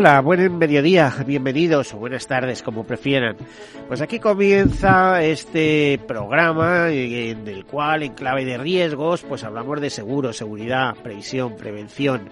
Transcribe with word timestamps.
Hola, 0.00 0.20
buen 0.20 0.58
mediodía, 0.58 1.12
bienvenidos 1.26 1.92
o 1.92 1.98
buenas 1.98 2.28
tardes, 2.28 2.62
como 2.62 2.84
prefieran. 2.84 3.36
Pues 3.88 4.00
aquí 4.00 4.20
comienza 4.20 5.24
este 5.24 5.98
programa 6.06 6.88
en 6.88 7.48
el 7.48 7.64
cual, 7.64 8.04
en 8.04 8.14
clave 8.14 8.44
de 8.44 8.58
riesgos, 8.58 9.22
pues 9.22 9.42
hablamos 9.42 9.80
de 9.80 9.90
seguro, 9.90 10.32
seguridad, 10.32 10.94
previsión, 11.02 11.56
prevención. 11.56 12.30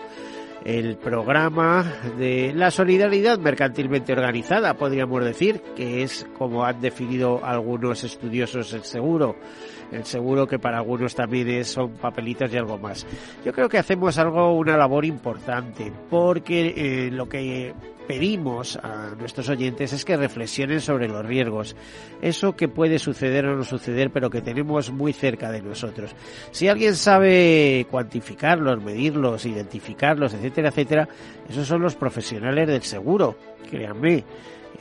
El 0.64 0.96
programa 0.96 1.84
de 2.16 2.52
la 2.54 2.70
solidaridad 2.70 3.40
mercantilmente 3.40 4.12
organizada, 4.12 4.74
podríamos 4.74 5.24
decir, 5.24 5.60
que 5.74 6.04
es 6.04 6.24
como 6.38 6.64
han 6.64 6.80
definido 6.80 7.44
algunos 7.44 8.04
estudiosos 8.04 8.72
el 8.74 8.84
seguro 8.84 9.34
el 9.92 10.04
seguro 10.04 10.46
que 10.46 10.58
para 10.58 10.78
algunos 10.78 11.14
también 11.14 11.64
son 11.64 11.92
papelitos 11.92 12.52
y 12.52 12.56
algo 12.56 12.78
más. 12.78 13.06
Yo 13.44 13.52
creo 13.52 13.68
que 13.68 13.78
hacemos 13.78 14.18
algo, 14.18 14.54
una 14.54 14.76
labor 14.76 15.04
importante, 15.04 15.92
porque 16.10 16.74
eh, 16.76 17.10
lo 17.10 17.28
que 17.28 17.74
pedimos 18.06 18.76
a 18.76 19.14
nuestros 19.18 19.48
oyentes 19.48 19.92
es 19.92 20.04
que 20.04 20.16
reflexionen 20.16 20.80
sobre 20.80 21.08
los 21.08 21.24
riesgos, 21.26 21.76
eso 22.22 22.54
que 22.54 22.68
puede 22.68 22.98
suceder 22.98 23.46
o 23.46 23.56
no 23.56 23.64
suceder, 23.64 24.10
pero 24.10 24.30
que 24.30 24.40
tenemos 24.40 24.90
muy 24.92 25.12
cerca 25.12 25.50
de 25.50 25.62
nosotros. 25.62 26.14
Si 26.52 26.68
alguien 26.68 26.94
sabe 26.94 27.86
cuantificarlos, 27.90 28.82
medirlos, 28.82 29.44
identificarlos, 29.44 30.34
etcétera, 30.34 30.68
etcétera, 30.68 31.08
esos 31.48 31.66
son 31.66 31.82
los 31.82 31.96
profesionales 31.96 32.68
del 32.68 32.82
seguro, 32.82 33.36
créanme. 33.68 34.24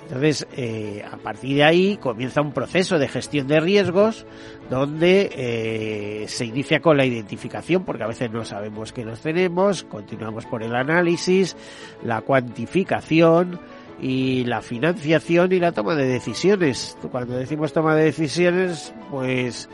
Entonces, 0.06 0.48
eh, 0.56 1.04
a 1.12 1.18
partir 1.18 1.58
de 1.58 1.64
ahí 1.64 1.98
comienza 1.98 2.42
un 2.42 2.52
proceso 2.52 3.00
de 3.00 3.08
gestión 3.08 3.48
de 3.48 3.60
riesgos 3.60 4.26
donde 4.70 5.32
eh, 5.36 6.26
se 6.28 6.46
inicia 6.46 6.80
con 6.80 6.98
la 6.98 7.06
identificación, 7.06 7.84
porque 7.84 8.04
a 8.04 8.08
veces 8.08 8.30
no 8.32 8.46
sabemos 8.46 8.94
que 8.94 9.04
los 9.04 9.22
tenemos, 9.22 9.84
continuamos 9.84 10.46
por 10.46 10.62
el 10.62 10.76
análisis, 10.76 11.58
la 12.04 12.22
cuantificación 12.22 13.60
y 14.00 14.44
la 14.44 14.62
financiación 14.62 15.52
y 15.52 15.60
la 15.60 15.72
toma 15.72 15.96
de 15.96 16.06
decisiones. 16.06 16.98
Cuando 17.12 17.36
decimos 17.36 17.74
toma 17.74 17.96
de 17.96 18.06
decisiones, 18.06 18.94
pues 19.10 19.70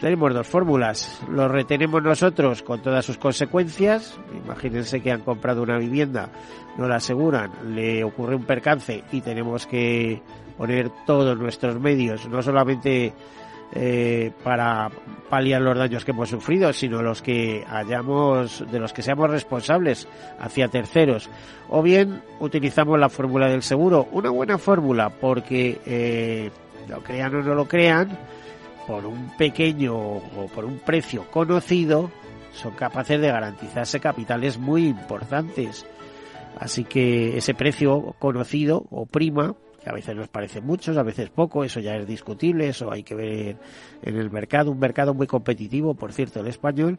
tenemos 0.00 0.34
dos 0.34 0.46
fórmulas. 0.46 1.20
Lo 1.30 1.48
retenemos 1.48 2.02
nosotros 2.02 2.62
con 2.62 2.80
todas 2.80 3.04
sus 3.04 3.18
consecuencias. 3.18 4.18
Imagínense 4.44 5.00
que 5.00 5.12
han 5.12 5.22
comprado 5.22 5.62
una 5.62 5.78
vivienda, 5.78 6.30
no 6.76 6.86
la 6.88 6.96
aseguran, 6.96 7.50
le 7.74 8.04
ocurre 8.04 8.36
un 8.36 8.44
percance 8.44 9.04
y 9.12 9.20
tenemos 9.20 9.66
que 9.66 10.22
poner 10.56 10.90
todos 11.06 11.38
nuestros 11.38 11.78
medios, 11.80 12.28
no 12.28 12.42
solamente 12.42 13.12
eh, 13.72 14.30
para 14.44 14.90
paliar 15.28 15.60
los 15.60 15.76
daños 15.76 16.04
que 16.04 16.12
hemos 16.12 16.30
sufrido, 16.30 16.72
sino 16.72 17.02
los 17.02 17.20
que 17.20 17.64
hayamos, 17.68 18.64
de 18.70 18.78
los 18.78 18.92
que 18.92 19.02
seamos 19.02 19.28
responsables 19.28 20.08
hacia 20.38 20.68
terceros. 20.68 21.28
O 21.68 21.82
bien 21.82 22.22
utilizamos 22.38 22.98
la 22.98 23.08
fórmula 23.08 23.48
del 23.48 23.62
seguro, 23.62 24.08
una 24.12 24.30
buena 24.30 24.56
fórmula, 24.56 25.10
porque 25.10 25.80
eh, 25.84 26.50
lo 26.88 27.02
crean 27.02 27.34
o 27.34 27.42
no 27.42 27.54
lo 27.54 27.66
crean, 27.66 28.16
por 28.86 29.06
un 29.06 29.30
pequeño 29.36 29.96
o 29.96 30.50
por 30.54 30.64
un 30.64 30.78
precio 30.78 31.30
conocido, 31.30 32.10
son 32.52 32.72
capaces 32.74 33.20
de 33.20 33.28
garantizarse 33.28 34.00
capitales 34.00 34.58
muy 34.58 34.86
importantes. 34.86 35.86
Así 36.58 36.84
que 36.84 37.36
ese 37.36 37.54
precio 37.54 38.14
conocido 38.18 38.86
o 38.90 39.04
prima, 39.04 39.54
que 39.82 39.90
a 39.90 39.92
veces 39.92 40.16
nos 40.16 40.28
parece 40.28 40.60
mucho, 40.60 40.98
a 40.98 41.02
veces 41.02 41.28
poco, 41.28 41.64
eso 41.64 41.80
ya 41.80 41.96
es 41.96 42.06
discutible, 42.06 42.68
eso 42.68 42.90
hay 42.90 43.02
que 43.02 43.14
ver 43.14 43.56
en 44.02 44.16
el 44.16 44.30
mercado, 44.30 44.70
un 44.70 44.78
mercado 44.78 45.12
muy 45.12 45.26
competitivo, 45.26 45.94
por 45.94 46.12
cierto, 46.12 46.40
el 46.40 46.46
español, 46.46 46.98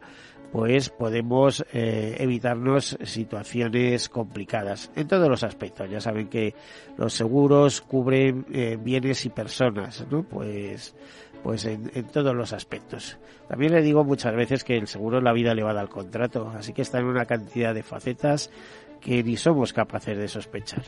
pues 0.52 0.90
podemos 0.90 1.66
eh, 1.74 2.16
evitarnos 2.20 2.98
situaciones 3.04 4.10
complicadas 4.10 4.92
en 4.96 5.08
todos 5.08 5.28
los 5.28 5.44
aspectos. 5.44 5.90
Ya 5.90 6.00
saben 6.00 6.30
que 6.30 6.54
los 6.98 7.14
seguros 7.14 7.82
cubren 7.82 8.46
eh, 8.54 8.78
bienes 8.80 9.26
y 9.26 9.30
personas, 9.30 10.06
¿no? 10.10 10.24
Pues 10.24 10.96
pues 11.44 11.66
en, 11.66 11.90
todos 12.12 12.36
los 12.36 12.54
aspectos. 12.54 13.18
También 13.48 13.74
le 13.74 13.82
digo 13.82 14.04
muchas 14.04 14.36
veces 14.36 14.64
que 14.64 14.78
el 14.78 14.88
seguro 14.88 15.22
la 15.22 15.34
vida 15.34 15.52
elevada 15.52 15.82
al 15.82 15.90
contrato, 15.90 16.52
así 16.58 16.74
que 16.74 16.82
está 16.82 17.00
en 17.00 17.06
una 17.06 17.26
cantidad 17.26 17.74
de 17.74 17.84
facetas 17.84 18.52
que 19.00 19.24
ni 19.24 19.38
somos 19.38 19.74
capaces 19.74 20.18
de 20.18 20.28
sospechar. 20.28 20.84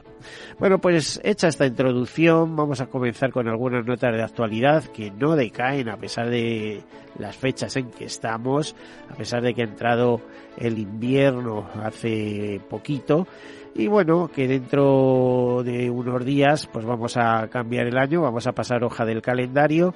Bueno, 0.58 0.80
pues 0.80 1.22
hecha 1.24 1.48
esta 1.48 1.66
introducción, 1.66 2.56
vamos 2.56 2.82
a 2.82 2.88
comenzar 2.88 3.32
con 3.32 3.48
algunas 3.48 3.86
notas 3.86 4.14
de 4.14 4.24
actualidad 4.24 4.84
que 4.86 5.12
no 5.12 5.36
decaen 5.36 5.90
a 5.90 5.98
pesar 5.98 6.30
de 6.30 6.84
las 7.18 7.38
fechas 7.38 7.76
en 7.76 7.92
que 7.92 8.06
estamos, 8.06 8.76
a 9.10 9.16
pesar 9.16 9.42
de 9.42 9.54
que 9.54 9.62
ha 9.62 9.66
entrado 9.66 10.22
el 10.58 10.80
invierno 10.80 11.70
hace 11.84 12.60
poquito. 12.70 13.28
Y 13.76 13.88
bueno, 13.88 14.30
que 14.34 14.48
dentro 14.48 15.62
de 15.64 15.90
unos 15.90 16.26
días 16.26 16.68
pues 16.68 16.86
vamos 16.86 17.16
a 17.18 17.48
cambiar 17.50 17.88
el 17.88 17.98
año, 17.98 18.22
vamos 18.22 18.48
a 18.48 18.52
pasar 18.52 18.84
hoja 18.84 19.06
del 19.06 19.22
calendario 19.22 19.94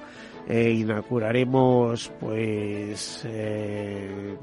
eh, 0.48 0.70
inauguraremos 0.70 2.12
pues 2.20 3.22
eh, 3.26 4.36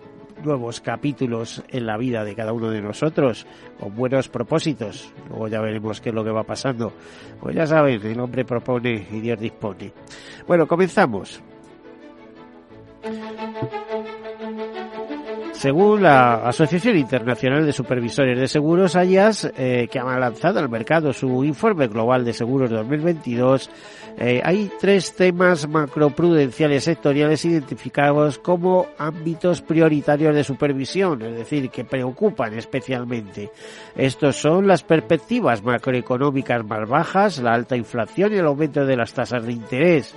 nuevos 0.43 0.81
capítulos 0.81 1.63
en 1.69 1.85
la 1.85 1.97
vida 1.97 2.23
de 2.23 2.35
cada 2.35 2.53
uno 2.53 2.69
de 2.69 2.81
nosotros 2.81 3.45
con 3.79 3.95
buenos 3.95 4.29
propósitos. 4.29 5.13
Luego 5.29 5.47
ya 5.47 5.61
veremos 5.61 6.01
qué 6.01 6.09
es 6.09 6.15
lo 6.15 6.23
que 6.23 6.31
va 6.31 6.43
pasando. 6.43 6.93
Pues 7.39 7.55
ya 7.55 7.67
saben 7.67 8.05
el 8.05 8.19
hombre 8.19 8.45
propone 8.45 9.07
y 9.11 9.19
Dios 9.19 9.39
dispone. 9.39 9.93
Bueno 10.47 10.67
comenzamos 10.67 11.41
según 15.61 16.01
la 16.01 16.47
Asociación 16.47 16.97
Internacional 16.97 17.63
de 17.63 17.71
Supervisores 17.71 18.35
de 18.35 18.47
Seguros, 18.47 18.95
AYAS, 18.95 19.51
eh, 19.55 19.87
que 19.91 19.99
ha 19.99 20.17
lanzado 20.17 20.57
al 20.57 20.69
mercado 20.69 21.13
su 21.13 21.43
informe 21.43 21.87
global 21.87 22.25
de 22.25 22.33
seguros 22.33 22.71
2022, 22.71 23.69
eh, 24.17 24.41
hay 24.43 24.71
tres 24.79 25.15
temas 25.15 25.69
macroprudenciales 25.69 26.85
sectoriales 26.85 27.45
identificados 27.45 28.39
como 28.39 28.87
ámbitos 28.97 29.61
prioritarios 29.61 30.33
de 30.33 30.43
supervisión, 30.43 31.21
es 31.21 31.35
decir, 31.35 31.69
que 31.69 31.85
preocupan 31.85 32.55
especialmente. 32.55 33.51
Estos 33.95 34.37
son 34.37 34.65
las 34.65 34.81
perspectivas 34.81 35.61
macroeconómicas 35.61 36.65
más 36.65 36.89
bajas, 36.89 37.37
la 37.37 37.53
alta 37.53 37.77
inflación 37.77 38.33
y 38.33 38.37
el 38.37 38.47
aumento 38.47 38.83
de 38.83 38.97
las 38.97 39.13
tasas 39.13 39.45
de 39.45 39.53
interés 39.53 40.15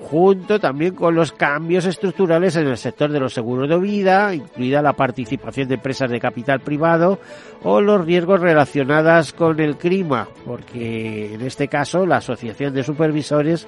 junto 0.00 0.58
también 0.58 0.94
con 0.94 1.14
los 1.14 1.32
cambios 1.32 1.84
estructurales 1.84 2.56
en 2.56 2.66
el 2.66 2.76
sector 2.76 3.10
de 3.10 3.20
los 3.20 3.34
seguros 3.34 3.68
de 3.68 3.78
vida, 3.78 4.34
incluida 4.34 4.77
la 4.82 4.92
participación 4.92 5.68
de 5.68 5.74
empresas 5.74 6.10
de 6.10 6.20
capital 6.20 6.60
privado 6.60 7.18
o 7.62 7.80
los 7.80 8.04
riesgos 8.04 8.40
relacionados 8.40 9.32
con 9.32 9.60
el 9.60 9.76
clima, 9.76 10.28
porque 10.44 11.34
en 11.34 11.40
este 11.42 11.68
caso 11.68 12.06
la 12.06 12.16
Asociación 12.16 12.74
de 12.74 12.82
Supervisores 12.82 13.66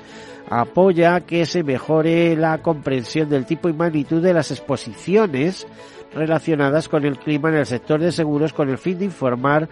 apoya 0.48 1.20
que 1.20 1.46
se 1.46 1.62
mejore 1.62 2.36
la 2.36 2.58
comprensión 2.58 3.28
del 3.28 3.46
tipo 3.46 3.68
y 3.68 3.72
magnitud 3.72 4.22
de 4.22 4.34
las 4.34 4.50
exposiciones 4.50 5.66
relacionadas 6.14 6.88
con 6.88 7.04
el 7.04 7.18
clima 7.18 7.50
en 7.50 7.56
el 7.56 7.66
sector 7.66 8.00
de 8.00 8.12
seguros 8.12 8.52
con 8.52 8.68
el 8.68 8.78
fin 8.78 8.98
de 8.98 9.04
informar 9.04 9.68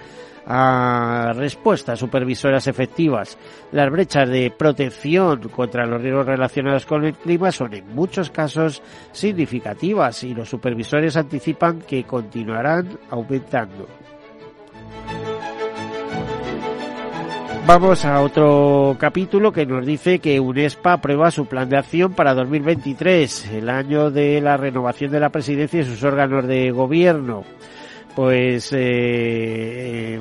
a 0.50 1.34
respuestas 1.36 1.98
supervisoras 1.98 2.66
efectivas. 2.66 3.36
Las 3.70 3.90
brechas 3.90 4.26
de 4.30 4.50
protección 4.50 5.46
contra 5.50 5.84
los 5.84 6.00
riesgos 6.00 6.24
relacionados 6.24 6.86
con 6.86 7.04
el 7.04 7.12
clima 7.14 7.52
son 7.52 7.74
en 7.74 7.94
muchos 7.94 8.30
casos 8.30 8.82
significativas 9.12 10.24
y 10.24 10.34
los 10.34 10.48
supervisores 10.48 11.18
anticipan 11.18 11.80
que 11.80 12.04
continuarán 12.04 12.98
aumentando. 13.10 13.86
Vamos 17.66 18.06
a 18.06 18.22
otro 18.22 18.96
capítulo 18.98 19.52
que 19.52 19.66
nos 19.66 19.84
dice 19.84 20.20
que 20.20 20.40
UNESPA 20.40 20.94
aprueba 20.94 21.30
su 21.30 21.44
plan 21.44 21.68
de 21.68 21.76
acción 21.76 22.14
para 22.14 22.32
2023, 22.32 23.50
el 23.52 23.68
año 23.68 24.10
de 24.10 24.40
la 24.40 24.56
renovación 24.56 25.10
de 25.10 25.20
la 25.20 25.28
presidencia 25.28 25.82
y 25.82 25.84
sus 25.84 26.02
órganos 26.02 26.46
de 26.46 26.70
gobierno 26.70 27.44
pues 28.18 28.70
eh, 28.72 30.20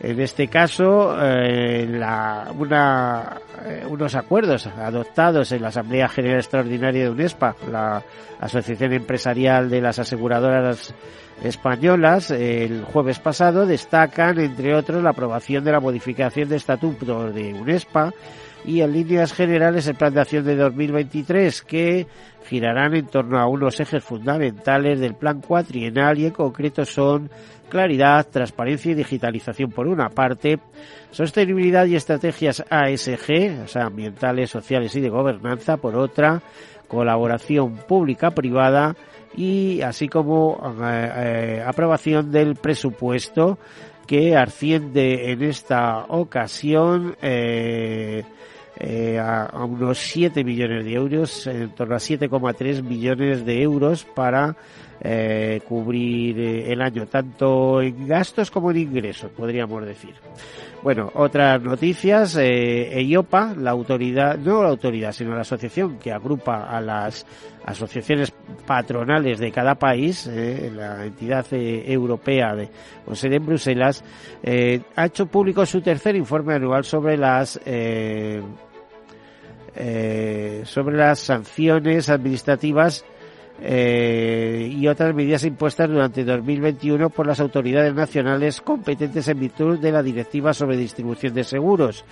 en 0.00 0.20
este 0.20 0.48
caso 0.48 1.16
eh, 1.22 1.84
eh, 1.88 3.84
unos 3.88 4.14
acuerdos 4.16 4.66
adoptados 4.66 5.52
en 5.52 5.62
la 5.62 5.68
Asamblea 5.68 6.08
General 6.08 6.38
Extraordinaria 6.38 7.04
de 7.04 7.10
UNESPA, 7.10 7.54
la 7.70 8.02
Asociación 8.40 8.92
Empresarial 8.92 9.70
de 9.70 9.80
las 9.80 10.00
Aseguradoras 10.00 10.92
españolas 11.40 12.32
el 12.32 12.82
jueves 12.82 13.20
pasado 13.20 13.66
destacan, 13.66 14.40
entre 14.40 14.74
otros, 14.74 15.00
la 15.00 15.10
aprobación 15.10 15.62
de 15.62 15.70
la 15.70 15.78
modificación 15.78 16.48
de 16.48 16.56
estatuto 16.56 17.30
de 17.30 17.54
UNESPA 17.54 18.12
y 18.68 18.82
en 18.82 18.92
líneas 18.92 19.32
generales 19.32 19.86
el 19.86 19.94
plan 19.94 20.12
de 20.12 20.20
acción 20.20 20.44
de 20.44 20.54
2023 20.54 21.62
que 21.62 22.06
girarán 22.46 22.94
en 22.94 23.06
torno 23.06 23.38
a 23.38 23.46
unos 23.46 23.80
ejes 23.80 24.04
fundamentales 24.04 25.00
del 25.00 25.14
plan 25.14 25.40
cuatrienal 25.40 26.18
y 26.18 26.26
en 26.26 26.32
concreto 26.32 26.84
son 26.84 27.30
claridad, 27.70 28.26
transparencia 28.30 28.92
y 28.92 28.94
digitalización 28.94 29.70
por 29.70 29.86
una 29.86 30.10
parte, 30.10 30.58
sostenibilidad 31.10 31.86
y 31.86 31.96
estrategias 31.96 32.62
ASG, 32.68 33.62
o 33.64 33.68
sea, 33.68 33.86
ambientales, 33.86 34.50
sociales 34.50 34.94
y 34.96 35.00
de 35.00 35.08
gobernanza 35.08 35.78
por 35.78 35.96
otra, 35.96 36.42
colaboración 36.88 37.74
pública-privada 37.88 38.96
y 39.34 39.80
así 39.80 40.08
como 40.08 40.60
eh, 40.82 41.12
eh, 41.16 41.64
aprobación 41.66 42.30
del 42.30 42.54
presupuesto 42.56 43.58
que 44.06 44.36
asciende 44.36 45.32
en 45.32 45.42
esta 45.42 46.04
ocasión 46.08 47.16
eh, 47.22 48.24
eh, 48.80 49.18
a, 49.18 49.64
unos 49.64 49.98
7 49.98 50.44
millones 50.44 50.84
de 50.84 50.92
euros, 50.94 51.46
en 51.46 51.70
torno 51.70 51.96
a 51.96 51.98
7,3 51.98 52.82
millones 52.82 53.44
de 53.44 53.62
euros 53.62 54.04
para 54.04 54.56
eh, 55.00 55.60
cubrir 55.66 56.40
eh, 56.40 56.72
el 56.72 56.82
año, 56.82 57.06
tanto 57.06 57.80
en 57.80 58.08
gastos 58.08 58.50
como 58.50 58.72
en 58.72 58.78
ingresos, 58.78 59.30
podríamos 59.30 59.84
decir. 59.84 60.14
Bueno, 60.82 61.10
otras 61.14 61.62
noticias, 61.62 62.36
eh, 62.36 62.98
EIOPA, 62.98 63.54
la 63.56 63.70
autoridad, 63.70 64.36
no 64.38 64.62
la 64.62 64.70
autoridad, 64.70 65.12
sino 65.12 65.34
la 65.34 65.42
asociación 65.42 65.98
que 65.98 66.10
agrupa 66.10 66.64
a 66.64 66.80
las 66.80 67.26
asociaciones 67.64 68.32
patronales 68.66 69.38
de 69.38 69.52
cada 69.52 69.76
país, 69.76 70.26
la 70.26 71.04
entidad 71.04 71.46
europea 71.52 72.54
de, 72.54 72.68
con 73.04 73.14
sede 73.14 73.36
en 73.36 73.44
Bruselas, 73.46 74.02
ha 74.96 75.04
hecho 75.04 75.26
público 75.26 75.66
su 75.66 75.82
tercer 75.82 76.16
informe 76.16 76.54
anual 76.54 76.84
sobre 76.84 77.18
las 77.18 77.60
eh, 79.74 80.62
sobre 80.64 80.96
las 80.96 81.18
sanciones 81.20 82.08
administrativas 82.08 83.04
eh, 83.60 84.72
y 84.72 84.86
otras 84.86 85.14
medidas 85.14 85.44
impuestas 85.44 85.88
durante 85.88 86.24
2021 86.24 87.10
por 87.10 87.26
las 87.26 87.40
autoridades 87.40 87.92
nacionales 87.92 88.60
competentes 88.60 89.26
en 89.28 89.40
virtud 89.40 89.78
de 89.78 89.92
la 89.92 90.02
Directiva 90.02 90.54
sobre 90.54 90.76
distribución 90.76 91.34
de 91.34 91.44
seguros 91.44 92.04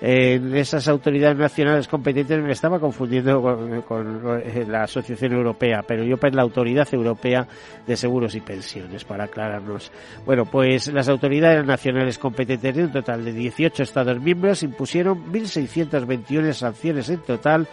en 0.00 0.56
esas 0.56 0.88
autoridades 0.88 1.36
nacionales 1.36 1.88
competentes 1.88 2.42
me 2.42 2.52
estaba 2.52 2.78
confundiendo 2.78 3.40
con, 3.86 4.24
la 4.68 4.82
Asociación 4.82 5.32
Europea, 5.32 5.82
pero 5.86 6.04
yo 6.04 6.16
pues 6.16 6.34
la 6.34 6.42
Autoridad 6.42 6.88
Europea 6.92 7.46
de 7.86 7.96
Seguros 7.96 8.34
y 8.34 8.40
Pensiones, 8.40 9.04
para 9.04 9.24
aclararnos. 9.24 9.90
Bueno, 10.26 10.44
pues 10.44 10.92
las 10.92 11.08
autoridades 11.08 11.64
nacionales 11.64 12.18
competentes 12.18 12.74
de 12.74 12.84
un 12.84 12.92
total 12.92 13.24
de 13.24 13.32
18 13.32 13.82
Estados 13.82 14.20
miembros 14.20 14.62
impusieron 14.62 15.32
1.621 15.32 16.52
sanciones 16.52 17.08
en 17.08 17.20
total 17.20 17.68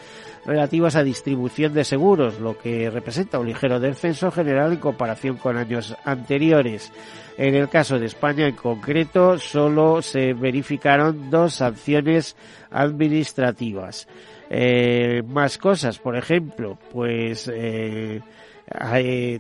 relativas 0.46 0.96
a 0.96 1.04
distribución 1.04 1.74
de 1.74 1.84
seguros, 1.84 2.40
lo 2.40 2.58
que 2.58 2.90
representa 2.90 3.40
un 3.40 3.48
ligero 3.48 3.80
descenso 3.80 4.32
general 4.32 4.74
en 4.74 4.80
comparación 4.80 5.38
con 5.38 5.58
años 5.58 5.96
anteriores. 6.04 6.92
En 7.38 7.56
el 7.56 7.70
caso 7.70 8.00
de 8.00 8.08
España 8.08 8.48
en 8.48 8.56
concreto, 8.56 9.38
solo 9.38 10.02
se 10.02 10.34
verificaron 10.34 11.30
dos 11.30 11.56
sanciones 11.56 12.36
administrativas. 12.70 14.08
Eh, 14.50 15.24
más 15.28 15.58
cosas, 15.58 15.98
por 16.00 16.18
ejemplo, 16.18 16.78
pues 16.92 17.50
eh, 17.54 18.20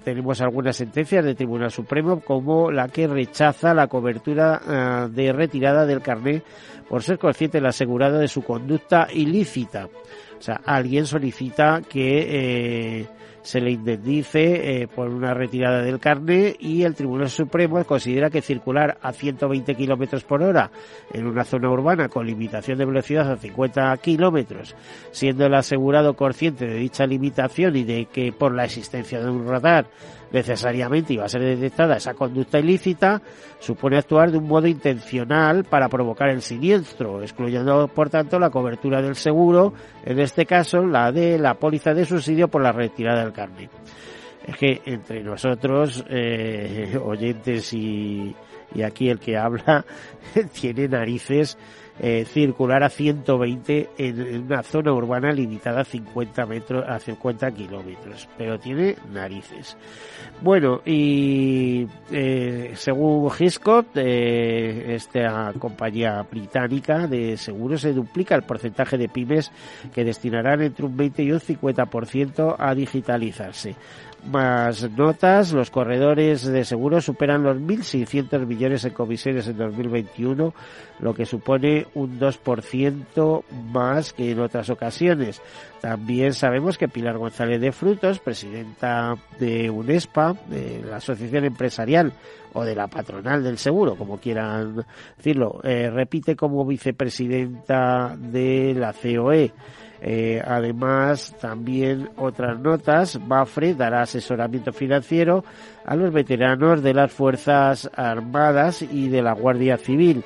tenemos 0.04 0.42
algunas 0.42 0.78
sentencias 0.78 1.26
del 1.26 1.36
Tribunal 1.36 1.72
Supremo 1.72 2.22
como 2.22 2.72
la 2.72 2.88
que 2.88 3.08
rechaza 3.08 3.74
la 3.74 3.88
cobertura 3.88 4.62
eh, 4.68 5.10
de 5.12 5.34
retirada 5.34 5.86
del 5.86 6.02
carné 6.02 6.42
por 6.88 7.04
ser 7.04 7.18
consciente 7.18 7.58
el 7.58 7.66
asegurado 7.66 8.20
de 8.20 8.28
su 8.28 8.42
conducta 8.42 9.08
ilícita. 9.14 9.88
O 10.42 10.44
sea, 10.44 10.60
alguien 10.66 11.06
solicita 11.06 11.84
que 11.88 13.02
eh, 13.02 13.06
se 13.44 13.62
le 13.62 13.70
indemnice 13.70 14.82
eh, 14.82 14.88
por 14.88 15.08
una 15.08 15.36
retirada 15.36 15.84
del 15.84 16.00
carné 16.00 16.56
y 16.58 16.82
el 16.82 16.96
Tribunal 16.96 17.30
Supremo 17.30 17.86
considera 17.86 18.32
que 18.32 18.42
circular 18.42 18.98
a 19.04 19.14
120 19.14 19.76
kilómetros 19.76 20.24
por 20.24 20.42
hora 20.42 20.72
en 21.14 21.28
una 21.28 21.44
zona 21.44 21.70
urbana 21.70 22.10
con 22.10 22.26
limitación 22.26 22.80
de 22.80 22.86
velocidad 22.86 23.32
a 23.32 23.38
50 23.38 23.96
kilómetros, 23.98 24.76
siendo 25.12 25.46
el 25.46 25.54
asegurado 25.54 26.16
consciente 26.16 26.66
de 26.66 26.74
dicha 26.74 27.06
limitación 27.06 27.76
y 27.76 27.84
de 27.84 28.08
que 28.08 28.32
por 28.32 28.56
la 28.56 28.66
existencia 28.66 29.20
de 29.22 29.30
un 29.30 29.48
radar 29.48 29.86
necesariamente 30.32 31.14
iba 31.14 31.26
a 31.26 31.30
ser 31.30 31.42
detectada 31.42 31.98
esa 31.98 32.14
conducta 32.14 32.60
ilícita, 32.60 33.22
supone 33.60 33.98
actuar 33.98 34.32
de 34.32 34.38
un 34.38 34.48
modo 34.48 34.68
intencional 34.68 35.64
para 35.64 35.90
provocar 35.90 36.30
el 36.30 36.42
siniestro, 36.42 37.22
excluyendo 37.22 37.88
por 37.88 38.10
tanto 38.10 38.40
la 38.40 38.50
cobertura 38.50 39.02
del 39.02 39.16
seguro, 39.16 39.74
en 40.06 40.20
este 40.20 40.46
caso 40.46 40.86
la 40.86 41.12
de 41.12 41.38
la 41.38 41.56
póliza 41.56 41.94
de 41.94 42.06
subsidio 42.06 42.48
por 42.48 42.62
la 42.62 42.72
retirada 42.72 43.24
del 43.24 43.34
carne. 43.34 43.70
Es 44.46 44.58
que 44.58 44.82
entre 44.86 45.24
nosotros, 45.24 46.04
eh, 46.10 46.98
oyentes 47.04 47.74
y, 47.74 48.36
y 48.74 48.82
aquí 48.82 49.10
el 49.10 49.20
que 49.20 49.38
habla, 49.38 49.86
tiene 50.60 50.88
narices 50.88 51.58
eh, 52.04 52.26
circular 52.26 52.84
a 52.84 52.90
120 52.90 53.90
en, 53.96 54.44
una 54.46 54.64
zona 54.64 54.92
urbana 54.92 55.32
limitada 55.32 55.82
a 55.82 55.86
50 55.86 56.46
metros, 56.48 56.84
a 56.88 56.98
50 56.98 57.52
kilómetros, 57.52 58.28
pero 58.40 58.58
tiene 58.58 58.96
narices. 59.14 59.78
Bueno, 60.42 60.82
y 60.84 61.86
eh, 62.12 62.72
según 62.74 63.32
Hiscott, 63.38 63.96
eh, 63.98 64.96
esta 64.96 65.54
compañía 65.60 66.24
británica 66.24 67.06
de 67.06 67.38
seguros, 67.38 67.82
se 67.82 67.94
duplica 67.94 68.34
el 68.34 68.44
porcentaje 68.44 68.98
de 68.98 69.08
pymes 69.08 69.52
que 69.94 70.04
destinarán 70.04 70.64
entre 70.64 70.88
un 70.88 70.98
20 70.98 71.22
y 71.22 71.32
un 71.34 71.40
50% 71.40 72.56
a 72.58 72.74
digitalizarse. 72.74 73.76
Más 74.30 74.88
notas, 74.92 75.52
los 75.52 75.72
corredores 75.72 76.44
de 76.44 76.64
seguros 76.64 77.06
superan 77.06 77.42
los 77.42 77.58
1.600 77.58 78.46
millones 78.46 78.86
en 78.86 78.94
comisiones 78.94 79.48
en 79.48 79.58
2021, 79.58 80.54
lo 81.00 81.14
que 81.16 81.26
supone 81.26 81.88
un 81.96 82.20
2% 82.20 83.44
más 83.72 84.14
que 84.14 84.32
en 84.32 84.40
otras 84.40 84.70
ocasiones. 84.70 85.42
También 85.82 86.34
sabemos 86.34 86.78
que 86.78 86.88
Pilar 86.88 87.18
González 87.18 87.60
de 87.60 87.72
Frutos, 87.72 88.20
presidenta 88.20 89.16
de 89.40 89.72
UNESPA, 89.72 90.36
de 90.48 90.84
la 90.88 90.98
Asociación 90.98 91.46
Empresarial 91.46 92.14
o 92.54 92.64
de 92.64 92.76
la 92.76 92.88
patronal 92.88 93.44
del 93.44 93.58
seguro, 93.58 93.96
como 93.96 94.20
quieran 94.20 94.86
decirlo, 95.18 95.62
eh, 95.64 95.90
repite 95.90 96.36
como 96.36 96.64
vicepresidenta 96.64 98.16
de 98.16 98.76
la 98.78 98.94
COE. 98.94 99.52
Eh, 100.04 100.42
además, 100.44 101.36
también 101.40 102.10
otras 102.18 102.60
notas, 102.60 103.20
Bafre 103.28 103.76
dará 103.76 104.02
asesoramiento 104.02 104.74
financiero 104.74 105.44
a 105.86 105.96
los 105.96 106.12
veteranos 106.12 106.82
de 106.82 106.94
las 106.96 107.12
Fuerzas 107.12 107.90
Armadas 107.96 108.82
y 108.82 109.10
de 109.10 109.22
la 109.22 109.34
Guardia 109.34 109.78
Civil. 109.78 110.24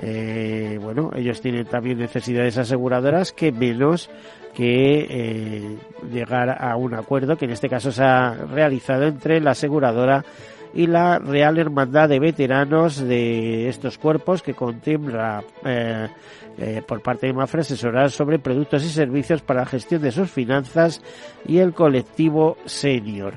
Eh, 0.00 0.78
bueno, 0.82 1.10
ellos 1.14 1.40
tienen 1.40 1.66
también 1.66 1.98
necesidades 1.98 2.58
aseguradoras 2.58 3.32
que 3.32 3.52
menos 3.52 4.10
que 4.54 5.06
eh, 5.08 5.78
llegar 6.10 6.56
a 6.60 6.76
un 6.76 6.94
acuerdo 6.94 7.36
que 7.36 7.44
en 7.44 7.52
este 7.52 7.68
caso 7.68 7.92
se 7.92 8.02
ha 8.02 8.34
realizado 8.34 9.04
entre 9.04 9.40
la 9.40 9.52
aseguradora 9.52 10.24
y 10.74 10.86
la 10.86 11.18
Real 11.18 11.58
Hermandad 11.58 12.08
de 12.08 12.18
Veteranos 12.18 12.98
de 12.98 13.68
estos 13.68 13.98
cuerpos 13.98 14.42
que 14.42 14.54
contempla 14.54 15.42
eh, 15.64 16.08
eh, 16.58 16.82
por 16.86 17.02
parte 17.02 17.26
de 17.26 17.32
Mafra 17.32 17.60
asesorar 17.60 18.10
sobre 18.10 18.38
productos 18.38 18.84
y 18.84 18.88
servicios 18.88 19.42
para 19.42 19.60
la 19.60 19.66
gestión 19.66 20.02
de 20.02 20.12
sus 20.12 20.30
finanzas 20.30 21.02
y 21.46 21.58
el 21.58 21.72
colectivo 21.74 22.56
senior. 22.64 23.34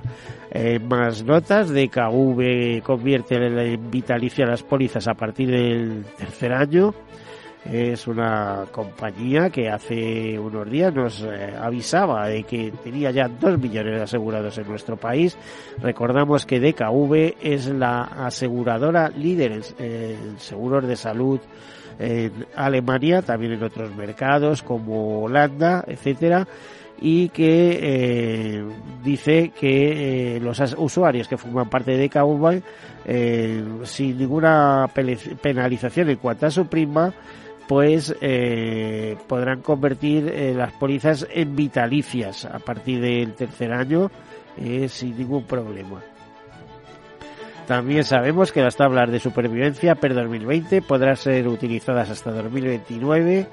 Eh, 0.51 0.79
más 0.79 1.23
notas 1.23 1.69
de 1.69 1.89
KV 1.89 2.81
convierte 2.83 3.35
en 3.35 3.91
vitalicia 3.91 4.45
las 4.45 4.63
pólizas 4.63 5.07
a 5.07 5.13
partir 5.13 5.51
del 5.51 6.05
tercer 6.17 6.53
año 6.53 6.93
es 7.71 8.07
una 8.07 8.65
compañía 8.71 9.49
que 9.49 9.69
hace 9.69 10.37
unos 10.37 10.69
días 10.69 10.93
nos 10.93 11.21
eh, 11.21 11.53
avisaba 11.59 12.27
de 12.27 12.43
que 12.43 12.71
tenía 12.83 13.11
ya 13.11 13.27
dos 13.27 13.57
millones 13.59 13.95
de 13.95 14.03
asegurados 14.03 14.57
en 14.57 14.67
nuestro 14.67 14.97
país. 14.97 15.37
Recordamos 15.81 16.45
que 16.45 16.59
DKV 16.59 17.35
es 17.41 17.67
la 17.67 18.03
aseguradora 18.03 19.09
líder 19.09 19.63
en, 19.79 20.39
seguros 20.39 20.87
de 20.87 20.95
salud 20.95 21.39
en 21.97 22.45
Alemania, 22.55 23.21
también 23.21 23.53
en 23.53 23.63
otros 23.63 23.95
mercados 23.95 24.61
como 24.61 25.23
Holanda, 25.23 25.83
etcétera 25.87 26.47
y 26.99 27.29
que 27.29 27.79
eh, 27.81 28.65
dice 29.03 29.51
que 29.57 30.37
eh, 30.37 30.39
los 30.39 30.59
usuarios 30.77 31.27
que 31.27 31.37
forman 31.37 31.69
parte 31.69 31.97
de 31.97 32.07
DKV 32.07 32.61
eh, 33.05 33.63
sin 33.83 34.17
ninguna 34.17 34.89
penalización 35.41 36.09
en 36.09 36.17
cuanto 36.17 36.45
a 36.45 36.51
su 36.51 36.67
prima 36.67 37.13
pues 37.67 38.15
eh, 38.21 39.17
podrán 39.27 39.61
convertir 39.61 40.27
eh, 40.27 40.53
las 40.55 40.71
pólizas 40.73 41.27
en 41.31 41.55
vitalicias 41.55 42.45
a 42.45 42.59
partir 42.59 43.01
del 43.01 43.33
tercer 43.33 43.73
año 43.73 44.11
eh, 44.57 44.87
sin 44.89 45.17
ningún 45.17 45.43
problema. 45.43 46.01
También 47.67 48.03
sabemos 48.03 48.51
que 48.51 48.61
las 48.61 48.75
tablas 48.75 49.11
de 49.11 49.19
supervivencia 49.19 49.95
per 49.95 50.13
2020 50.13 50.83
podrán 50.83 51.17
ser 51.17 51.47
utilizadas 51.47 52.11
hasta 52.11 52.31
2029 52.31 53.47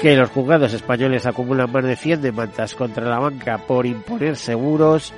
que 0.00 0.16
los 0.16 0.30
juzgados 0.30 0.72
españoles 0.72 1.26
acumulan 1.26 1.70
más 1.70 1.84
de 1.84 1.96
100 1.96 2.22
demandas 2.22 2.74
contra 2.74 3.04
la 3.04 3.18
banca 3.18 3.58
por 3.58 3.84
imponer 3.84 4.36
seguros 4.36 5.12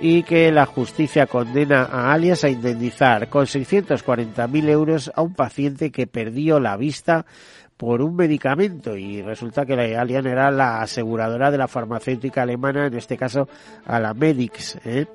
y 0.00 0.22
que 0.22 0.50
la 0.50 0.66
justicia 0.66 1.26
condena 1.26 1.84
a 1.84 2.12
Alias 2.12 2.44
a 2.44 2.48
indemnizar 2.48 3.28
con 3.28 3.46
640.000 3.46 4.68
euros 4.68 5.12
a 5.14 5.22
un 5.22 5.34
paciente 5.34 5.90
que 5.90 6.06
perdió 6.06 6.58
la 6.58 6.76
vista 6.76 7.26
por 7.76 8.02
un 8.02 8.14
medicamento 8.14 8.96
y 8.96 9.22
resulta 9.22 9.64
que 9.64 9.74
la 9.74 10.00
Allianz 10.00 10.26
era 10.26 10.50
la 10.50 10.82
aseguradora 10.82 11.50
de 11.50 11.56
la 11.56 11.66
farmacéutica 11.66 12.42
alemana, 12.42 12.86
en 12.86 12.94
este 12.94 13.16
caso 13.16 13.48
a 13.86 13.98
la 13.98 14.12
Medix. 14.12 14.78
¿eh? 14.84 15.06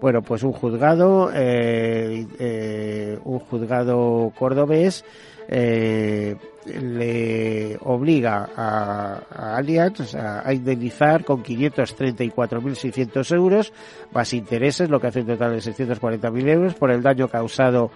Bueno, 0.00 0.22
pues 0.22 0.42
un 0.42 0.52
juzgado, 0.52 1.30
eh, 1.34 2.26
eh, 2.38 3.18
un 3.24 3.38
juzgado 3.38 4.32
cordobés 4.38 5.04
eh, 5.48 6.36
le 6.66 7.78
obliga 7.82 8.48
a, 8.56 9.22
a 9.30 9.56
Allianz 9.56 10.14
a, 10.14 10.52
indemnizar 10.52 11.24
con 11.24 11.42
534.600 11.42 13.34
euros 13.34 13.72
más 14.12 14.32
intereses, 14.32 14.90
lo 14.90 15.00
que 15.00 15.08
hace 15.08 15.20
un 15.20 15.26
total 15.26 15.52
de 15.52 15.58
640.000 15.58 16.48
euros 16.48 16.74
por 16.74 16.90
el 16.90 17.02
daño 17.02 17.28
causado 17.28 17.90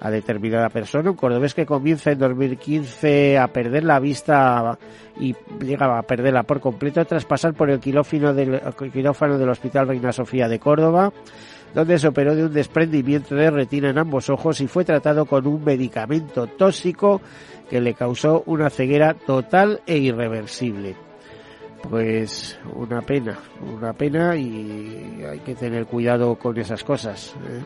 a 0.00 0.10
determinada 0.10 0.68
persona. 0.68 1.10
Un 1.10 1.16
cordobés 1.16 1.54
que 1.54 1.64
comienza 1.64 2.10
en 2.10 2.18
2015 2.18 3.38
a 3.38 3.48
perder 3.48 3.84
la 3.84 3.98
vista 3.98 4.78
y 5.18 5.34
llega 5.60 5.98
a 5.98 6.02
perderla 6.02 6.42
por 6.42 6.60
completo 6.60 7.04
tras 7.04 7.24
pasar 7.24 7.54
por 7.54 7.70
el 7.70 7.80
quirófano 7.80 8.34
del, 8.34 8.60
quirófano 8.92 9.38
del 9.38 9.48
Hospital 9.48 9.88
Reina 9.88 10.12
Sofía 10.12 10.48
de 10.48 10.58
Córdoba 10.58 11.12
donde 11.74 11.98
se 11.98 12.08
operó 12.08 12.34
de 12.34 12.44
un 12.44 12.52
desprendimiento 12.52 13.34
de 13.34 13.50
retina 13.50 13.90
en 13.90 13.98
ambos 13.98 14.30
ojos 14.30 14.60
y 14.62 14.66
fue 14.66 14.84
tratado 14.84 15.26
con 15.26 15.46
un 15.46 15.62
medicamento 15.62 16.46
tóxico 16.46 17.20
que 17.68 17.80
le 17.80 17.94
causó 17.94 18.42
una 18.46 18.70
ceguera 18.70 19.14
total 19.14 19.80
e 19.86 19.98
irreversible. 19.98 20.96
Pues 21.88 22.58
una 22.74 23.02
pena, 23.02 23.38
una 23.60 23.92
pena 23.92 24.36
y 24.36 25.22
hay 25.28 25.38
que 25.40 25.54
tener 25.54 25.86
cuidado 25.86 26.36
con 26.36 26.58
esas 26.58 26.82
cosas. 26.82 27.34
¿eh? 27.48 27.64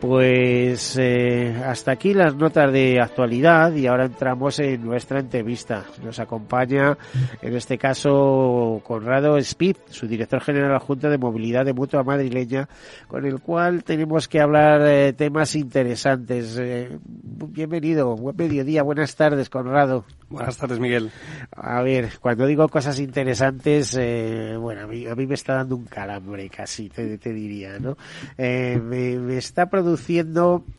Pues 0.00 0.96
eh, 0.98 1.62
hasta 1.66 1.92
aquí 1.92 2.14
las 2.14 2.34
notas 2.34 2.72
de 2.72 2.98
actualidad 3.00 3.74
y 3.74 3.86
ahora 3.86 4.06
entramos 4.06 4.58
en 4.58 4.82
nuestra 4.82 5.20
entrevista. 5.20 5.84
Nos 6.02 6.18
acompaña 6.18 6.96
en 7.42 7.54
este 7.54 7.76
caso 7.76 8.80
Conrado 8.82 9.36
Spip, 9.36 9.76
su 9.90 10.08
director 10.08 10.40
general 10.40 10.74
adjunto 10.74 11.10
de 11.10 11.18
movilidad 11.18 11.66
de 11.66 11.74
Mutua 11.74 12.02
Madrileña, 12.02 12.66
con 13.08 13.26
el 13.26 13.40
cual 13.40 13.84
tenemos 13.84 14.26
que 14.26 14.40
hablar 14.40 14.80
eh, 14.86 15.12
temas 15.12 15.54
interesantes. 15.54 16.56
Eh, 16.58 16.98
bienvenido, 17.04 18.16
buen 18.16 18.36
mediodía, 18.36 18.82
buenas 18.82 19.14
tardes 19.16 19.50
Conrado. 19.50 20.06
Buenas 20.30 20.56
tardes, 20.56 20.78
Miguel. 20.78 21.10
A 21.50 21.82
ver, 21.82 22.12
cuando 22.20 22.46
digo 22.46 22.68
cosas 22.68 23.00
interesantes, 23.00 23.96
eh, 23.98 24.56
bueno, 24.56 24.82
a 24.82 24.86
mí, 24.86 25.04
a 25.06 25.16
mí, 25.16 25.26
me 25.26 25.34
está 25.34 25.56
dando 25.56 25.74
un 25.74 25.86
calambre 25.86 26.48
casi, 26.48 26.88
te, 26.88 27.18
te 27.18 27.32
diría, 27.32 27.80
¿no? 27.80 27.96
Eh, 28.38 28.80
me, 28.80 29.18
me, 29.18 29.36
está 29.36 29.66
produciendo 29.66 29.89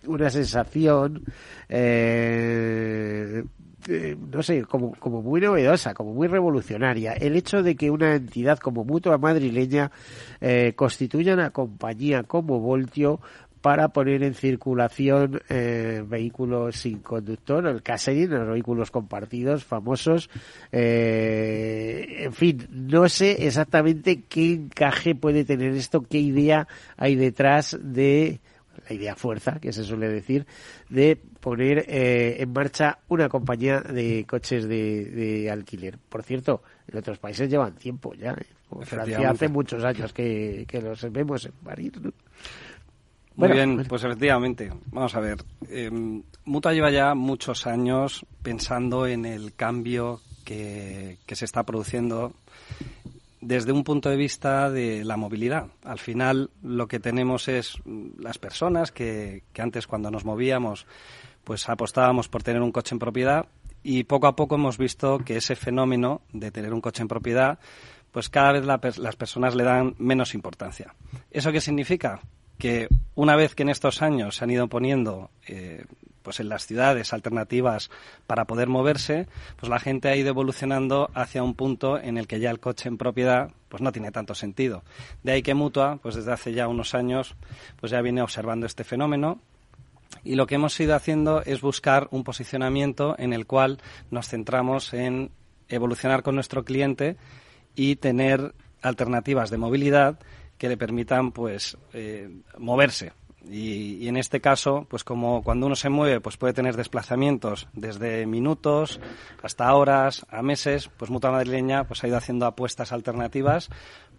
una 0.07 0.29
sensación, 0.29 1.23
eh, 1.69 3.43
no 4.31 4.43
sé, 4.43 4.63
como, 4.63 4.93
como 4.93 5.21
muy 5.21 5.41
novedosa, 5.41 5.93
como 5.93 6.13
muy 6.13 6.27
revolucionaria. 6.27 7.13
El 7.13 7.35
hecho 7.35 7.63
de 7.63 7.75
que 7.75 7.89
una 7.89 8.15
entidad 8.15 8.59
como 8.59 8.83
Mutua 8.83 9.17
Madrileña 9.17 9.91
eh, 10.39 10.73
constituya 10.75 11.33
una 11.33 11.49
compañía 11.51 12.23
como 12.23 12.59
Voltio 12.59 13.19
para 13.61 13.89
poner 13.89 14.23
en 14.23 14.33
circulación 14.33 15.41
eh, 15.47 16.03
vehículos 16.05 16.77
sin 16.77 16.99
conductor, 16.99 17.67
el 17.67 17.83
casering, 17.83 18.31
los 18.31 18.49
vehículos 18.49 18.89
compartidos 18.89 19.63
famosos. 19.63 20.29
Eh, 20.71 22.23
en 22.23 22.33
fin, 22.33 22.67
no 22.71 23.07
sé 23.07 23.45
exactamente 23.45 24.23
qué 24.27 24.53
encaje 24.53 25.13
puede 25.13 25.45
tener 25.45 25.73
esto, 25.75 26.01
qué 26.01 26.19
idea 26.19 26.67
hay 26.97 27.15
detrás 27.15 27.77
de 27.81 28.39
la 28.87 28.95
idea 28.95 29.15
fuerza, 29.15 29.59
que 29.59 29.71
se 29.71 29.83
suele 29.83 30.07
decir, 30.07 30.45
de 30.89 31.17
poner 31.39 31.85
eh, 31.87 32.37
en 32.39 32.53
marcha 32.53 32.99
una 33.07 33.29
compañía 33.29 33.81
de 33.81 34.25
coches 34.27 34.67
de, 34.67 35.05
de, 35.05 35.51
alquiler. 35.51 35.97
Por 35.97 36.23
cierto, 36.23 36.61
en 36.87 36.97
otros 36.97 37.17
países 37.19 37.49
llevan 37.49 37.75
tiempo 37.75 38.13
ya. 38.13 38.31
¿eh? 38.31 38.45
Francia 38.83 39.29
hace 39.29 39.49
muchos 39.49 39.83
años 39.83 40.13
que, 40.13 40.65
que 40.67 40.81
los 40.81 41.11
vemos 41.11 41.45
en 41.45 41.51
París. 41.63 41.91
¿no? 42.01 42.11
Muy 43.35 43.47
bueno, 43.47 43.53
bien, 43.53 43.85
pues 43.87 44.03
efectivamente. 44.03 44.71
Vamos 44.91 45.15
a 45.15 45.19
ver. 45.19 45.37
Eh, 45.69 45.89
Mutua 46.45 46.73
lleva 46.73 46.91
ya 46.91 47.13
muchos 47.15 47.67
años 47.67 48.25
pensando 48.41 49.07
en 49.07 49.25
el 49.25 49.53
cambio 49.55 50.21
que, 50.43 51.17
que, 51.25 51.35
se 51.35 51.45
está 51.45 51.63
produciendo 51.63 52.33
desde 53.41 53.71
un 53.71 53.83
punto 53.83 54.09
de 54.09 54.15
vista 54.15 54.69
de 54.69 55.03
la 55.03 55.17
movilidad. 55.17 55.67
Al 55.83 55.99
final 55.99 56.51
lo 56.61 56.87
que 56.87 56.99
tenemos 56.99 57.47
es 57.47 57.77
las 58.17 58.37
personas 58.37 58.91
que, 58.91 59.43
que 59.51 59.61
antes 59.61 59.87
cuando 59.87 60.11
nos 60.11 60.25
movíamos 60.25 60.85
pues 61.43 61.67
apostábamos 61.67 62.29
por 62.29 62.43
tener 62.43 62.61
un 62.61 62.71
coche 62.71 62.93
en 62.93 62.99
propiedad 62.99 63.47
y 63.83 64.03
poco 64.03 64.27
a 64.27 64.35
poco 64.35 64.55
hemos 64.55 64.77
visto 64.77 65.17
que 65.19 65.37
ese 65.37 65.55
fenómeno 65.55 66.21
de 66.31 66.51
tener 66.51 66.71
un 66.71 66.81
coche 66.81 67.01
en 67.01 67.07
propiedad 67.07 67.57
pues 68.11 68.29
cada 68.29 68.51
vez 68.51 68.65
la, 68.65 68.79
las 68.97 69.15
personas 69.15 69.55
le 69.55 69.63
dan 69.63 69.95
menos 69.97 70.35
importancia. 70.35 70.93
¿Eso 71.31 71.51
qué 71.51 71.61
significa? 71.61 72.21
que 72.61 72.89
una 73.15 73.35
vez 73.35 73.55
que 73.55 73.63
en 73.63 73.69
estos 73.69 74.03
años 74.03 74.35
se 74.35 74.43
han 74.43 74.51
ido 74.51 74.67
poniendo 74.67 75.31
eh, 75.47 75.83
pues 76.23 76.39
en 76.39 76.49
las 76.49 76.65
ciudades 76.65 77.13
alternativas 77.13 77.89
para 78.27 78.45
poder 78.45 78.67
moverse, 78.67 79.27
pues 79.57 79.69
la 79.69 79.79
gente 79.79 80.09
ha 80.09 80.15
ido 80.15 80.29
evolucionando 80.29 81.09
hacia 81.13 81.43
un 81.43 81.55
punto 81.55 81.99
en 81.99 82.17
el 82.17 82.27
que 82.27 82.39
ya 82.39 82.51
el 82.51 82.59
coche 82.59 82.89
en 82.89 82.97
propiedad 82.97 83.51
pues 83.69 83.81
no 83.81 83.91
tiene 83.91 84.11
tanto 84.11 84.35
sentido. 84.35 84.83
De 85.23 85.31
ahí 85.31 85.41
que 85.41 85.53
Mutua, 85.53 85.99
pues 86.01 86.15
desde 86.15 86.33
hace 86.33 86.53
ya 86.53 86.67
unos 86.67 86.93
años, 86.93 87.35
pues 87.79 87.91
ya 87.91 88.01
viene 88.01 88.21
observando 88.21 88.65
este 88.65 88.83
fenómeno 88.83 89.39
y 90.23 90.35
lo 90.35 90.45
que 90.45 90.55
hemos 90.55 90.79
ido 90.79 90.95
haciendo 90.95 91.41
es 91.43 91.61
buscar 91.61 92.07
un 92.11 92.23
posicionamiento 92.23 93.15
en 93.17 93.33
el 93.33 93.47
cual 93.47 93.79
nos 94.09 94.27
centramos 94.27 94.93
en 94.93 95.31
evolucionar 95.69 96.21
con 96.21 96.35
nuestro 96.35 96.63
cliente 96.63 97.17
y 97.75 97.95
tener 97.95 98.53
alternativas 98.81 99.49
de 99.49 99.57
movilidad 99.57 100.19
que 100.57 100.69
le 100.69 100.77
permitan 100.77 101.31
pues 101.31 101.77
eh, 101.93 102.29
moverse 102.57 103.13
y, 103.49 103.95
y, 103.95 104.07
en 104.07 104.17
este 104.17 104.39
caso, 104.39 104.85
pues 104.89 105.03
como 105.03 105.43
cuando 105.43 105.65
uno 105.65 105.75
se 105.75 105.89
mueve, 105.89 106.21
pues 106.21 106.37
puede 106.37 106.53
tener 106.53 106.77
desplazamientos 106.77 107.67
desde 107.73 108.25
minutos 108.25 108.99
hasta 109.41 109.73
horas, 109.73 110.25
a 110.29 110.41
meses, 110.41 110.89
pues 110.97 111.09
Mutua 111.09 111.31
Madrileña 111.31 111.85
pues 111.85 112.03
ha 112.03 112.07
ido 112.07 112.17
haciendo 112.17 112.45
apuestas 112.45 112.91
alternativas 112.91 113.69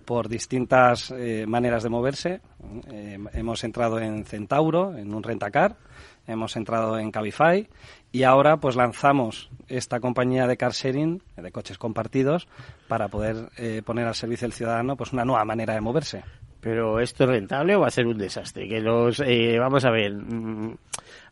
por 0.05 0.29
distintas 0.29 1.11
eh, 1.17 1.45
maneras 1.47 1.83
de 1.83 1.89
moverse. 1.89 2.41
Eh, 2.91 3.19
hemos 3.33 3.65
entrado 3.65 3.99
en 4.01 4.25
Centauro, 4.25 4.97
en 4.97 5.15
un 5.15 5.23
rentacar, 5.23 5.77
hemos 6.27 6.57
entrado 6.57 6.99
en 6.99 7.11
Cabify 7.11 7.69
y 8.11 8.25
ahora 8.25 8.59
pues 8.59 8.77
lanzamos 8.77 9.51
esta 9.69 10.01
compañía 10.01 10.47
de 10.47 10.57
car 10.57 10.73
sharing, 10.73 11.23
de 11.37 11.53
coches 11.53 11.79
compartidos, 11.79 12.49
para 12.89 13.09
poder 13.09 13.51
eh, 13.57 13.83
poner 13.85 14.07
al 14.07 14.15
servicio 14.15 14.47
del 14.47 14.53
ciudadano 14.53 14.97
pues 14.97 15.13
una 15.13 15.25
nueva 15.25 15.45
manera 15.45 15.75
de 15.75 15.81
moverse. 15.81 16.25
Pero 16.63 17.01
esto 17.01 17.25
es 17.25 17.31
rentable 17.31 17.75
o 17.75 17.81
va 17.81 17.89
a 17.89 17.91
ser 17.91 18.07
un 18.07 18.17
desastre. 18.17 18.69
Que 18.69 18.81
los, 18.81 19.19
eh, 19.19 19.59
vamos 19.59 19.85
a 19.85 19.91
ver, 19.91 20.15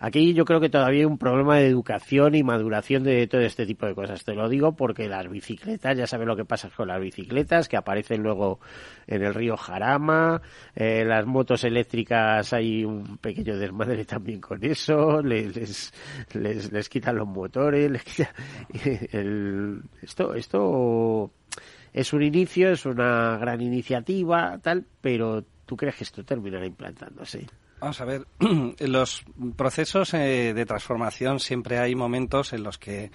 aquí 0.01 0.35
yo 0.35 0.45
creo 0.45 0.61
que 0.61 0.69
todavía 0.69 1.03
hay 1.03 1.05
un 1.05 1.19
problema 1.19 1.57
de 1.57 1.69
educación 1.69 2.35
y 2.35 2.43
maduración 2.43 3.05
de 3.05 3.29
todo 3.29 3.41
este 3.43 3.65
tipo 3.65 3.87
de 3.87 3.95
cosas. 3.95 4.25
Te 4.25 4.35
lo 4.35 4.49
digo 4.49 4.73
porque 4.73 5.09
las 5.09 5.31
bicicletas, 5.31 5.97
ya 5.97 6.09
sabes 6.09 6.27
lo 6.27 6.35
que 6.35 6.45
pasa 6.45 6.69
con 6.75 6.89
las 6.89 7.01
bicicletas, 7.01 7.69
que 7.69 7.77
aparecen 7.77 8.25
luego 8.25 8.59
en 9.07 9.23
el 9.23 9.33
río 9.33 9.57
Jarama, 9.57 10.43
eh, 10.75 11.05
las 11.05 11.25
motos 11.27 11.63
eléctricas 11.63 12.53
hay 12.53 12.85
un 12.85 13.19
pequeño 13.19 13.57
desmadre 13.57 14.05
también 14.05 14.41
con 14.41 14.65
eso, 14.65 15.23
les, 15.23 15.55
les, 15.55 15.93
les, 16.35 16.73
les 16.73 16.89
quitan 16.89 17.15
los 17.15 17.29
motores, 17.29 17.89
les 17.89 18.03
quitan 18.03 18.35
el, 19.13 19.81
esto, 20.03 20.35
esto 20.35 21.31
es 21.93 22.13
un 22.13 22.23
inicio, 22.23 22.71
es 22.71 22.87
una 22.87 23.37
gran 23.39 23.61
iniciativa, 23.61 24.59
tal, 24.63 24.87
pero 25.01 25.45
¿tú 25.67 25.77
crees 25.77 25.97
que 25.97 26.05
esto 26.05 26.25
terminará 26.25 26.67
implantándose? 26.67 27.47
Vamos 27.81 28.01
a 28.01 28.05
ver, 28.05 28.27
en 28.41 28.93
los 28.93 29.25
procesos 29.57 30.15
eh, 30.15 30.53
de 30.55 30.67
transformación 30.67 31.41
siempre 31.41 31.79
hay 31.79 31.95
momentos 31.95 32.53
en 32.53 32.63
los 32.63 32.79
que 32.79 33.11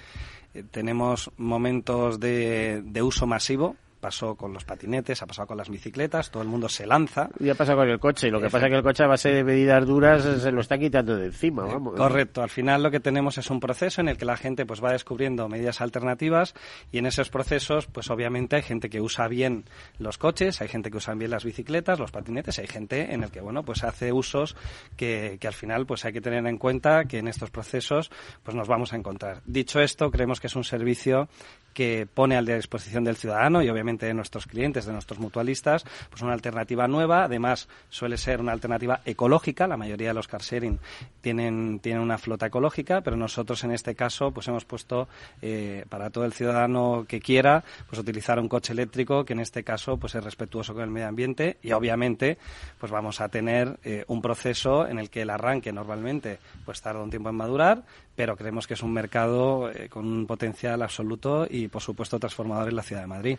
eh, 0.54 0.64
tenemos 0.72 1.32
momentos 1.38 2.20
de, 2.20 2.82
de 2.84 3.02
uso 3.04 3.28
masivo 3.28 3.76
pasó 4.06 4.36
con 4.36 4.54
los 4.54 4.64
patinetes, 4.64 5.24
ha 5.24 5.26
pasado 5.26 5.48
con 5.48 5.58
las 5.58 5.68
bicicletas, 5.68 6.30
todo 6.30 6.44
el 6.44 6.48
mundo 6.48 6.70
se 6.70 6.86
lanza. 6.86 7.28
Y 7.40 7.50
ha 7.50 7.56
pasado 7.56 7.80
con 7.80 7.90
el 7.90 7.98
coche, 7.98 8.30
lo 8.30 8.40
que 8.40 8.52
pasa 8.52 8.68
es 8.68 8.70
que 8.70 8.78
el 8.78 8.84
coche 8.84 9.04
a 9.04 9.08
base 9.08 9.30
de 9.30 9.44
medidas 9.44 9.84
duras 9.84 10.22
se 10.22 10.52
lo 10.52 10.62
está 10.62 10.78
quitando 10.78 11.18
de 11.18 11.26
encima, 11.26 11.66
vamos. 11.66 11.96
Correcto, 11.96 12.44
al 12.44 12.52
final 12.52 12.84
lo 12.84 12.92
que 12.92 13.00
tenemos 13.00 13.40
es 13.40 13.50
un 13.50 13.60
proceso 13.60 14.02
en 14.02 14.10
el 14.10 14.18
que 14.18 14.26
la 14.26 14.38
gente 14.38 14.64
pues 14.68 14.84
va 14.84 14.92
descubriendo 14.92 15.50
medidas 15.50 15.82
alternativas 15.82 16.54
y 16.92 17.00
en 17.00 17.08
esos 17.08 17.32
procesos 17.32 17.88
pues 17.88 18.12
obviamente 18.12 18.58
hay 18.58 18.62
gente 18.62 18.92
que 18.92 19.02
usa 19.02 19.28
bien 19.28 19.66
los 19.98 20.20
coches, 20.20 20.62
hay 20.62 20.68
gente 20.68 20.92
que 20.92 20.98
usa 20.98 21.16
bien 21.16 21.32
las 21.32 21.44
bicicletas, 21.44 21.98
los 21.98 22.12
patinetes, 22.12 22.60
hay 22.60 22.68
gente 22.68 23.12
en 23.12 23.24
el 23.24 23.32
que 23.32 23.42
bueno 23.42 23.64
pues 23.64 23.84
hace 23.84 24.14
usos 24.14 24.56
que, 24.96 25.40
que 25.42 25.48
al 25.48 25.56
final 25.56 25.88
pues 25.88 26.06
hay 26.06 26.14
que 26.14 26.22
tener 26.22 26.46
en 26.46 26.60
cuenta 26.60 27.06
que 27.06 27.18
en 27.18 27.28
estos 27.28 27.50
procesos 27.50 28.12
pues 28.44 28.56
nos 28.56 28.68
vamos 28.68 28.94
a 28.94 28.98
encontrar. 28.98 29.42
Dicho 29.46 29.80
esto, 29.80 30.12
creemos 30.12 30.40
que 30.40 30.46
es 30.46 30.56
un 30.56 30.64
servicio 30.64 31.28
que 31.76 32.08
pone 32.12 32.38
a 32.38 32.42
disposición 32.42 33.04
del 33.04 33.18
ciudadano 33.18 33.62
y 33.62 33.70
obviamente 33.70 34.06
de 34.06 34.14
nuestros 34.14 34.48
clientes, 34.48 34.86
de 34.86 34.94
nuestros 34.94 35.20
mutualistas, 35.20 35.86
pues 36.10 36.22
una 36.22 36.34
alternativa 36.34 36.88
nueva. 36.88 37.26
Además, 37.26 37.68
suele 37.90 38.18
ser 38.18 38.40
una 38.40 38.54
alternativa 38.54 39.02
ecológica. 39.06 39.68
La 39.68 39.76
mayoría 39.76 40.08
de 40.08 40.14
los 40.14 40.28
car 40.28 40.42
sharing 40.42 40.80
tienen, 41.22 41.80
tienen 41.80 42.02
una 42.02 42.18
flota 42.18 42.48
ecológica, 42.48 43.02
pero 43.02 43.18
nosotros 43.18 43.64
en 43.66 43.72
este 43.72 43.94
caso 43.94 44.32
pues 44.32 44.48
hemos 44.48 44.64
puesto 44.64 45.10
eh, 45.42 45.86
para 45.90 46.10
todo 46.10 46.24
el 46.24 46.34
ciudadano 46.34 47.06
que 47.08 47.20
quiera 47.20 47.64
pues 47.90 48.00
utilizar 48.00 48.40
un 48.40 48.48
coche 48.48 48.72
eléctrico 48.72 49.26
que 49.26 49.34
en 49.34 49.42
este 49.42 49.64
caso 49.64 49.98
pues 49.98 50.16
es 50.16 50.24
respetuoso 50.24 50.74
con 50.74 50.84
el 50.84 50.90
medio 50.90 51.08
ambiente 51.08 51.58
y 51.62 51.74
obviamente 51.74 52.38
pues 52.80 52.92
vamos 52.92 53.20
a 53.20 53.28
tener 53.28 53.78
eh, 53.84 54.06
un 54.08 54.22
proceso 54.22 54.88
en 54.88 54.98
el 54.98 55.10
que 55.10 55.24
el 55.24 55.30
arranque 55.30 55.74
normalmente 55.74 56.40
pues 56.64 56.82
tarda 56.82 57.04
un 57.04 57.10
tiempo 57.10 57.30
en 57.30 57.36
madurar, 57.36 57.84
pero 58.16 58.38
creemos 58.38 58.66
que 58.66 58.76
es 58.76 58.84
un 58.84 58.94
mercado 58.94 59.70
eh, 59.70 59.90
con 59.90 60.06
un 60.06 60.26
potencial 60.26 60.82
absoluto 60.82 61.46
y, 61.50 61.65
por 61.68 61.82
supuesto, 61.82 62.20
transformador 62.20 62.70
en 62.70 62.76
la 62.76 62.84
ciudad 62.84 63.02
de 63.02 63.08
Madrid. 63.08 63.38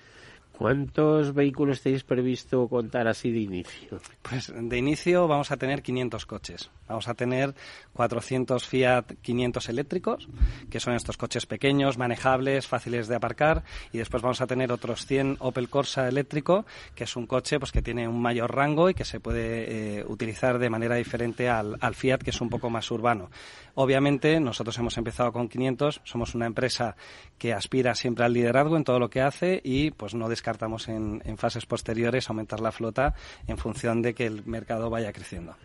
¿Cuántos 0.58 1.34
vehículos 1.34 1.82
tenéis 1.82 2.02
previsto 2.02 2.66
contar 2.66 3.06
así 3.08 3.30
de 3.30 3.40
inicio? 3.40 4.00
Pues 4.22 4.50
de 4.56 4.78
inicio 4.78 5.28
vamos 5.28 5.50
a 5.50 5.58
tener 5.58 5.82
500 5.82 6.24
coches. 6.24 6.70
Vamos 6.88 7.08
a 7.08 7.14
tener 7.14 7.54
400 7.92 8.64
Fiat 8.66 9.04
500 9.20 9.68
eléctricos, 9.68 10.28
que 10.70 10.80
son 10.80 10.94
estos 10.94 11.18
coches 11.18 11.44
pequeños, 11.44 11.98
manejables, 11.98 12.66
fáciles 12.66 13.06
de 13.06 13.16
aparcar. 13.16 13.64
Y 13.92 13.98
después 13.98 14.22
vamos 14.22 14.40
a 14.40 14.46
tener 14.46 14.72
otros 14.72 15.04
100 15.04 15.36
Opel 15.40 15.68
Corsa 15.68 16.08
eléctrico, 16.08 16.64
que 16.94 17.04
es 17.04 17.16
un 17.16 17.26
coche 17.26 17.58
pues, 17.58 17.70
que 17.70 17.82
tiene 17.82 18.08
un 18.08 18.22
mayor 18.22 18.54
rango 18.54 18.88
y 18.88 18.94
que 18.94 19.04
se 19.04 19.20
puede 19.20 19.98
eh, 19.98 20.04
utilizar 20.08 20.58
de 20.58 20.70
manera 20.70 20.94
diferente 20.94 21.50
al, 21.50 21.76
al 21.80 21.94
Fiat, 21.94 22.22
que 22.22 22.30
es 22.30 22.40
un 22.40 22.48
poco 22.48 22.70
más 22.70 22.90
urbano. 22.90 23.28
Obviamente, 23.74 24.40
nosotros 24.40 24.78
hemos 24.78 24.96
empezado 24.96 25.32
con 25.32 25.50
500, 25.50 26.00
somos 26.04 26.34
una 26.34 26.46
empresa 26.46 26.96
que 27.36 27.52
aspira 27.52 27.94
siempre 27.94 28.24
al 28.24 28.32
liderazgo 28.32 28.78
en 28.78 28.84
todo 28.84 28.98
lo 28.98 29.10
que 29.10 29.20
hace 29.20 29.60
y 29.62 29.90
pues 29.90 30.14
no 30.14 30.30
descartamos 30.30 30.45
en, 30.88 31.22
en 31.24 31.36
fases 31.36 31.66
posteriores 31.66 32.28
aumentar 32.28 32.60
la 32.60 32.72
flota 32.72 33.14
en 33.46 33.58
función 33.58 34.02
de 34.02 34.14
que 34.14 34.26
el 34.26 34.44
mercado 34.46 34.90
vaya 34.90 35.12
creciendo. 35.12 35.56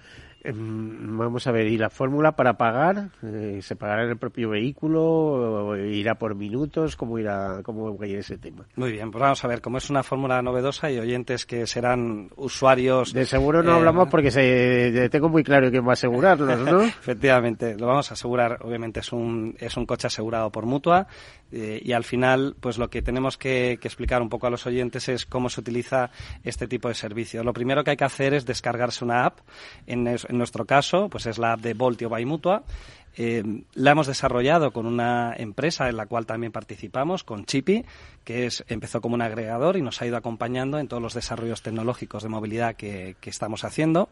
Em, 0.44 1.18
vamos 1.18 1.46
a 1.46 1.52
ver, 1.52 1.68
¿y 1.68 1.78
la 1.78 1.92
fórmula 1.92 2.32
para 2.32 2.54
pagar? 2.58 3.10
Eh, 3.22 3.60
¿Se 3.62 3.76
pagará 3.76 4.06
en 4.06 4.10
el 4.10 4.18
propio 4.18 4.50
vehículo? 4.50 5.04
O 5.04 5.76
¿Irá 5.76 6.16
por 6.16 6.34
minutos? 6.34 6.96
¿Cómo 6.96 7.20
irá 7.20 7.62
cómo 7.64 7.96
va 7.96 8.06
a 8.06 8.08
ir 8.08 8.18
ese 8.18 8.38
tema? 8.40 8.66
Muy 8.76 8.92
bien, 8.92 9.12
pues 9.12 9.22
vamos 9.22 9.44
a 9.44 9.48
ver, 9.48 9.62
como 9.62 9.78
es 9.78 9.90
una 9.92 10.02
fórmula 10.02 10.42
novedosa 10.42 10.90
y 10.90 10.98
oyentes 10.98 11.46
que 11.46 11.68
serán 11.68 12.30
usuarios... 12.38 13.14
De 13.14 13.26
seguro 13.26 13.62
no 13.62 13.74
eh, 13.74 13.76
hablamos 13.76 14.10
porque 14.10 14.32
se, 14.32 15.10
tengo 15.10 15.30
muy 15.30 15.44
claro 15.44 15.70
quién 15.70 15.86
va 15.86 15.92
a 15.92 15.94
asegurarlos, 15.94 16.60
¿no? 16.60 16.82
Efectivamente, 16.86 17.78
lo 17.78 17.86
vamos 17.86 18.10
a 18.10 18.16
asegurar. 18.16 18.58
Obviamente 18.64 19.02
es 19.02 19.14
un, 19.14 19.56
es 19.60 19.78
un 19.78 19.86
coche 19.86 20.08
asegurado 20.08 20.52
por 20.52 20.66
Mutua 20.66 21.08
eh, 21.52 21.82
y 21.84 21.92
al 21.92 22.04
final, 22.04 22.56
pues 22.60 22.78
lo 22.78 22.90
que 22.90 23.02
tenemos 23.02 23.38
que, 23.38 23.74
explicar 23.74 24.22
un 24.22 24.30
poco 24.30 24.48
a 24.48 24.50
los 24.50 24.66
oyentes 24.66 25.10
es 25.10 25.26
cómo 25.26 25.50
se 25.50 25.62
utiliza 25.62 26.12
este 26.44 26.68
tipo 26.68 26.88
de 26.88 26.96
servicio. 26.96 27.44
Lo 27.44 27.54
primero 27.54 27.84
que 27.84 27.92
hay 27.92 27.98
que 27.98 28.06
hacer 28.06 28.34
es 28.34 28.46
descargarse 28.46 29.04
una 29.04 29.26
app 29.26 29.40
en, 29.88 30.04
nuestro 30.30 30.66
caso, 30.66 31.10
pues 31.10 31.26
es 31.26 31.38
la 31.38 31.54
app 31.54 31.62
de 31.62 31.74
Voltio 31.74 32.10
by 32.10 32.26
Mutua. 32.26 32.64
Eh, 33.18 33.44
la 33.74 33.92
hemos 33.92 34.08
desarrollado 34.08 34.72
con 34.72 34.86
una 34.86 35.34
empresa 35.36 35.90
en 35.90 35.98
la 35.98 36.06
cual 36.06 36.26
también 36.26 36.54
participamos, 36.54 37.26
con 37.26 37.46
Chipi, 37.46 37.84
que 38.24 38.46
es, 38.46 38.64
empezó 38.70 39.02
como 39.02 39.16
un 39.16 39.22
agregador 39.22 39.76
y 39.76 39.82
nos 39.82 40.02
ha 40.02 40.08
ido 40.08 40.16
acompañando 40.16 40.80
en 40.80 40.88
todos 40.88 41.04
los 41.04 41.14
desarrollos 41.14 41.62
tecnológicos 41.62 42.24
de 42.24 42.30
movilidad 42.30 42.76
que 42.76 43.16
estamos 43.26 43.66
haciendo. 43.66 44.10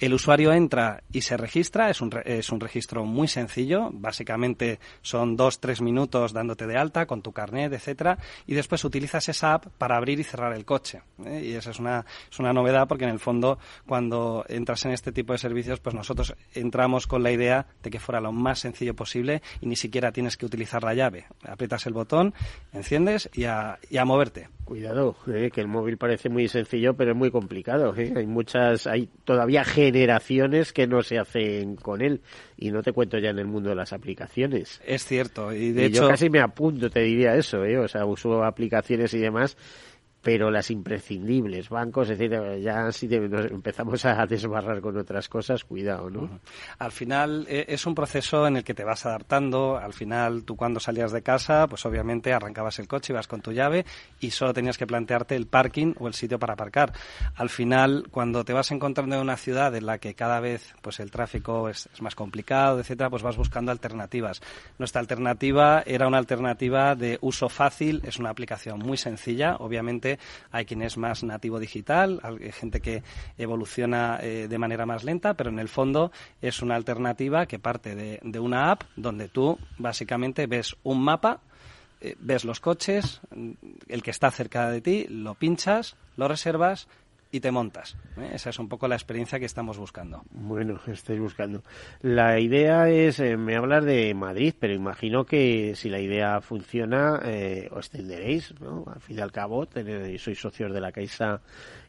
El 0.00 0.14
usuario 0.14 0.54
entra 0.54 1.02
y 1.12 1.20
se 1.20 1.36
registra, 1.36 1.90
es 1.90 2.00
un, 2.00 2.10
es 2.24 2.50
un 2.50 2.58
registro 2.58 3.04
muy 3.04 3.28
sencillo, 3.28 3.90
básicamente 3.92 4.80
son 5.02 5.36
dos, 5.36 5.60
tres 5.60 5.82
minutos 5.82 6.32
dándote 6.32 6.66
de 6.66 6.78
alta 6.78 7.04
con 7.04 7.20
tu 7.20 7.32
carnet, 7.32 7.70
etcétera, 7.70 8.16
y 8.46 8.54
después 8.54 8.82
utilizas 8.84 9.28
esa 9.28 9.52
app 9.52 9.66
para 9.76 9.98
abrir 9.98 10.18
y 10.18 10.24
cerrar 10.24 10.54
el 10.54 10.64
coche. 10.64 11.02
¿eh? 11.26 11.42
Y 11.44 11.52
esa 11.52 11.72
es 11.72 11.78
una, 11.78 12.06
es 12.30 12.38
una 12.38 12.54
novedad 12.54 12.88
porque 12.88 13.04
en 13.04 13.10
el 13.10 13.20
fondo 13.20 13.58
cuando 13.86 14.46
entras 14.48 14.86
en 14.86 14.92
este 14.92 15.12
tipo 15.12 15.34
de 15.34 15.38
servicios, 15.38 15.80
pues 15.80 15.94
nosotros 15.94 16.34
entramos 16.54 17.06
con 17.06 17.22
la 17.22 17.30
idea 17.30 17.66
de 17.82 17.90
que 17.90 18.00
fuera 18.00 18.22
lo 18.22 18.32
más 18.32 18.60
sencillo 18.60 18.96
posible 18.96 19.42
y 19.60 19.66
ni 19.66 19.76
siquiera 19.76 20.12
tienes 20.12 20.38
que 20.38 20.46
utilizar 20.46 20.82
la 20.82 20.94
llave. 20.94 21.26
Aprietas 21.46 21.84
el 21.84 21.92
botón, 21.92 22.32
enciendes 22.72 23.28
y 23.34 23.44
a, 23.44 23.78
y 23.90 23.98
a 23.98 24.06
moverte. 24.06 24.48
Cuidado, 24.70 25.16
eh, 25.26 25.50
que 25.52 25.60
el 25.62 25.66
móvil 25.66 25.98
parece 25.98 26.28
muy 26.28 26.46
sencillo, 26.46 26.94
pero 26.94 27.10
es 27.10 27.16
muy 27.16 27.32
complicado. 27.32 27.92
Eh. 27.96 28.12
Hay 28.14 28.26
muchas, 28.28 28.86
hay 28.86 29.08
todavía 29.24 29.64
generaciones 29.64 30.72
que 30.72 30.86
no 30.86 31.02
se 31.02 31.18
hacen 31.18 31.74
con 31.74 32.00
él. 32.00 32.20
Y 32.56 32.70
no 32.70 32.80
te 32.80 32.92
cuento 32.92 33.18
ya 33.18 33.30
en 33.30 33.40
el 33.40 33.46
mundo 33.46 33.70
de 33.70 33.74
las 33.74 33.92
aplicaciones. 33.92 34.80
Es 34.86 35.04
cierto, 35.04 35.52
y 35.52 35.72
de 35.72 35.86
hecho. 35.86 36.02
Yo 36.02 36.08
casi 36.08 36.30
me 36.30 36.38
apunto, 36.38 36.88
te 36.88 37.00
diría 37.00 37.34
eso, 37.34 37.64
¿eh? 37.64 37.78
O 37.78 37.88
sea, 37.88 38.06
uso 38.06 38.44
aplicaciones 38.44 39.12
y 39.12 39.18
demás 39.18 39.56
pero 40.22 40.50
las 40.50 40.70
imprescindibles, 40.70 41.68
bancos, 41.70 42.10
etcétera, 42.10 42.58
ya 42.58 42.92
si 42.92 43.08
empezamos 43.12 44.04
a 44.04 44.26
desbarrar 44.26 44.80
con 44.80 44.96
otras 44.98 45.28
cosas, 45.28 45.64
cuidado, 45.64 46.10
¿no? 46.10 46.40
Al 46.78 46.92
final 46.92 47.46
e, 47.48 47.64
es 47.68 47.86
un 47.86 47.94
proceso 47.94 48.46
en 48.46 48.56
el 48.56 48.64
que 48.64 48.74
te 48.74 48.84
vas 48.84 49.06
adaptando, 49.06 49.78
al 49.78 49.94
final 49.94 50.44
tú 50.44 50.56
cuando 50.56 50.78
salías 50.78 51.12
de 51.12 51.22
casa, 51.22 51.66
pues 51.68 51.86
obviamente 51.86 52.32
arrancabas 52.32 52.78
el 52.78 52.88
coche, 52.88 53.12
ibas 53.12 53.28
con 53.28 53.40
tu 53.40 53.52
llave 53.52 53.86
y 54.20 54.30
solo 54.30 54.52
tenías 54.52 54.76
que 54.76 54.86
plantearte 54.86 55.36
el 55.36 55.46
parking 55.46 55.94
o 55.98 56.06
el 56.06 56.14
sitio 56.14 56.38
para 56.38 56.52
aparcar. 56.52 56.92
Al 57.36 57.48
final, 57.48 58.08
cuando 58.10 58.44
te 58.44 58.52
vas 58.52 58.70
encontrando 58.72 59.16
en 59.16 59.22
una 59.22 59.38
ciudad 59.38 59.74
en 59.74 59.86
la 59.86 59.98
que 59.98 60.14
cada 60.14 60.40
vez 60.40 60.74
pues 60.82 61.00
el 61.00 61.10
tráfico 61.10 61.68
es, 61.70 61.88
es 61.94 62.02
más 62.02 62.14
complicado, 62.14 62.80
etcétera, 62.80 63.08
pues 63.08 63.22
vas 63.22 63.38
buscando 63.38 63.72
alternativas. 63.72 64.42
Nuestra 64.78 65.00
alternativa 65.00 65.82
era 65.86 66.06
una 66.06 66.18
alternativa 66.18 66.94
de 66.94 67.18
uso 67.22 67.48
fácil, 67.48 68.02
es 68.04 68.18
una 68.18 68.30
aplicación 68.30 68.80
muy 68.80 68.98
sencilla, 68.98 69.56
obviamente 69.56 70.09
hay 70.50 70.64
quien 70.64 70.82
es 70.82 70.96
más 70.96 71.22
nativo 71.22 71.58
digital, 71.58 72.20
hay 72.22 72.52
gente 72.52 72.80
que 72.80 73.02
evoluciona 73.38 74.18
eh, 74.22 74.48
de 74.48 74.58
manera 74.58 74.86
más 74.86 75.04
lenta, 75.04 75.34
pero 75.34 75.50
en 75.50 75.58
el 75.58 75.68
fondo 75.68 76.10
es 76.40 76.62
una 76.62 76.76
alternativa 76.76 77.46
que 77.46 77.58
parte 77.58 77.94
de, 77.94 78.40
una 78.40 78.70
app 78.70 78.82
donde 78.96 79.28
tú 79.28 79.58
básicamente 79.78 80.46
ves 80.46 80.76
un 80.82 81.02
mapa 81.02 81.40
eh, 82.00 82.16
ves 82.18 82.46
los 82.46 82.60
coches, 82.60 83.20
el 83.88 84.02
que 84.02 84.10
está 84.10 84.30
cerca 84.30 84.70
de 84.70 84.80
ti, 84.80 85.06
lo 85.10 85.34
pinchas, 85.34 85.96
lo 86.16 86.28
reservas 86.28 86.88
y 87.30 87.40
te 87.40 87.50
montas. 87.50 87.96
¿eh? 88.16 88.30
Esa 88.34 88.50
es 88.50 88.58
un 88.58 88.68
poco 88.68 88.88
la 88.88 88.96
experiencia 88.96 89.38
que 89.38 89.44
estamos 89.44 89.78
buscando. 89.78 90.22
Bueno, 90.30 90.80
estáis 90.86 91.20
buscando. 91.20 91.62
La 92.02 92.38
idea 92.40 92.88
es, 92.88 93.20
eh, 93.20 93.36
me 93.36 93.56
hablar 93.56 93.84
de 93.84 94.12
Madrid, 94.14 94.54
pero 94.58 94.74
imagino 94.74 95.24
que 95.24 95.74
si 95.76 95.88
la 95.88 96.00
idea 96.00 96.40
funciona, 96.40 97.20
eh, 97.24 97.68
os 97.70 97.86
extenderéis, 97.86 98.54
¿no? 98.60 98.84
Al 98.92 99.00
fin 99.00 99.18
y 99.18 99.20
al 99.20 99.32
cabo, 99.32 99.66
tenéis, 99.66 100.22
sois 100.22 100.38
socios 100.38 100.72
de 100.72 100.80
la 100.80 100.92
Caixa 100.92 101.40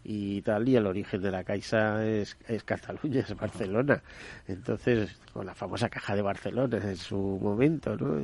y 0.03 0.41
tal, 0.41 0.67
y 0.67 0.75
el 0.75 0.87
origen 0.87 1.21
de 1.21 1.31
la 1.31 1.43
Caixa 1.43 2.05
es, 2.05 2.37
es 2.47 2.63
Cataluña, 2.63 3.21
es 3.21 3.35
Barcelona. 3.35 4.01
Entonces, 4.47 5.19
con 5.31 5.45
la 5.45 5.53
famosa 5.53 5.89
caja 5.89 6.15
de 6.15 6.21
Barcelona 6.21 6.77
en 6.77 6.97
su 6.97 7.39
momento, 7.41 7.95
¿no? 7.95 8.19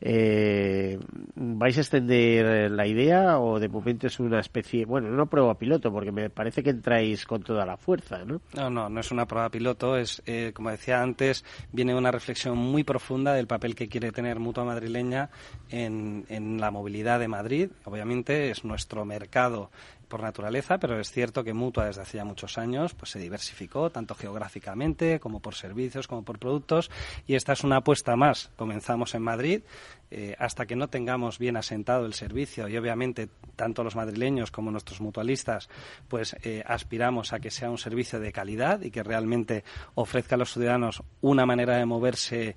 Eh, 0.00 0.98
¿Vais 1.34 1.76
a 1.76 1.80
extender 1.80 2.70
la 2.70 2.86
idea 2.86 3.38
o 3.38 3.58
de 3.58 3.68
momento 3.68 4.06
es 4.06 4.20
una 4.20 4.40
especie, 4.40 4.84
bueno, 4.84 5.10
no 5.10 5.26
prueba 5.26 5.58
piloto, 5.58 5.90
porque 5.92 6.12
me 6.12 6.30
parece 6.30 6.62
que 6.62 6.70
entráis 6.70 7.24
con 7.26 7.42
toda 7.42 7.64
la 7.64 7.76
fuerza, 7.76 8.24
¿no? 8.24 8.40
No, 8.54 8.70
no, 8.70 8.88
no 8.88 9.00
es 9.00 9.10
una 9.10 9.26
prueba 9.26 9.48
piloto, 9.48 9.96
es, 9.96 10.22
eh, 10.26 10.52
como 10.54 10.70
decía 10.70 11.02
antes, 11.02 11.44
viene 11.72 11.94
una 11.94 12.10
reflexión 12.10 12.58
muy 12.58 12.84
profunda 12.84 13.32
del 13.34 13.46
papel 13.46 13.74
que 13.74 13.88
quiere 13.88 14.12
tener 14.12 14.38
Mutua 14.38 14.64
Madrileña 14.64 15.30
en, 15.70 16.24
en 16.28 16.60
la 16.60 16.70
movilidad 16.70 17.18
de 17.20 17.28
Madrid. 17.28 17.70
Obviamente 17.84 18.50
es 18.50 18.64
nuestro 18.64 19.04
mercado 19.04 19.70
por 20.08 20.22
naturaleza, 20.22 20.78
pero 20.78 20.98
es 21.00 21.10
cierto 21.10 21.44
que 21.44 21.52
Mutua 21.52 21.86
desde 21.86 22.02
hace 22.02 22.18
ya 22.18 22.24
muchos 22.24 22.58
años 22.58 22.94
pues 22.94 23.10
se 23.10 23.18
diversificó 23.18 23.90
tanto 23.90 24.14
geográficamente 24.14 25.20
como 25.20 25.40
por 25.40 25.54
servicios 25.54 26.06
como 26.08 26.22
por 26.22 26.38
productos 26.38 26.90
y 27.26 27.34
esta 27.34 27.52
es 27.52 27.64
una 27.64 27.78
apuesta 27.78 28.16
más. 28.16 28.50
Comenzamos 28.56 29.14
en 29.14 29.22
Madrid 29.22 29.62
eh, 30.10 30.36
hasta 30.38 30.66
que 30.66 30.76
no 30.76 30.88
tengamos 30.88 31.38
bien 31.38 31.56
asentado 31.56 32.06
el 32.06 32.14
servicio 32.14 32.68
y 32.68 32.76
obviamente 32.76 33.28
tanto 33.56 33.82
los 33.82 33.96
madrileños 33.96 34.50
como 34.50 34.70
nuestros 34.70 35.00
mutualistas 35.00 35.68
pues 36.08 36.36
eh, 36.42 36.62
aspiramos 36.66 37.32
a 37.32 37.40
que 37.40 37.50
sea 37.50 37.70
un 37.70 37.78
servicio 37.78 38.20
de 38.20 38.32
calidad 38.32 38.82
y 38.82 38.90
que 38.90 39.02
realmente 39.02 39.64
ofrezca 39.94 40.36
a 40.36 40.38
los 40.38 40.52
ciudadanos 40.52 41.02
una 41.20 41.46
manera 41.46 41.76
de 41.76 41.86
moverse 41.86 42.56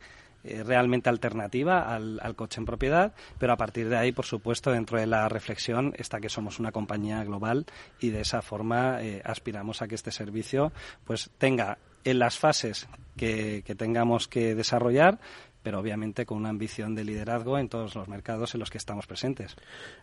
eh, 0.49 0.63
realmente 0.63 1.09
alternativa 1.09 1.93
al, 1.93 2.35
coche 2.35 2.59
en 2.59 2.65
propiedad, 2.65 3.13
pero 3.37 3.53
a 3.53 3.57
partir 3.57 3.89
de 3.89 3.97
ahí, 3.97 4.11
por 4.11 4.25
supuesto, 4.25 4.71
dentro 4.71 4.99
de 4.99 5.07
la 5.07 5.29
reflexión 5.29 5.93
está 5.97 6.19
que 6.19 6.29
somos 6.29 6.59
una 6.59 6.71
compañía 6.71 7.23
global 7.23 7.65
y 7.99 8.09
de 8.09 8.21
esa 8.21 8.41
forma 8.41 9.01
eh, 9.01 9.21
aspiramos 9.23 9.81
a 9.81 9.87
que 9.87 9.95
este 9.95 10.11
servicio 10.11 10.71
pues 11.05 11.29
tenga 11.37 11.77
en 12.03 12.19
las 12.19 12.37
fases 12.37 12.87
que, 13.17 13.63
que 13.65 13.75
tengamos 13.75 14.27
que 14.27 14.55
desarrollar 14.55 15.19
pero 15.61 15.79
obviamente 15.79 16.25
con 16.25 16.37
una 16.37 16.49
ambición 16.49 16.95
de 16.95 17.03
liderazgo 17.03 17.57
en 17.57 17.69
todos 17.69 17.95
los 17.95 18.07
mercados 18.07 18.53
en 18.53 18.59
los 18.59 18.69
que 18.69 18.77
estamos 18.77 19.07
presentes. 19.07 19.55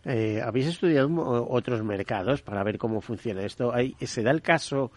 Eh, 0.04 0.40
¿Habéis 0.44 0.66
estudiado 0.66 1.08
otros 1.48 1.82
mercados 1.82 2.42
para 2.42 2.62
ver 2.62 2.78
cómo 2.78 3.00
funciona 3.00 3.42
esto? 3.42 3.72
¿Se 4.00 4.22
da 4.22 4.30
el 4.30 4.42
caso 4.42 4.92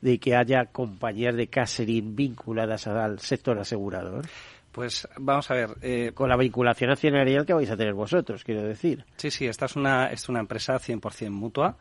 de 0.00 0.18
que 0.18 0.36
haya 0.36 0.66
compañías 0.66 1.34
de 1.34 1.48
catering 1.48 2.14
vinculadas 2.14 2.86
al 2.86 3.18
sector 3.18 3.58
asegurador? 3.58 4.26
Pues 4.74 5.06
vamos 5.18 5.48
a 5.52 5.54
ver. 5.54 5.70
Eh, 5.82 6.10
Con 6.14 6.28
la 6.28 6.36
vinculación 6.36 6.90
accionarial 6.90 7.46
que 7.46 7.54
vais 7.54 7.70
a 7.70 7.76
tener 7.76 7.94
vosotros, 7.94 8.42
quiero 8.42 8.64
decir. 8.64 9.04
Sí, 9.16 9.30
sí, 9.30 9.46
esta 9.46 9.66
es 9.66 9.76
una, 9.76 10.08
es 10.08 10.28
una 10.28 10.40
empresa 10.40 10.80
100% 10.80 11.30
mutua 11.30 11.76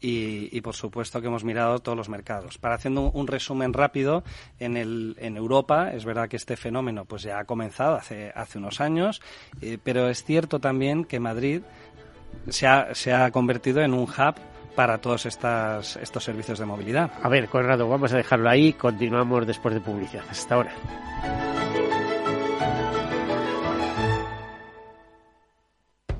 y, 0.00 0.48
y, 0.56 0.62
por 0.62 0.74
supuesto 0.74 1.20
que 1.20 1.26
hemos 1.26 1.44
mirado 1.44 1.78
todos 1.80 1.98
los 1.98 2.08
mercados. 2.08 2.56
Para 2.56 2.76
haciendo 2.76 3.10
un, 3.10 3.26
resumen 3.26 3.74
rápido, 3.74 4.24
en, 4.58 4.78
el, 4.78 5.14
en 5.18 5.36
Europa 5.36 5.90
es 5.92 6.06
verdad 6.06 6.30
que 6.30 6.36
este 6.36 6.56
fenómeno 6.56 7.04
pues 7.04 7.22
ya 7.22 7.38
ha 7.38 7.44
comenzado 7.44 7.96
hace, 7.96 8.32
hace 8.34 8.56
unos 8.56 8.80
años, 8.80 9.20
eh, 9.60 9.76
pero 9.84 10.08
es 10.08 10.24
cierto 10.24 10.58
también 10.58 11.04
que 11.04 11.20
Madrid 11.20 11.60
se 12.48 12.66
ha, 12.66 12.94
se 12.94 13.12
ha 13.12 13.30
convertido 13.30 13.82
en 13.82 13.92
un 13.92 14.04
hub 14.04 14.34
para 14.74 14.98
todos 14.98 15.26
estas, 15.26 15.96
estos 15.96 16.24
servicios 16.24 16.58
de 16.58 16.64
movilidad. 16.64 17.10
A 17.22 17.28
ver, 17.28 17.48
Conrado, 17.48 17.86
vamos 17.90 18.10
a 18.14 18.16
dejarlo 18.16 18.48
ahí. 18.48 18.72
Continuamos 18.72 19.46
después 19.46 19.74
de 19.74 19.82
publicidad. 19.82 20.24
Hasta 20.30 20.54
ahora. 20.54 20.72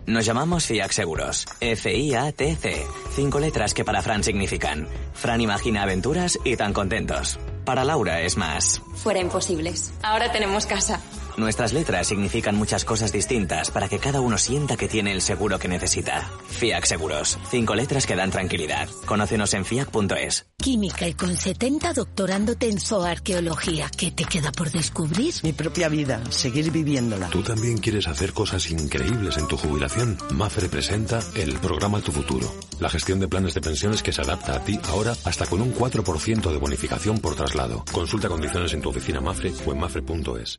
Nos 0.08 0.24
llamamos 0.24 0.64
FIAC 0.64 0.90
Seguros. 0.90 1.44
F-I-A-T-C. 1.60 2.86
Cinco 3.10 3.38
letras 3.40 3.74
que 3.74 3.84
para 3.84 4.00
Fran 4.00 4.24
significan. 4.24 4.88
Fran 5.12 5.42
imagina 5.42 5.82
aventuras 5.82 6.38
y 6.44 6.56
tan 6.56 6.72
contentos. 6.72 7.38
Para 7.66 7.84
Laura 7.84 8.22
es 8.22 8.38
más. 8.38 8.80
Fuera 8.94 9.20
imposibles. 9.20 9.92
Ahora 10.02 10.32
tenemos 10.32 10.64
casa. 10.64 11.02
Nuestras 11.38 11.72
letras 11.72 12.08
significan 12.08 12.56
muchas 12.56 12.84
cosas 12.84 13.12
distintas 13.12 13.70
para 13.70 13.88
que 13.88 14.00
cada 14.00 14.20
uno 14.20 14.38
sienta 14.38 14.76
que 14.76 14.88
tiene 14.88 15.12
el 15.12 15.22
seguro 15.22 15.60
que 15.60 15.68
necesita. 15.68 16.28
FIAC 16.48 16.84
Seguros. 16.84 17.38
Cinco 17.48 17.76
letras 17.76 18.06
que 18.08 18.16
dan 18.16 18.32
tranquilidad. 18.32 18.88
Conócenos 19.06 19.54
en 19.54 19.64
fiac.es. 19.64 20.46
Química 20.60 21.06
y 21.06 21.14
con 21.14 21.36
70 21.36 21.92
doctorándote 21.92 22.68
en 22.68 22.80
zooarqueología. 22.80 23.88
¿Qué 23.96 24.10
te 24.10 24.24
queda 24.24 24.50
por 24.50 24.72
descubrir? 24.72 25.32
Mi 25.44 25.52
propia 25.52 25.88
vida. 25.88 26.20
Seguir 26.30 26.72
viviéndola. 26.72 27.28
¿Tú 27.28 27.40
también 27.44 27.78
quieres 27.78 28.08
hacer 28.08 28.32
cosas 28.32 28.68
increíbles 28.72 29.38
en 29.38 29.46
tu 29.46 29.56
jubilación? 29.56 30.18
MAFRE 30.32 30.68
presenta 30.68 31.20
el 31.36 31.54
programa 31.60 32.00
Tu 32.00 32.10
Futuro. 32.10 32.52
La 32.80 32.90
gestión 32.90 33.20
de 33.20 33.28
planes 33.28 33.54
de 33.54 33.60
pensiones 33.60 34.02
que 34.02 34.12
se 34.12 34.22
adapta 34.22 34.56
a 34.56 34.64
ti 34.64 34.80
ahora 34.88 35.14
hasta 35.24 35.46
con 35.46 35.62
un 35.62 35.72
4% 35.72 36.50
de 36.50 36.58
bonificación 36.58 37.20
por 37.20 37.36
traslado. 37.36 37.84
Consulta 37.92 38.28
condiciones 38.28 38.72
en 38.72 38.82
tu 38.82 38.88
oficina 38.88 39.20
MAFRE 39.20 39.52
o 39.64 39.72
en 39.72 39.78
mafre.es 39.78 40.58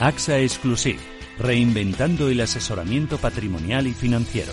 AXA 0.00 0.38
Exclusive, 0.38 1.00
reinventando 1.38 2.28
el 2.28 2.40
asesoramiento 2.40 3.18
patrimonial 3.18 3.86
y 3.88 3.94
financiero. 3.94 4.52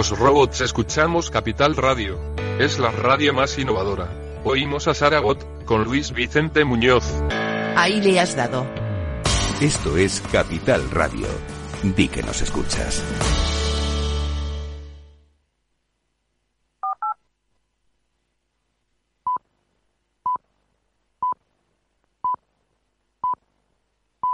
Los 0.00 0.18
robots 0.18 0.62
escuchamos 0.62 1.28
Capital 1.30 1.76
Radio. 1.76 2.18
Es 2.58 2.78
la 2.78 2.90
radio 2.90 3.34
más 3.34 3.58
innovadora. 3.58 4.08
Oímos 4.44 4.88
a 4.88 4.94
Saragot, 4.94 5.66
con 5.66 5.84
Luis 5.84 6.12
Vicente 6.12 6.64
Muñoz. 6.64 7.04
Ahí 7.76 8.00
le 8.00 8.18
has 8.18 8.34
dado. 8.34 8.64
Esto 9.60 9.98
es 9.98 10.22
Capital 10.32 10.90
Radio. 10.90 11.26
Di 11.82 12.08
que 12.08 12.22
nos 12.22 12.40
escuchas. 12.40 13.04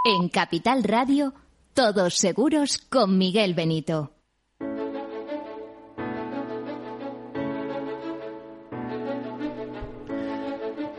En 0.05 0.29
Capital 0.29 0.85
Radio, 0.85 1.33
todos 1.73 2.13
seguros 2.13 2.77
con 2.77 3.17
Miguel 3.17 3.53
Benito. 3.53 4.16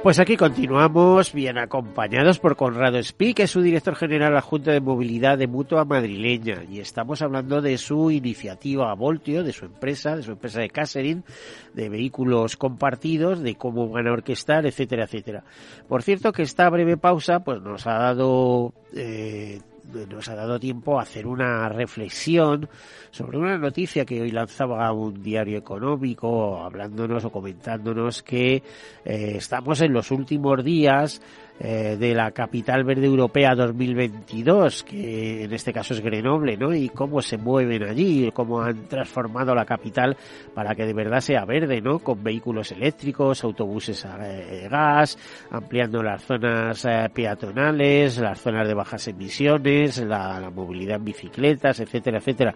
Pues 0.03 0.21
aquí 0.21 0.37
continuamos, 0.37 1.33
bien 1.33 1.59
acompañados 1.59 2.39
por 2.39 2.55
Conrado 2.55 2.99
Espí, 2.99 3.35
que 3.35 3.43
es 3.43 3.51
su 3.51 3.63
director 3.63 3.97
general 3.97 4.37
adjunto 4.37 4.71
de 4.71 4.81
movilidad 4.81 5.37
de 5.37 5.49
Mutua 5.49 5.85
Madrileña, 5.85 6.63
y 6.71 6.79
estamos 6.79 7.21
hablando 7.21 7.61
de 7.61 7.77
su 7.79 8.13
iniciativa 8.13 8.95
Voltio, 8.95 9.43
de 9.43 9.53
su 9.53 9.65
empresa, 9.65 10.15
de 10.17 10.23
su 10.23 10.31
empresa 10.31 10.61
de 10.61 10.71
catering, 10.71 11.25
de 11.75 11.89
vehículos 11.89 12.57
compartidos, 12.57 13.41
de 13.41 13.57
cómo 13.57 13.89
van 13.89 14.07
a 14.07 14.13
orquestar, 14.13 14.67
etcétera, 14.67 15.05
etcétera. 15.05 15.43
Por 15.89 16.05
cierto 16.05 16.31
que 16.31 16.43
esta 16.43 16.71
breve 16.71 16.97
pausa, 16.97 17.41
pues 17.41 17.61
nos 17.61 17.85
ha 17.89 17.99
dado 17.99 18.73
eh, 18.95 19.61
nos 20.09 20.29
ha 20.29 20.35
dado 20.35 20.59
tiempo 20.59 20.99
a 20.99 21.03
hacer 21.03 21.27
una 21.27 21.69
reflexión 21.69 22.69
sobre 23.11 23.39
una 23.39 23.57
noticia 23.57 24.05
que 24.05 24.21
hoy 24.21 24.31
lanzaba 24.31 24.93
un 24.93 25.23
diario 25.23 25.59
económico 25.59 26.63
hablándonos 26.63 27.25
o 27.25 27.31
comentándonos 27.31 28.23
que 28.23 28.57
eh, 28.57 28.63
estamos 29.37 29.81
en 29.81 29.93
los 29.93 30.11
últimos 30.11 30.63
días 30.63 31.23
eh, 31.61 31.97
de 31.99 32.15
la 32.15 32.31
Capital 32.31 32.85
Verde 32.85 33.07
Europea 33.07 33.55
2022, 33.57 34.85
que 34.85 35.43
en 35.43 35.53
este 35.53 35.73
caso 35.73 35.93
es 35.93 36.01
Grenoble, 36.01 36.57
¿no? 36.57 36.73
Y 36.73 36.89
cómo 36.89 37.21
se 37.21 37.37
mueven 37.37 37.83
allí, 37.83 38.31
cómo 38.33 38.63
han 38.63 38.87
transformado 38.87 39.57
la 39.57 39.65
capital 39.65 40.17
para 40.55 40.77
que 40.77 40.87
de 40.87 40.95
verdad 40.95 41.21
sea 41.21 41.45
verde, 41.45 41.81
¿no? 41.81 41.99
Con 41.99 42.23
vehículos 42.23 42.71
eléctricos, 42.71 43.43
autobuses 43.43 44.05
a 44.05 44.19
eh, 44.25 44.69
gas, 44.71 45.19
ampliando 45.51 46.01
las 46.01 46.23
zonas 46.23 46.85
eh, 46.85 47.09
peatonales, 47.13 48.19
las 48.19 48.41
zonas 48.41 48.69
de 48.69 48.75
bajas 48.75 49.09
emisiones, 49.09 49.99
la, 49.99 50.39
la 50.39 50.51
movilidad 50.51 50.99
en 50.99 51.07
bicicletas, 51.07 51.81
etcétera, 51.81 52.19
etcétera. 52.19 52.55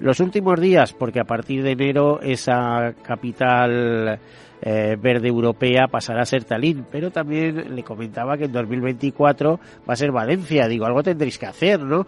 Los 0.00 0.18
últimos 0.18 0.60
días, 0.60 0.92
porque 0.92 1.20
a 1.20 1.24
partir 1.24 1.62
de 1.62 1.70
enero 1.70 2.20
esa 2.20 2.94
capital 3.02 4.18
eh, 4.62 4.96
verde 5.00 5.28
europea 5.28 5.86
pasará 5.88 6.22
a 6.22 6.26
ser 6.26 6.44
Talín, 6.44 6.86
pero 6.90 7.10
también 7.10 7.74
le 7.74 7.82
comentaba 7.82 8.36
que 8.36 8.44
en 8.44 8.52
2024 8.52 9.60
va 9.88 9.92
a 9.92 9.96
ser 9.96 10.12
Valencia. 10.12 10.68
Digo, 10.68 10.86
algo 10.86 11.02
tendréis 11.02 11.38
que 11.38 11.46
hacer, 11.46 11.80
¿no? 11.80 12.06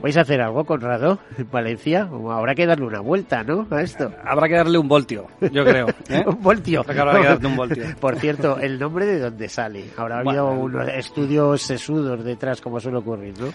¿Vais 0.00 0.16
a 0.16 0.20
hacer 0.20 0.40
algo, 0.40 0.64
Conrado, 0.64 1.18
en 1.36 1.50
Valencia? 1.50 2.08
O 2.12 2.30
habrá 2.30 2.54
que 2.54 2.66
darle 2.66 2.86
una 2.86 3.00
vuelta, 3.00 3.42
¿no? 3.42 3.66
A 3.70 3.82
esto. 3.82 4.12
Habrá 4.24 4.46
que 4.46 4.54
darle 4.54 4.78
un 4.78 4.86
voltio, 4.86 5.26
yo 5.40 5.64
creo. 5.64 5.88
¿eh? 6.08 6.24
un 6.24 6.40
voltio. 6.40 6.82
Habrá 6.82 7.20
que 7.20 7.26
darle 7.26 7.46
un 7.48 7.56
voltio. 7.56 7.84
Por 8.00 8.16
cierto, 8.16 8.58
¿el 8.60 8.78
nombre 8.78 9.06
de 9.06 9.18
dónde 9.18 9.48
sale? 9.48 9.86
Habrá 9.96 10.20
habido 10.20 10.52
unos 10.52 10.88
estudios 10.88 11.62
sesudos 11.62 12.22
detrás, 12.22 12.60
como 12.60 12.78
suele 12.78 12.98
ocurrir, 12.98 13.34
¿no? 13.40 13.48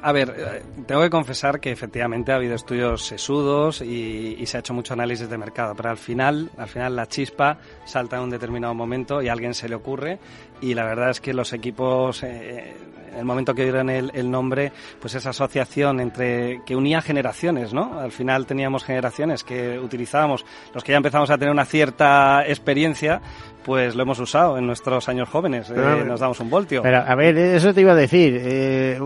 A 0.00 0.12
ver, 0.12 0.34
eh, 0.36 0.62
tengo 0.86 1.02
que 1.02 1.10
confesar 1.10 1.60
que 1.60 1.72
efectivamente 1.72 2.32
ha 2.32 2.36
habido 2.36 2.54
estudios 2.54 3.04
sesudos 3.04 3.80
y, 3.80 4.44
se 4.46 4.56
ha 4.56 4.60
hecho 4.60 4.72
mucho 4.72 4.94
análisis 4.94 5.28
de 5.28 5.36
mercado, 5.36 5.74
pero 5.74 5.90
al 5.90 5.98
final, 5.98 6.50
al 6.56 6.68
final 6.68 6.96
la 6.96 7.06
chispa 7.06 7.58
salta 7.84 8.16
en 8.16 8.22
un 8.22 8.30
determinado 8.30 8.74
momento 8.74 9.20
y 9.20 9.28
a 9.28 9.32
alguien 9.32 9.54
se 9.54 9.68
le 9.68 9.74
ocurre 9.74 10.18
y 10.60 10.74
la 10.74 10.84
verdad 10.84 11.10
es 11.10 11.20
que 11.20 11.34
los 11.34 11.52
equipos 11.52 12.22
eh, 12.22 12.74
en 13.12 13.18
el 13.18 13.24
momento 13.24 13.54
que 13.54 13.62
dieron 13.62 13.90
el, 13.90 14.10
el, 14.14 14.30
nombre, 14.30 14.72
pues 15.00 15.14
esa 15.14 15.30
asociación 15.30 16.00
entre 16.00 16.62
que 16.64 16.76
unía 16.76 17.00
generaciones, 17.00 17.72
¿no? 17.72 17.98
Al 17.98 18.12
final 18.12 18.46
teníamos 18.46 18.84
generaciones 18.84 19.44
que 19.44 19.78
utilizábamos, 19.78 20.44
los 20.72 20.84
que 20.84 20.92
ya 20.92 20.98
empezamos 20.98 21.30
a 21.30 21.38
tener 21.38 21.50
una 21.50 21.64
cierta 21.64 22.46
experiencia, 22.46 23.20
pues 23.68 23.94
lo 23.94 24.02
hemos 24.02 24.18
usado 24.18 24.56
en 24.56 24.66
nuestros 24.66 25.10
años 25.10 25.28
jóvenes. 25.28 25.68
Eh, 25.68 26.04
nos 26.06 26.20
damos 26.20 26.40
un 26.40 26.48
voltio. 26.48 26.80
Pero, 26.80 27.04
a 27.06 27.14
ver, 27.14 27.36
eso 27.36 27.74
te 27.74 27.82
iba 27.82 27.92
a 27.92 27.94
decir. 27.94 28.40
Eh, 28.42 28.98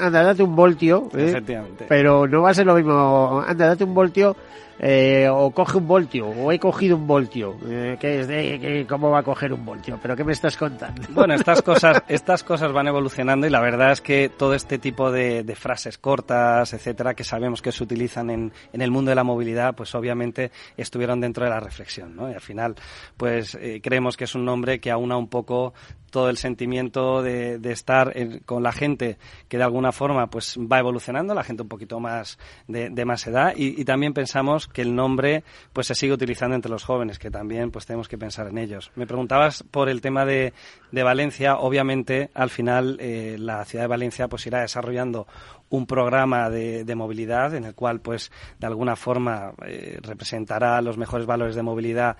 anda, 0.00 0.22
date 0.22 0.42
un 0.42 0.56
voltio. 0.56 1.10
¿eh? 1.12 1.26
Efectivamente. 1.28 1.84
Pero 1.86 2.26
no 2.26 2.40
va 2.40 2.48
a 2.48 2.54
ser 2.54 2.64
lo 2.64 2.76
mismo. 2.76 3.44
Anda, 3.46 3.66
date 3.66 3.84
un 3.84 3.92
voltio. 3.92 4.34
Eh, 4.82 5.28
o 5.28 5.50
coge 5.50 5.76
un 5.76 5.86
voltio, 5.86 6.28
o 6.28 6.50
he 6.50 6.58
cogido 6.58 6.96
un 6.96 7.06
voltio. 7.06 7.58
Eh, 7.68 7.98
¿qué 8.00 8.20
es 8.20 8.28
de, 8.28 8.58
qué, 8.58 8.86
¿Cómo 8.88 9.10
va 9.10 9.18
a 9.18 9.22
coger 9.22 9.52
un 9.52 9.62
voltio? 9.62 9.98
¿Pero 10.00 10.16
qué 10.16 10.24
me 10.24 10.32
estás 10.32 10.56
contando? 10.56 11.02
Bueno, 11.10 11.34
estas 11.34 11.60
cosas, 11.70 12.02
estas 12.08 12.42
cosas 12.42 12.72
van 12.72 12.88
evolucionando 12.88 13.46
y 13.46 13.50
la 13.50 13.60
verdad 13.60 13.92
es 13.92 14.00
que 14.00 14.30
todo 14.30 14.54
este 14.54 14.78
tipo 14.78 15.12
de, 15.12 15.44
de 15.44 15.54
frases 15.54 15.98
cortas, 15.98 16.72
etcétera, 16.72 17.12
que 17.12 17.24
sabemos 17.24 17.60
que 17.60 17.72
se 17.72 17.82
utilizan 17.82 18.30
en, 18.30 18.52
en, 18.72 18.80
el 18.80 18.90
mundo 18.90 19.10
de 19.10 19.16
la 19.16 19.24
movilidad, 19.24 19.74
pues 19.74 19.94
obviamente 19.94 20.50
estuvieron 20.78 21.20
dentro 21.20 21.44
de 21.44 21.50
la 21.50 21.60
reflexión, 21.60 22.16
¿no? 22.16 22.30
Y 22.30 22.32
al 22.32 22.40
final, 22.40 22.74
pues 23.18 23.56
eh, 23.56 23.80
creemos 23.82 24.16
que 24.16 24.24
es 24.24 24.34
un 24.34 24.46
nombre 24.46 24.80
que 24.80 24.90
aúna 24.90 25.18
un 25.18 25.28
poco 25.28 25.74
todo 26.10 26.28
el 26.28 26.36
sentimiento 26.36 27.22
de, 27.22 27.58
estar 27.70 28.12
en, 28.16 28.40
con 28.40 28.62
la 28.62 28.72
gente 28.72 29.18
que 29.48 29.56
de 29.56 29.64
alguna 29.64 29.92
forma 29.92 30.28
pues 30.28 30.58
va 30.58 30.78
evolucionando, 30.78 31.34
la 31.34 31.44
gente 31.44 31.62
un 31.62 31.68
poquito 31.68 32.00
más 32.00 32.38
de, 32.66 33.04
más 33.04 33.26
edad 33.26 33.52
y, 33.56 33.80
y, 33.80 33.84
también 33.84 34.12
pensamos 34.12 34.68
que 34.68 34.82
el 34.82 34.94
nombre 34.94 35.44
pues 35.72 35.86
se 35.86 35.94
sigue 35.94 36.12
utilizando 36.12 36.54
entre 36.54 36.70
los 36.70 36.84
jóvenes, 36.84 37.18
que 37.18 37.30
también 37.30 37.70
pues 37.70 37.86
tenemos 37.86 38.08
que 38.08 38.18
pensar 38.18 38.48
en 38.48 38.58
ellos. 38.58 38.90
Me 38.94 39.06
preguntabas 39.06 39.62
por 39.62 39.88
el 39.88 40.00
tema 40.00 40.24
de, 40.24 40.52
de 40.92 41.02
Valencia, 41.02 41.56
obviamente 41.56 42.30
al 42.34 42.50
final 42.50 42.96
eh, 43.00 43.36
la 43.38 43.64
ciudad 43.64 43.84
de 43.84 43.88
Valencia 43.88 44.28
pues 44.28 44.46
irá 44.46 44.60
desarrollando 44.60 45.26
un 45.70 45.86
programa 45.86 46.50
de, 46.50 46.84
de, 46.84 46.94
movilidad 46.96 47.54
en 47.54 47.64
el 47.64 47.74
cual 47.74 48.00
pues 48.00 48.30
de 48.58 48.66
alguna 48.66 48.96
forma 48.96 49.52
eh, 49.64 49.98
representará 50.02 50.80
los 50.82 50.98
mejores 50.98 51.26
valores 51.26 51.54
de 51.54 51.62
movilidad 51.62 52.16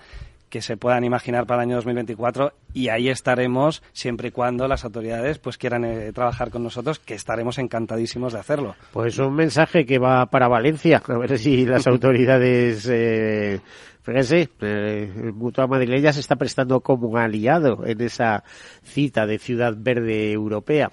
que 0.51 0.61
se 0.61 0.77
puedan 0.77 1.03
imaginar 1.05 1.47
para 1.47 1.63
el 1.63 1.69
año 1.69 1.77
2024 1.77 2.53
y 2.73 2.89
ahí 2.89 3.09
estaremos 3.09 3.81
siempre 3.93 4.27
y 4.27 4.31
cuando 4.31 4.67
las 4.67 4.83
autoridades 4.83 5.39
pues 5.39 5.57
quieran 5.57 5.85
eh, 5.85 6.11
trabajar 6.13 6.51
con 6.51 6.61
nosotros, 6.61 6.99
que 6.99 7.15
estaremos 7.15 7.57
encantadísimos 7.57 8.33
de 8.33 8.39
hacerlo. 8.39 8.75
Pues 8.91 9.17
un 9.17 9.33
mensaje 9.33 9.85
que 9.85 9.97
va 9.97 10.25
para 10.25 10.49
Valencia, 10.49 11.01
a 11.07 11.17
ver 11.17 11.39
si 11.39 11.65
las 11.65 11.87
autoridades 11.87 12.85
eh, 12.91 13.61
Fíjense, 14.03 14.49
eh, 14.61 15.11
el 15.15 15.33
Mutua 15.33 15.67
Madrileña 15.67 16.11
se 16.11 16.21
está 16.21 16.35
prestando 16.35 16.79
como 16.81 17.07
un 17.07 17.17
aliado 17.19 17.85
en 17.85 18.01
esa 18.01 18.43
cita 18.81 19.27
de 19.27 19.37
Ciudad 19.37 19.75
Verde 19.77 20.31
Europea. 20.31 20.91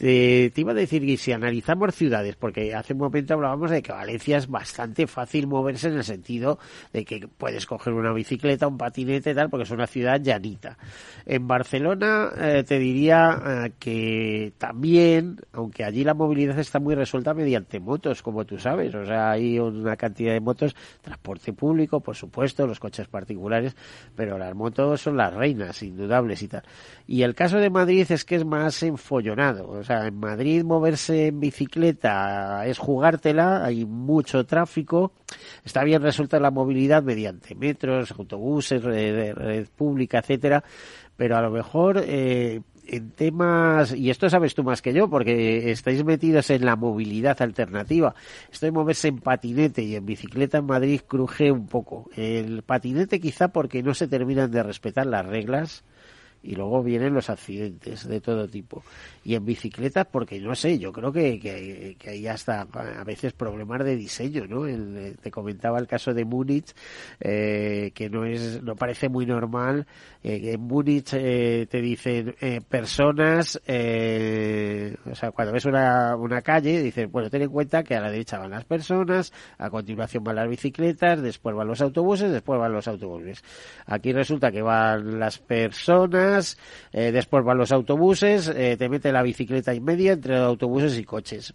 Eh, 0.00 0.50
te 0.54 0.60
iba 0.62 0.72
a 0.72 0.74
decir 0.74 1.04
que 1.04 1.18
si 1.18 1.32
analizamos 1.32 1.94
ciudades, 1.94 2.36
porque 2.36 2.74
hace 2.74 2.94
un 2.94 3.00
momento 3.00 3.34
hablábamos 3.34 3.70
de 3.70 3.82
que 3.82 3.92
Valencia 3.92 4.38
es 4.38 4.48
bastante 4.48 5.06
fácil 5.06 5.46
moverse 5.46 5.88
en 5.88 5.98
el 5.98 6.04
sentido 6.04 6.58
de 6.94 7.04
que 7.04 7.28
puedes 7.28 7.66
coger 7.66 7.92
una 7.92 8.12
bicicleta, 8.14 8.66
un 8.66 8.78
patinete, 8.78 9.34
tal, 9.34 9.50
porque 9.50 9.64
es 9.64 9.70
una 9.70 9.86
ciudad 9.86 10.18
llanita. 10.20 10.78
En 11.26 11.46
Barcelona 11.46 12.30
eh, 12.38 12.64
te 12.66 12.78
diría 12.78 13.70
que 13.78 14.54
también, 14.56 15.40
aunque 15.52 15.84
allí 15.84 16.04
la 16.04 16.14
movilidad 16.14 16.58
está 16.58 16.80
muy 16.80 16.94
resuelta 16.94 17.34
mediante 17.34 17.80
motos, 17.80 18.22
como 18.22 18.46
tú 18.46 18.58
sabes, 18.58 18.94
o 18.94 19.04
sea, 19.04 19.32
hay 19.32 19.58
una 19.58 19.96
cantidad 19.96 20.32
de 20.32 20.40
motos, 20.40 20.74
transporte 21.02 21.52
público, 21.52 22.00
por 22.00 22.16
supuesto, 22.16 22.45
los 22.68 22.80
coches 22.80 23.08
particulares, 23.08 23.76
pero 24.14 24.38
las 24.38 24.54
motos 24.54 25.00
son 25.00 25.16
las 25.16 25.32
reinas, 25.34 25.82
indudables 25.82 26.42
y 26.42 26.48
tal. 26.48 26.62
Y 27.06 27.22
el 27.22 27.34
caso 27.34 27.58
de 27.58 27.70
Madrid 27.70 28.06
es 28.10 28.24
que 28.24 28.36
es 28.36 28.44
más 28.44 28.82
enfollonado. 28.82 29.68
O 29.68 29.84
sea, 29.84 30.06
en 30.06 30.18
Madrid 30.18 30.62
moverse 30.64 31.28
en 31.28 31.40
bicicleta 31.40 32.66
es 32.66 32.78
jugártela, 32.78 33.64
hay 33.64 33.84
mucho 33.84 34.44
tráfico, 34.46 35.12
está 35.64 35.84
bien 35.84 36.02
resuelta 36.02 36.40
la 36.40 36.50
movilidad 36.50 37.02
mediante 37.02 37.54
metros, 37.54 38.12
autobuses, 38.12 38.82
red, 38.82 39.34
red 39.34 39.66
pública, 39.74 40.18
etcétera, 40.18 40.62
pero 41.16 41.36
a 41.36 41.42
lo 41.42 41.50
mejor 41.50 42.02
eh, 42.04 42.60
en 42.88 43.10
temas, 43.10 43.94
y 43.94 44.10
esto 44.10 44.28
sabes 44.30 44.54
tú 44.54 44.62
más 44.62 44.82
que 44.82 44.92
yo, 44.92 45.08
porque 45.08 45.70
estáis 45.70 46.04
metidos 46.04 46.50
en 46.50 46.64
la 46.64 46.76
movilidad 46.76 47.40
alternativa. 47.42 48.14
Esto 48.50 48.66
de 48.66 48.72
moverse 48.72 49.08
en 49.08 49.18
patinete 49.18 49.82
y 49.82 49.96
en 49.96 50.06
bicicleta 50.06 50.58
en 50.58 50.66
Madrid 50.66 51.00
cruje 51.06 51.50
un 51.50 51.66
poco. 51.66 52.10
El 52.16 52.62
patinete 52.62 53.20
quizá 53.20 53.48
porque 53.48 53.82
no 53.82 53.94
se 53.94 54.08
terminan 54.08 54.50
de 54.50 54.62
respetar 54.62 55.06
las 55.06 55.26
reglas 55.26 55.84
y 56.46 56.54
luego 56.54 56.82
vienen 56.82 57.12
los 57.12 57.28
accidentes 57.28 58.06
de 58.08 58.20
todo 58.20 58.46
tipo. 58.46 58.82
Y 59.24 59.34
en 59.34 59.44
bicicletas, 59.44 60.06
porque 60.06 60.40
no 60.40 60.54
sé, 60.54 60.78
yo 60.78 60.92
creo 60.92 61.12
que, 61.12 61.40
que, 61.40 61.96
que 61.98 62.10
hay 62.10 62.26
hasta 62.28 62.62
a 62.62 63.04
veces 63.04 63.32
problemas 63.32 63.84
de 63.84 63.96
diseño, 63.96 64.46
¿no? 64.46 64.66
El, 64.66 65.16
te 65.20 65.30
comentaba 65.30 65.78
el 65.78 65.86
caso 65.86 66.14
de 66.14 66.24
Múnich, 66.24 66.72
eh, 67.20 67.90
que 67.94 68.08
no 68.08 68.24
es, 68.24 68.62
no 68.62 68.76
parece 68.76 69.08
muy 69.08 69.26
normal. 69.26 69.86
Eh, 70.22 70.52
en 70.52 70.60
Múnich 70.60 71.12
eh, 71.14 71.66
te 71.68 71.80
dicen 71.80 72.34
eh, 72.40 72.60
personas, 72.60 73.60
eh, 73.66 74.94
o 75.10 75.14
sea, 75.14 75.32
cuando 75.32 75.52
ves 75.52 75.64
una, 75.64 76.14
una 76.16 76.42
calle, 76.42 76.82
dicen, 76.82 77.10
bueno, 77.10 77.28
ten 77.28 77.42
en 77.42 77.50
cuenta 77.50 77.82
que 77.82 77.96
a 77.96 78.00
la 78.00 78.10
derecha 78.10 78.38
van 78.38 78.50
las 78.50 78.64
personas, 78.64 79.32
a 79.58 79.70
continuación 79.70 80.22
van 80.22 80.36
las 80.36 80.48
bicicletas, 80.48 81.20
después 81.20 81.56
van 81.56 81.66
los 81.66 81.80
autobuses, 81.80 82.30
después 82.30 82.60
van 82.60 82.72
los 82.72 82.86
autobuses. 82.86 83.42
Aquí 83.86 84.12
resulta 84.12 84.52
que 84.52 84.62
van 84.62 85.18
las 85.18 85.38
personas, 85.38 86.35
eh, 86.92 87.12
después 87.12 87.44
van 87.44 87.58
los 87.58 87.72
autobuses, 87.72 88.48
eh, 88.48 88.76
te 88.78 88.88
mete 88.88 89.12
la 89.12 89.22
bicicleta 89.22 89.74
y 89.74 89.80
media 89.80 90.12
entre 90.12 90.36
autobuses 90.36 90.98
y 90.98 91.04
coches. 91.04 91.54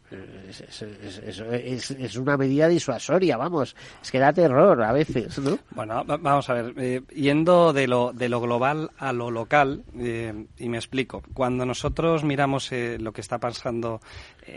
Es, 0.60 2.16
una 2.18 2.38
medida 2.38 2.68
disuasoria, 2.68 3.38
vamos. 3.38 3.76
Es 4.02 4.12
que 4.12 4.20
da 4.20 4.34
terror 4.34 4.82
a 4.82 4.92
veces, 4.92 5.38
¿no? 5.40 5.58
Bueno, 5.72 6.04
vamos 6.06 6.50
a 6.50 6.54
ver. 6.54 6.74
Eh, 6.78 7.02
yendo 7.14 7.74
de 7.74 7.88
lo, 7.88 8.14
de 8.14 8.30
lo 8.30 8.42
global 8.42 8.92
a 8.98 9.14
lo 9.14 9.32
local, 9.32 9.84
y 9.94 10.70
me 10.70 10.78
explico. 10.78 11.22
Cuando 11.34 11.66
nosotros 11.66 12.24
miramos 12.24 12.72
lo 12.72 13.12
que 13.14 13.22
está 13.22 13.40
pasando 13.40 14.02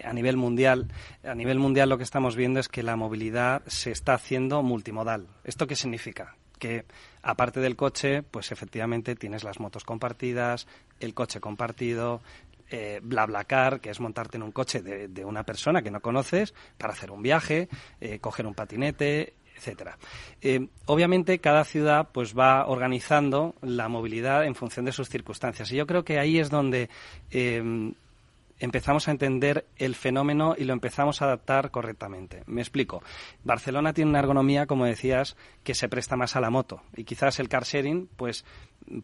a 0.04 0.12
nivel 0.12 0.36
mundial, 0.36 0.88
a 1.22 1.34
nivel 1.34 1.58
mundial 1.58 1.88
lo 1.88 1.98
que 1.98 2.04
estamos 2.04 2.36
viendo 2.36 2.60
es 2.60 2.68
que 2.68 2.82
la 2.82 2.96
movilidad 2.96 3.62
se 3.66 3.90
está 3.90 4.14
haciendo 4.14 4.62
multimodal. 4.62 5.26
¿Esto 5.44 5.66
qué 5.66 5.76
significa? 5.76 6.36
que 6.58 6.84
aparte 7.24 7.60
del 7.60 7.74
coche, 7.74 8.22
pues 8.22 8.52
efectivamente 8.52 9.16
tienes 9.16 9.42
las 9.42 9.58
motos 9.58 9.84
compartidas, 9.84 10.66
el 11.00 11.14
coche 11.14 11.40
compartido, 11.40 12.20
eh, 12.70 13.00
BlaBlaCar, 13.02 13.80
que 13.80 13.90
es 13.90 14.00
montarte 14.00 14.36
en 14.36 14.42
un 14.42 14.52
coche 14.52 14.82
de, 14.82 15.24
una 15.24 15.42
persona 15.42 15.82
que 15.82 15.90
no 15.90 16.00
conoces 16.00 16.54
para 16.78 16.92
hacer 16.92 17.10
un 17.10 17.22
viaje, 17.22 17.68
eh, 18.00 18.18
coger 18.20 18.46
un 18.46 18.54
patinete, 18.54 19.34
etcétera. 19.56 19.96
Eh, 20.40 20.68
obviamente 20.86 21.38
cada 21.38 21.64
ciudad 21.64 22.08
pues 22.12 22.36
va 22.36 22.66
organizando 22.66 23.54
la 23.62 23.88
movilidad 23.88 24.44
en 24.44 24.54
función 24.54 24.84
de 24.84 24.92
sus 24.92 25.08
circunstancias 25.08 25.70
y 25.72 25.76
yo 25.76 25.86
creo 25.86 26.04
que 26.04 26.18
ahí 26.18 26.38
es 26.38 26.50
donde 26.50 26.90
eh, 27.30 27.92
empezamos 28.58 29.08
a 29.08 29.10
entender 29.10 29.66
el 29.76 29.94
fenómeno 29.94 30.54
y 30.56 30.64
lo 30.64 30.72
empezamos 30.72 31.20
a 31.20 31.26
adaptar 31.26 31.70
correctamente. 31.70 32.42
Me 32.46 32.60
explico. 32.60 33.02
Barcelona 33.42 33.92
tiene 33.92 34.10
una 34.10 34.20
ergonomía, 34.20 34.66
como 34.66 34.84
decías, 34.84 35.36
que 35.62 35.74
se 35.74 35.88
presta 35.88 36.16
más 36.16 36.36
a 36.36 36.40
la 36.40 36.50
moto 36.50 36.82
y 36.96 37.04
quizás 37.04 37.40
el 37.40 37.48
car 37.48 37.64
sharing 37.64 38.08
pues 38.16 38.44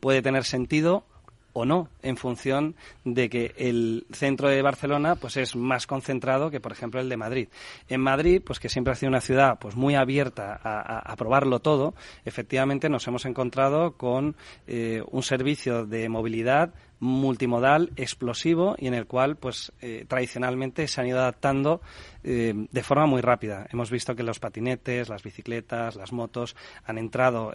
puede 0.00 0.22
tener 0.22 0.44
sentido 0.44 1.04
o 1.52 1.64
no 1.64 1.88
en 2.02 2.16
función 2.16 2.74
de 3.04 3.28
que 3.28 3.54
el 3.56 4.06
centro 4.12 4.48
de 4.48 4.62
Barcelona 4.62 5.16
pues 5.16 5.36
es 5.36 5.56
más 5.56 5.86
concentrado 5.86 6.50
que 6.50 6.60
por 6.60 6.72
ejemplo 6.72 7.00
el 7.00 7.08
de 7.08 7.16
Madrid 7.16 7.48
en 7.88 8.00
Madrid 8.00 8.42
pues 8.44 8.60
que 8.60 8.68
siempre 8.68 8.92
ha 8.92 8.96
sido 8.96 9.10
una 9.10 9.20
ciudad 9.20 9.58
pues 9.58 9.76
muy 9.76 9.94
abierta 9.94 10.60
a, 10.62 11.16
probarlo 11.16 11.60
todo 11.60 11.94
efectivamente 12.24 12.88
nos 12.88 13.06
hemos 13.06 13.24
encontrado 13.26 13.92
con 13.92 14.36
eh, 14.66 15.02
un 15.10 15.22
servicio 15.22 15.86
de 15.86 16.08
movilidad 16.08 16.72
multimodal, 17.00 17.92
explosivo 17.96 18.76
y 18.78 18.86
en 18.86 18.92
el 18.92 19.06
cual, 19.06 19.36
pues, 19.36 19.72
eh, 19.80 20.04
tradicionalmente 20.06 20.86
se 20.86 21.00
han 21.00 21.06
ido 21.06 21.18
adaptando 21.18 21.80
eh, 22.22 22.52
de 22.70 22.82
forma 22.82 23.06
muy 23.06 23.22
rápida. 23.22 23.66
Hemos 23.72 23.90
visto 23.90 24.14
que 24.14 24.22
los 24.22 24.38
patinetes, 24.38 25.08
las 25.08 25.22
bicicletas, 25.22 25.96
las 25.96 26.12
motos 26.12 26.56
han 26.84 26.98
entrado, 26.98 27.54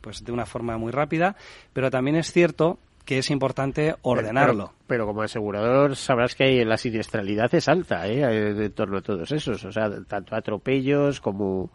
pues, 0.00 0.24
de 0.24 0.32
una 0.32 0.46
forma 0.46 0.76
muy 0.78 0.90
rápida, 0.90 1.36
pero 1.72 1.92
también 1.92 2.16
es 2.16 2.32
cierto 2.32 2.80
que 3.04 3.18
es 3.18 3.30
importante 3.30 3.94
ordenarlo. 4.02 4.66
Pero, 4.66 4.86
pero, 4.86 5.06
como 5.06 5.22
asegurador 5.22 5.96
sabrás 5.96 6.34
que 6.34 6.64
la 6.64 6.76
siniestralidad 6.76 7.54
es 7.54 7.68
alta 7.68 8.06
¿eh? 8.08 8.22
en 8.22 8.72
torno 8.72 8.98
a 8.98 9.02
todos 9.02 9.30
esos, 9.32 9.64
o 9.64 9.72
sea, 9.72 9.90
tanto 10.06 10.36
atropellos 10.36 11.20
como 11.20 11.70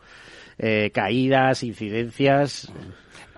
eh, 0.58 0.92
caídas, 0.94 1.64
incidencias. 1.64 2.72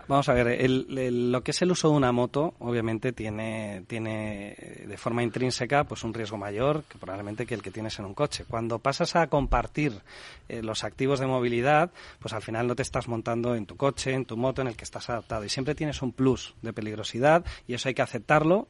Vamos 0.09 0.27
a 0.27 0.33
ver, 0.33 0.47
el, 0.47 0.97
el, 0.97 1.31
lo 1.31 1.43
que 1.43 1.51
es 1.51 1.61
el 1.61 1.69
uso 1.69 1.91
de 1.91 1.95
una 1.95 2.11
moto, 2.11 2.55
obviamente 2.57 3.13
tiene, 3.13 3.83
tiene 3.85 4.55
de 4.87 4.97
forma 4.97 5.21
intrínseca 5.21 5.83
pues 5.83 6.03
un 6.03 6.15
riesgo 6.15 6.35
mayor 6.35 6.81
que 6.89 6.97
probablemente 6.97 7.45
que 7.45 7.53
el 7.53 7.61
que 7.61 7.69
tienes 7.69 7.99
en 7.99 8.05
un 8.05 8.15
coche. 8.15 8.43
Cuando 8.49 8.79
pasas 8.79 9.15
a 9.15 9.27
compartir 9.27 9.93
eh, 10.47 10.63
los 10.63 10.83
activos 10.83 11.19
de 11.19 11.27
movilidad, 11.27 11.91
pues 12.17 12.33
al 12.33 12.41
final 12.41 12.65
no 12.65 12.75
te 12.75 12.81
estás 12.81 13.07
montando 13.07 13.53
en 13.53 13.67
tu 13.67 13.77
coche, 13.77 14.11
en 14.15 14.25
tu 14.25 14.35
moto, 14.35 14.63
en 14.63 14.69
el 14.69 14.75
que 14.75 14.83
estás 14.83 15.11
adaptado. 15.11 15.45
Y 15.45 15.49
siempre 15.49 15.75
tienes 15.75 16.01
un 16.01 16.11
plus 16.11 16.55
de 16.63 16.73
peligrosidad 16.73 17.45
y 17.67 17.75
eso 17.75 17.87
hay 17.87 17.93
que 17.93 18.01
aceptarlo. 18.01 18.67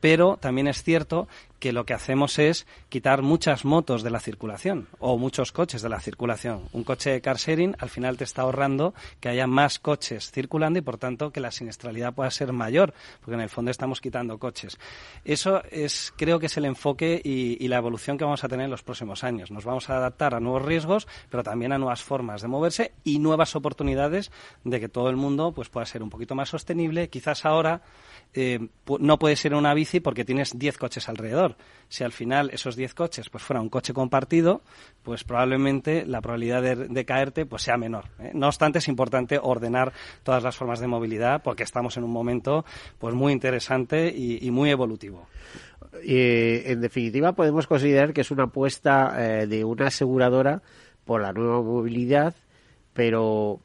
Pero 0.00 0.38
también 0.38 0.66
es 0.66 0.82
cierto 0.82 1.28
que 1.60 1.72
lo 1.72 1.84
que 1.84 1.94
hacemos 1.94 2.38
es 2.38 2.66
quitar 2.88 3.22
muchas 3.22 3.64
motos 3.64 4.02
de 4.02 4.10
la 4.10 4.18
circulación 4.18 4.88
o 4.98 5.18
muchos 5.18 5.52
coches 5.52 5.82
de 5.82 5.88
la 5.88 6.00
circulación. 6.00 6.62
Un 6.72 6.84
coche 6.84 7.10
de 7.10 7.20
car 7.20 7.36
sharing 7.36 7.76
al 7.78 7.90
final 7.90 8.16
te 8.16 8.24
está 8.24 8.42
ahorrando 8.42 8.94
que 9.20 9.28
haya 9.28 9.46
más 9.46 9.78
coches 9.78 10.32
circulando 10.32 10.78
y 10.78 10.82
por 10.82 10.96
tanto 10.96 11.30
que 11.30 11.40
la 11.40 11.50
siniestralidad 11.50 12.14
pueda 12.14 12.30
ser 12.30 12.52
mayor, 12.52 12.94
porque 13.20 13.34
en 13.34 13.42
el 13.42 13.50
fondo 13.50 13.70
estamos 13.70 14.00
quitando 14.00 14.38
coches. 14.38 14.78
Eso 15.24 15.62
es, 15.70 16.12
creo 16.16 16.38
que 16.40 16.46
es 16.46 16.56
el 16.56 16.64
enfoque 16.64 17.20
y, 17.22 17.68
la 17.70 17.76
evolución 17.76 18.18
que 18.18 18.24
vamos 18.24 18.42
a 18.42 18.48
tener 18.48 18.64
en 18.64 18.70
los 18.70 18.82
próximos 18.82 19.22
años. 19.22 19.52
Nos 19.52 19.64
vamos 19.64 19.88
a 19.90 19.96
adaptar 19.96 20.34
a 20.34 20.40
nuevos 20.40 20.62
riesgos, 20.62 21.06
pero 21.30 21.44
también 21.44 21.70
a 21.70 21.78
nuevas 21.78 22.02
formas 22.02 22.42
de 22.42 22.48
moverse 22.48 22.92
y 23.04 23.20
nuevas 23.20 23.54
oportunidades 23.54 24.32
de 24.64 24.80
que 24.80 24.88
todo 24.88 25.08
el 25.08 25.14
mundo 25.14 25.52
pues 25.52 25.68
pueda 25.68 25.86
ser 25.86 26.02
un 26.02 26.10
poquito 26.10 26.34
más 26.34 26.48
sostenible. 26.48 27.08
Quizás 27.10 27.44
ahora 27.44 27.82
eh, 28.32 28.68
no 28.98 29.18
puedes 29.20 29.44
ir 29.44 29.52
en 29.52 29.58
una 29.58 29.74
bici 29.74 30.00
porque 30.00 30.24
tienes 30.24 30.58
10 30.58 30.78
coches 30.78 31.08
alrededor. 31.08 31.49
Si 31.88 32.04
al 32.04 32.12
final 32.12 32.50
esos 32.52 32.76
10 32.76 32.94
coches 32.94 33.28
pues 33.30 33.42
fuera 33.42 33.60
un 33.60 33.68
coche 33.68 33.92
compartido, 33.92 34.62
pues 35.02 35.24
probablemente 35.24 36.06
la 36.06 36.20
probabilidad 36.20 36.62
de, 36.62 37.04
caerte 37.04 37.46
pues 37.46 37.62
sea 37.62 37.76
menor. 37.76 38.04
¿eh? 38.20 38.30
No 38.34 38.46
obstante, 38.46 38.78
es 38.78 38.88
importante 38.88 39.38
ordenar 39.42 39.92
todas 40.22 40.42
las 40.42 40.56
formas 40.56 40.80
de 40.80 40.86
movilidad 40.86 41.42
porque 41.42 41.64
estamos 41.64 41.96
en 41.96 42.04
un 42.04 42.12
momento 42.12 42.64
pues 42.98 43.14
muy 43.14 43.32
interesante 43.32 44.08
y, 44.08 44.50
muy 44.50 44.70
evolutivo. 44.70 45.26
Y, 46.04 46.70
en 46.70 46.80
definitiva, 46.80 47.32
podemos 47.32 47.66
considerar 47.66 48.12
que 48.12 48.20
es 48.20 48.30
una 48.30 48.44
apuesta 48.44 49.14
eh, 49.18 49.46
de 49.46 49.64
una 49.64 49.88
aseguradora 49.88 50.62
por 51.04 51.22
la 51.22 51.32
nueva 51.32 51.60
movilidad 51.62 52.34
pero 52.92 53.60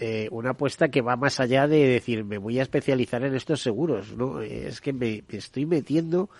eh, 0.00 0.28
una 0.30 0.50
apuesta 0.50 0.88
que 0.88 1.00
va 1.00 1.16
más 1.16 1.40
allá 1.40 1.66
de 1.66 1.86
decir 1.88 2.24
me 2.24 2.38
voy 2.38 2.58
a 2.58 2.62
especializar 2.62 3.24
en 3.24 3.34
estos 3.34 3.62
seguros, 3.62 4.16
¿no? 4.16 4.42
Es 4.42 4.80
que 4.80 4.92
me 4.92 5.24
estoy 5.28 5.66
metiendo 5.66 6.30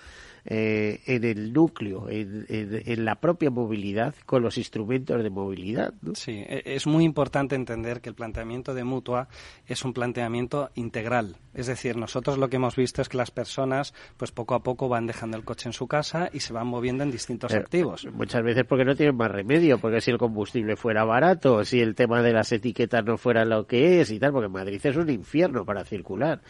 eh, 0.49 1.01
en 1.07 1.25
el 1.25 1.53
núcleo, 1.53 2.09
en, 2.09 2.47
en, 2.49 2.83
en, 2.87 3.05
la 3.05 3.17
propia 3.17 3.51
movilidad, 3.51 4.15
con 4.27 4.43
los 4.43 4.59
instrumentos 4.59 5.21
de 5.21 5.29
movilidad. 5.29 5.93
¿no? 6.03 6.15
Sí, 6.15 6.45
es 6.47 6.87
muy 6.87 7.05
importante 7.05 7.57
entender 7.57 8.01
que 8.01 8.11
el 8.11 8.15
planteamiento 8.15 8.73
de 8.73 8.85
mutua 8.85 9.27
es 9.67 9.85
un 9.85 9.93
planteamiento 9.93 10.71
integral. 10.77 11.37
Es 11.53 11.67
decir, 11.67 11.97
nosotros 11.97 12.39
lo 12.39 12.49
que 12.49 12.57
hemos 12.57 12.77
visto 12.77 13.03
es 13.03 13.09
que 13.09 13.17
las 13.17 13.33
personas, 13.33 13.93
pues 14.17 14.31
poco 14.31 14.55
a 14.55 14.63
poco 14.63 14.89
van 14.89 15.07
dejando 15.07 15.37
el 15.37 15.43
coche 15.43 15.69
en 15.69 15.73
su 15.73 15.89
casa 15.89 16.31
y 16.33 16.39
se 16.39 16.53
van 16.53 16.69
moviendo 16.69 17.03
en 17.03 17.11
distintos 17.11 17.53
eh, 17.53 17.57
activos. 17.57 18.07
Muchas 18.13 18.45
veces 18.45 18.65
porque 18.69 18.85
no 18.85 18.95
tienen 18.95 19.17
más 19.17 19.33
remedio, 19.33 19.79
porque 19.79 20.01
si 20.01 20.13
el 20.13 20.19
combustible 20.19 20.77
fuera 20.77 21.05
barato, 21.05 21.65
si 21.65 21.81
el 21.81 21.97
tema 21.97 22.23
de 22.23 22.33
las 22.33 22.53
etiquetas 22.53 23.05
no 23.05 23.17
fuera 23.17 23.45
lo 23.45 23.67
que 23.67 24.01
es 24.01 24.13
y 24.13 24.21
tal, 24.21 24.31
porque 24.31 24.49
Madrid 24.49 24.81
es 24.85 24.97
un 24.97 25.11
infierno 25.11 25.65
para 25.65 25.85
circular. 25.85 26.41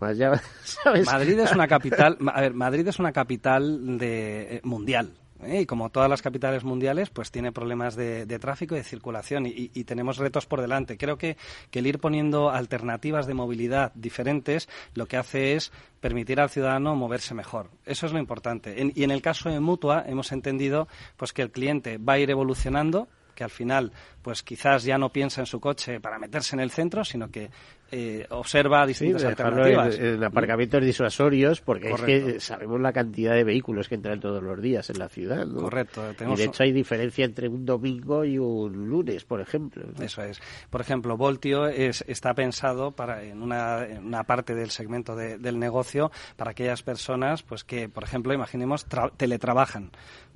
Más 0.00 0.16
ya, 0.16 0.40
¿sabes? 0.62 1.04
Madrid 1.04 1.38
es 1.38 1.52
una 1.52 1.68
capital, 1.68 2.16
a 2.32 2.40
ver, 2.40 2.54
Madrid 2.54 2.86
es 2.88 2.98
una 2.98 3.12
capital 3.12 3.41
de, 3.42 4.56
eh, 4.56 4.60
mundial. 4.64 5.12
¿eh? 5.44 5.62
y 5.62 5.66
como 5.66 5.90
todas 5.90 6.08
las 6.08 6.22
capitales 6.22 6.64
mundiales, 6.64 7.10
pues 7.10 7.30
tiene 7.30 7.52
problemas 7.52 7.96
de, 7.96 8.26
tráfico 8.38 8.74
y 8.74 8.78
de 8.78 8.84
circulación 8.84 9.46
y, 9.46 9.70
y, 9.74 9.84
tenemos 9.84 10.18
retos 10.18 10.46
por 10.46 10.60
delante. 10.60 10.96
Creo 10.96 11.18
que, 11.18 11.36
que, 11.70 11.80
el 11.80 11.86
ir 11.86 11.98
poniendo 11.98 12.50
alternativas 12.50 13.26
de 13.26 13.34
movilidad 13.34 13.92
diferentes 13.94 14.68
lo 14.94 15.06
que 15.06 15.16
hace 15.16 15.54
es 15.54 15.72
permitir 16.00 16.40
al 16.40 16.50
ciudadano 16.50 16.96
moverse 16.96 17.34
mejor. 17.34 17.70
Eso 17.84 18.06
es 18.06 18.12
lo 18.12 18.18
importante. 18.18 18.80
En, 18.80 18.92
y 18.94 19.04
en 19.04 19.10
el 19.10 19.22
caso 19.22 19.48
de 19.50 19.60
Mutua 19.60 20.04
hemos 20.06 20.32
entendido 20.32 20.88
pues 21.16 21.32
que 21.32 21.42
el 21.42 21.50
cliente 21.50 21.98
va 21.98 22.14
a 22.14 22.18
ir 22.18 22.30
evolucionando 22.30 23.08
que 23.34 23.44
al 23.44 23.50
final 23.50 23.92
pues 24.22 24.42
quizás 24.42 24.84
ya 24.84 24.98
no 24.98 25.10
piensa 25.10 25.40
en 25.40 25.46
su 25.46 25.60
coche 25.60 26.00
para 26.00 26.18
meterse 26.18 26.54
en 26.56 26.60
el 26.60 26.70
centro, 26.70 27.04
sino 27.04 27.30
que 27.30 27.50
eh, 27.94 28.26
observa 28.30 28.86
distintas 28.86 29.20
sí, 29.20 29.28
alternativas. 29.28 29.98
En, 29.98 30.14
en, 30.14 30.24
aparcamientos 30.24 30.82
disuasorios, 30.82 31.60
porque 31.60 31.90
Correcto. 31.90 32.28
es 32.28 32.34
que 32.34 32.40
sabemos 32.40 32.80
la 32.80 32.90
cantidad 32.90 33.34
de 33.34 33.44
vehículos 33.44 33.86
que 33.86 33.96
entran 33.96 34.18
todos 34.18 34.42
los 34.42 34.62
días 34.62 34.88
en 34.88 34.98
la 34.98 35.10
ciudad. 35.10 35.44
¿no? 35.44 35.60
Correcto. 35.60 36.02
Tenemos... 36.16 36.38
Y 36.38 36.42
de 36.42 36.48
hecho 36.48 36.62
hay 36.62 36.72
diferencia 36.72 37.26
entre 37.26 37.48
un 37.48 37.66
domingo 37.66 38.24
y 38.24 38.38
un 38.38 38.88
lunes, 38.88 39.24
por 39.24 39.42
ejemplo. 39.42 39.84
¿no? 39.94 40.02
Eso 40.02 40.22
es. 40.22 40.40
Por 40.70 40.80
ejemplo, 40.80 41.18
Voltio 41.18 41.66
es, 41.66 42.02
está 42.08 42.32
pensado 42.32 42.92
para 42.92 43.24
en 43.24 43.42
una, 43.42 43.84
en 43.84 44.06
una 44.06 44.24
parte 44.24 44.54
del 44.54 44.70
segmento 44.70 45.14
de, 45.14 45.36
del 45.36 45.58
negocio 45.58 46.10
para 46.36 46.52
aquellas 46.52 46.82
personas 46.82 47.42
pues 47.42 47.62
que, 47.62 47.90
por 47.90 48.04
ejemplo, 48.04 48.32
imaginemos, 48.32 48.86
teletrabajan 49.18 49.90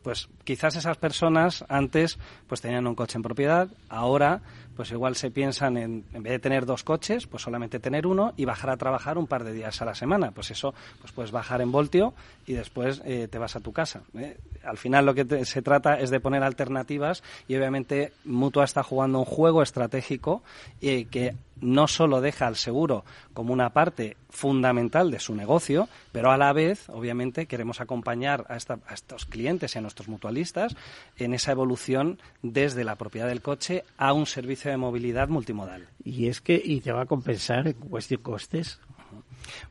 pues 0.07 0.29
quizás 0.45 0.77
esas 0.77 0.99
personas 0.99 1.65
antes 1.69 2.17
pues 2.47 2.61
tenían 2.61 2.87
un 2.87 2.95
coche 2.95 3.19
en 3.19 3.25
propiedad, 3.25 3.67
ahora 3.89 4.41
pues 4.77 4.93
igual 4.93 5.17
se 5.17 5.33
piensan 5.33 5.77
en, 5.77 6.05
en 6.13 6.23
vez 6.23 6.31
de 6.31 6.39
tener 6.39 6.65
dos 6.65 6.85
coches, 6.85 7.27
pues 7.27 7.43
solamente 7.43 7.81
tener 7.81 8.07
uno 8.07 8.33
y 8.37 8.45
bajar 8.45 8.71
a 8.71 8.77
trabajar 8.77 9.19
un 9.19 9.27
par 9.27 9.43
de 9.43 9.53
días 9.53 9.83
a 9.83 9.85
la 9.85 9.97
semana. 9.97 10.31
Pues 10.31 10.53
eso, 10.53 10.75
pues 11.01 11.11
puedes 11.11 11.33
bajar 11.33 11.61
en 11.61 11.73
voltio 11.73 12.15
y 12.47 12.55
después 12.55 13.03
eh, 13.05 13.29
te 13.29 13.39
vas 13.39 13.57
a 13.57 13.61
tu 13.61 13.73
casa. 13.73 14.03
¿eh? 14.17 14.39
Al 14.65 14.79
final 14.79 15.05
lo 15.05 15.15
que 15.15 15.45
se 15.45 15.63
trata 15.63 15.99
es 15.99 16.11
de 16.11 16.21
poner 16.21 16.43
alternativas 16.43 17.23
y 17.49 17.57
obviamente 17.57 18.13
Mutua 18.25 18.65
está 18.65 18.83
jugando 18.83 19.19
un 19.19 19.25
juego 19.25 19.63
estratégico 19.63 20.43
eh, 20.81 21.07
que 21.07 21.35
no 21.61 21.89
solo 21.89 22.21
deja 22.21 22.47
al 22.47 22.57
seguro 22.57 23.05
como 23.33 23.53
una 23.53 23.71
parte 23.71 24.17
fundamental 24.29 25.11
de 25.11 25.21
su 25.21 25.35
negocio, 25.35 25.89
pero 26.13 26.31
a 26.31 26.37
la 26.37 26.53
vez, 26.53 26.89
obviamente, 26.91 27.47
queremos 27.47 27.81
acompañar 27.81 28.45
a, 28.49 28.55
a, 28.55 28.95
estos 28.95 29.25
clientes 29.25 29.75
y 29.75 29.79
a 29.79 29.81
nuestros 29.81 30.09
mutualistas 30.09 30.77
en 31.17 31.33
esa 31.33 31.53
evolución 31.53 32.19
desde 32.43 32.85
la 32.85 32.97
propiedad 32.97 33.29
del 33.29 33.41
coche 33.41 33.85
a 33.97 34.13
un 34.13 34.27
servicio 34.27 34.71
de 34.71 34.77
movilidad 34.77 35.29
multimodal. 35.29 35.89
Y 36.05 36.29
es 36.29 36.41
que, 36.41 36.61
¿y 36.63 36.81
te 36.81 36.93
va 36.93 37.03
a 37.03 37.07
compensar 37.07 37.67
en 37.67 37.75
cuestión 37.75 38.21
costes? 38.21 38.79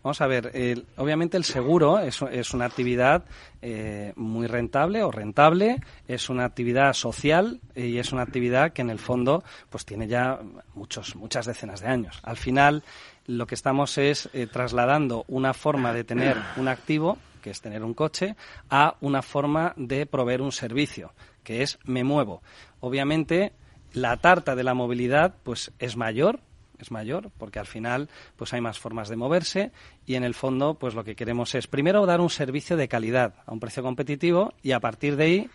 Vamos 0.03 0.21
a 0.21 0.27
ver, 0.27 0.51
obviamente 0.97 1.37
el 1.37 1.43
seguro 1.43 1.99
es, 1.99 2.21
es 2.21 2.53
una 2.53 2.65
actividad 2.65 3.25
eh, 3.61 4.13
muy 4.15 4.45
rentable 4.45 5.01
o 5.01 5.11
rentable, 5.11 5.81
es 6.07 6.29
una 6.29 6.45
actividad 6.45 6.93
social 6.93 7.59
y 7.75 7.97
es 7.97 8.11
una 8.11 8.21
actividad 8.21 8.73
que 8.73 8.83
en 8.83 8.89
el 8.89 8.99
fondo 8.99 9.43
pues 9.69 9.85
tiene 9.85 10.07
ya 10.07 10.39
muchos, 10.75 11.15
muchas 11.15 11.47
decenas 11.47 11.81
de 11.81 11.87
años. 11.87 12.19
Al 12.23 12.37
final 12.37 12.83
lo 13.25 13.47
que 13.47 13.55
estamos 13.55 13.97
es 13.97 14.29
eh, 14.33 14.45
trasladando 14.45 15.25
una 15.27 15.53
forma 15.53 15.93
de 15.93 16.03
tener 16.03 16.37
un 16.57 16.67
activo, 16.67 17.17
que 17.41 17.49
es 17.49 17.61
tener 17.61 17.83
un 17.83 17.95
coche, 17.95 18.35
a 18.69 18.97
una 19.01 19.21
forma 19.21 19.73
de 19.77 20.05
proveer 20.05 20.41
un 20.41 20.51
servicio, 20.51 21.13
que 21.43 21.63
es 21.63 21.79
me 21.85 22.03
muevo. 22.03 22.43
Obviamente 22.81 23.53
la 23.93 24.17
tarta 24.17 24.55
de 24.55 24.63
la 24.63 24.73
movilidad 24.73 25.33
pues 25.43 25.71
es 25.79 25.97
mayor 25.97 26.39
es 26.79 26.91
mayor 26.91 27.31
porque 27.37 27.59
al 27.59 27.65
final 27.65 28.09
pues 28.35 28.53
hay 28.53 28.61
más 28.61 28.79
formas 28.79 29.09
de 29.09 29.15
moverse 29.15 29.71
y 30.05 30.15
en 30.15 30.23
el 30.23 30.33
fondo 30.33 30.75
pues 30.75 30.95
lo 30.95 31.03
que 31.03 31.15
queremos 31.15 31.55
es 31.55 31.67
primero 31.67 32.05
dar 32.05 32.21
un 32.21 32.29
servicio 32.29 32.77
de 32.77 32.87
calidad 32.87 33.35
a 33.45 33.53
un 33.53 33.59
precio 33.59 33.83
competitivo 33.83 34.53
y 34.61 34.71
a 34.71 34.79
partir 34.79 35.15
de 35.15 35.23
ahí 35.23 35.49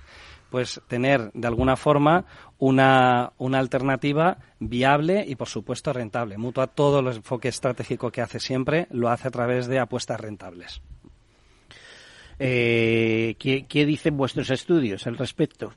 pues 0.51 0.81
tener 0.89 1.31
de 1.33 1.47
alguna 1.47 1.77
forma 1.77 2.25
una, 2.59 3.33
una 3.39 3.59
alternativa 3.59 4.39
viable 4.59 5.25
y 5.27 5.37
por 5.37 5.49
supuesto 5.49 5.93
rentable. 5.93 6.37
Mutua 6.37 6.67
todo 6.67 7.01
el 7.01 7.07
enfoque 7.07 7.49
estratégico 7.49 8.11
que 8.11 8.21
hace 8.21 8.41
siempre 8.41 8.87
lo 8.91 9.09
hace 9.09 9.29
a 9.29 9.31
través 9.31 9.69
de 9.69 9.79
apuestas 9.79 10.21
rentables. 10.21 10.83
Eh, 12.39 13.37
¿qué, 13.39 13.67
¿Qué 13.67 13.87
dicen 13.87 14.17
vuestros 14.17 14.51
estudios 14.51 15.07
al 15.07 15.17
respecto? 15.17 15.73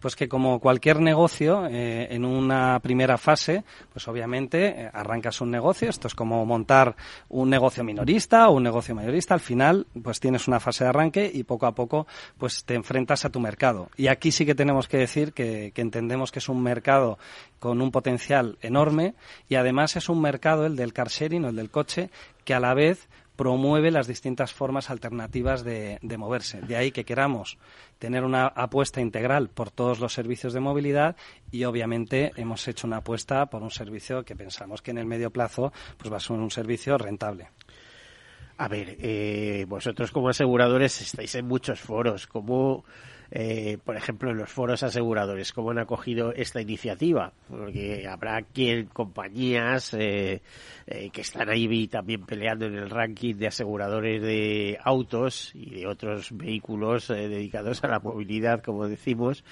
Pues 0.00 0.16
que 0.16 0.28
como 0.28 0.60
cualquier 0.60 1.00
negocio, 1.00 1.66
eh, 1.66 2.08
en 2.10 2.24
una 2.24 2.80
primera 2.80 3.18
fase, 3.18 3.64
pues 3.92 4.06
obviamente 4.08 4.66
eh, 4.66 4.90
arrancas 4.92 5.40
un 5.40 5.50
negocio, 5.50 5.90
esto 5.90 6.08
es 6.08 6.14
como 6.14 6.44
montar 6.44 6.96
un 7.28 7.50
negocio 7.50 7.84
minorista 7.84 8.48
o 8.48 8.56
un 8.56 8.62
negocio 8.62 8.94
mayorista, 8.94 9.34
al 9.34 9.40
final 9.40 9.86
pues 10.02 10.20
tienes 10.20 10.48
una 10.48 10.60
fase 10.60 10.84
de 10.84 10.90
arranque 10.90 11.30
y 11.32 11.44
poco 11.44 11.66
a 11.66 11.74
poco 11.74 12.06
pues 12.38 12.64
te 12.64 12.74
enfrentas 12.74 13.24
a 13.24 13.30
tu 13.30 13.40
mercado. 13.40 13.90
Y 13.96 14.08
aquí 14.08 14.32
sí 14.32 14.46
que 14.46 14.54
tenemos 14.54 14.88
que 14.88 14.98
decir 14.98 15.32
que, 15.32 15.72
que 15.74 15.82
entendemos 15.82 16.32
que 16.32 16.38
es 16.38 16.48
un 16.48 16.62
mercado 16.62 17.18
con 17.58 17.80
un 17.80 17.90
potencial 17.90 18.58
enorme 18.60 19.14
y 19.48 19.54
además 19.54 19.96
es 19.96 20.08
un 20.08 20.20
mercado, 20.20 20.66
el 20.66 20.76
del 20.76 20.92
car 20.92 21.08
sharing 21.08 21.44
o 21.44 21.48
el 21.48 21.56
del 21.56 21.70
coche, 21.70 22.10
que 22.44 22.54
a 22.54 22.60
la 22.60 22.74
vez 22.74 23.08
promueve 23.36 23.90
las 23.90 24.06
distintas 24.06 24.52
formas 24.52 24.90
alternativas 24.90 25.64
de, 25.64 25.98
de, 26.02 26.18
moverse. 26.18 26.60
De 26.60 26.76
ahí 26.76 26.92
que 26.92 27.04
queramos 27.04 27.58
tener 27.98 28.24
una 28.24 28.46
apuesta 28.46 29.00
integral 29.00 29.48
por 29.48 29.70
todos 29.70 30.00
los 30.00 30.12
servicios 30.12 30.52
de 30.52 30.60
movilidad 30.60 31.16
y 31.50 31.64
obviamente 31.64 32.32
hemos 32.36 32.66
hecho 32.68 32.86
una 32.86 32.98
apuesta 32.98 33.46
por 33.46 33.62
un 33.62 33.70
servicio 33.70 34.24
que 34.24 34.36
pensamos 34.36 34.82
que 34.82 34.90
en 34.90 34.98
el 34.98 35.06
medio 35.06 35.30
plazo 35.30 35.72
pues 35.96 36.12
va 36.12 36.18
a 36.18 36.20
ser 36.20 36.36
un 36.36 36.50
servicio 36.50 36.98
rentable. 36.98 37.48
A 38.58 38.68
ver, 38.68 38.96
eh, 39.00 39.64
vosotros 39.68 40.12
como 40.12 40.28
aseguradores 40.28 41.00
estáis 41.00 41.34
en 41.34 41.48
muchos 41.48 41.80
foros. 41.80 42.26
¿Cómo, 42.26 42.84
eh, 43.34 43.78
por 43.82 43.96
ejemplo, 43.96 44.30
en 44.30 44.36
los 44.36 44.50
foros 44.50 44.82
aseguradores, 44.82 45.54
cómo 45.54 45.70
han 45.70 45.78
acogido 45.78 46.34
esta 46.34 46.60
iniciativa? 46.60 47.32
Porque 47.48 48.06
habrá 48.06 48.42
quien, 48.42 48.86
compañías 48.86 49.94
eh, 49.94 50.42
eh, 50.86 51.08
que 51.10 51.22
están 51.22 51.48
ahí 51.48 51.88
también 51.88 52.26
peleando 52.26 52.66
en 52.66 52.74
el 52.74 52.90
ranking 52.90 53.34
de 53.36 53.46
aseguradores 53.46 54.20
de 54.20 54.78
autos 54.84 55.50
y 55.54 55.70
de 55.70 55.86
otros 55.86 56.36
vehículos 56.36 57.08
eh, 57.08 57.28
dedicados 57.28 57.82
a 57.84 57.88
la 57.88 58.00
movilidad, 58.00 58.62
como 58.62 58.86
decimos, 58.86 59.44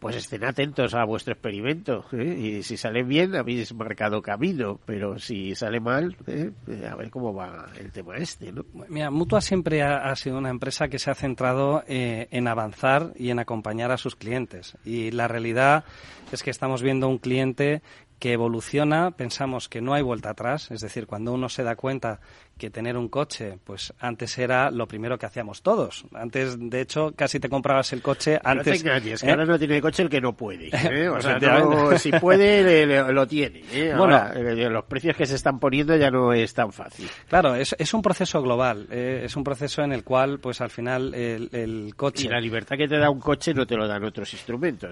pues 0.00 0.16
estén 0.16 0.44
atentos 0.44 0.94
a 0.94 1.04
vuestro 1.04 1.34
experimento. 1.34 2.04
¿eh? 2.12 2.24
Y 2.24 2.62
si 2.62 2.76
sale 2.76 3.02
bien, 3.02 3.36
habéis 3.36 3.72
marcado 3.74 4.22
camino, 4.22 4.80
pero 4.86 5.18
si 5.18 5.54
sale 5.54 5.78
mal, 5.78 6.16
¿eh? 6.26 6.50
a 6.90 6.96
ver 6.96 7.10
cómo 7.10 7.34
va 7.34 7.66
el 7.78 7.92
tema 7.92 8.16
este. 8.16 8.52
Mira, 8.88 9.10
Mutua 9.10 9.42
siempre 9.42 9.82
ha, 9.82 10.10
ha, 10.10 10.16
sido 10.16 10.38
una 10.38 10.48
empresa 10.48 10.88
que 10.88 10.98
se 10.98 11.10
ha 11.10 11.14
centrado 11.14 11.84
eh, 11.86 12.28
en 12.30 12.48
avanzar 12.48 13.12
y 13.16 13.28
en 13.28 13.38
acompañar 13.38 13.92
a 13.92 13.98
sus 13.98 14.16
clientes. 14.16 14.76
Y 14.84 15.10
la 15.10 15.28
realidad 15.28 15.84
es 16.32 16.42
que 16.42 16.50
estamos 16.50 16.82
viendo 16.82 17.06
un 17.06 17.18
cliente 17.18 17.82
que 18.18 18.32
evoluciona, 18.34 19.12
pensamos 19.12 19.68
que 19.68 19.80
no 19.80 19.94
hay 19.94 20.02
vuelta 20.02 20.30
atrás, 20.30 20.70
es 20.70 20.82
decir, 20.82 21.06
cuando 21.06 21.32
uno 21.32 21.48
se 21.48 21.62
da 21.62 21.74
cuenta 21.74 22.20
que 22.60 22.70
tener 22.70 22.96
un 22.96 23.08
coche, 23.08 23.58
pues 23.64 23.92
antes 23.98 24.36
era 24.38 24.70
lo 24.70 24.86
primero 24.86 25.18
que 25.18 25.24
hacíamos 25.24 25.62
todos. 25.62 26.04
Antes, 26.12 26.56
de 26.58 26.82
hecho, 26.82 27.12
casi 27.16 27.40
te 27.40 27.48
comprabas 27.48 27.92
el 27.94 28.02
coche 28.02 28.38
antes. 28.44 28.84
No 28.84 28.92
es 28.92 29.22
que 29.22 29.26
¿eh? 29.26 29.30
ahora 29.30 29.46
no 29.46 29.58
tiene 29.58 29.80
coche 29.80 30.02
el 30.02 30.10
que 30.10 30.20
no 30.20 30.34
puede. 30.36 30.68
¿eh? 30.68 31.08
O 31.10 31.20
sea, 31.20 31.38
no, 31.38 31.98
si 31.98 32.12
puede, 32.12 32.62
le, 32.62 32.86
le, 32.86 33.12
lo 33.12 33.26
tiene. 33.26 33.62
¿eh? 33.72 33.94
Bueno, 33.96 34.22
los 34.70 34.84
precios 34.84 35.16
que 35.16 35.24
se 35.24 35.36
están 35.36 35.58
poniendo 35.58 35.96
ya 35.96 36.10
no 36.10 36.32
es 36.32 36.52
tan 36.52 36.70
fácil. 36.72 37.08
Claro, 37.28 37.54
es, 37.54 37.74
es 37.78 37.94
un 37.94 38.02
proceso 38.02 38.42
global. 38.42 38.86
Es 38.90 39.34
un 39.36 39.44
proceso 39.44 39.82
en 39.82 39.92
el 39.92 40.04
cual, 40.04 40.38
pues 40.38 40.60
al 40.60 40.70
final, 40.70 41.14
el, 41.14 41.48
el, 41.52 41.94
coche. 41.96 42.26
Y 42.26 42.28
la 42.28 42.40
libertad 42.40 42.76
que 42.76 42.86
te 42.86 42.98
da 42.98 43.08
un 43.08 43.20
coche 43.20 43.54
no 43.54 43.66
te 43.66 43.76
lo 43.76 43.88
dan 43.88 44.04
otros 44.04 44.30
instrumentos. 44.34 44.90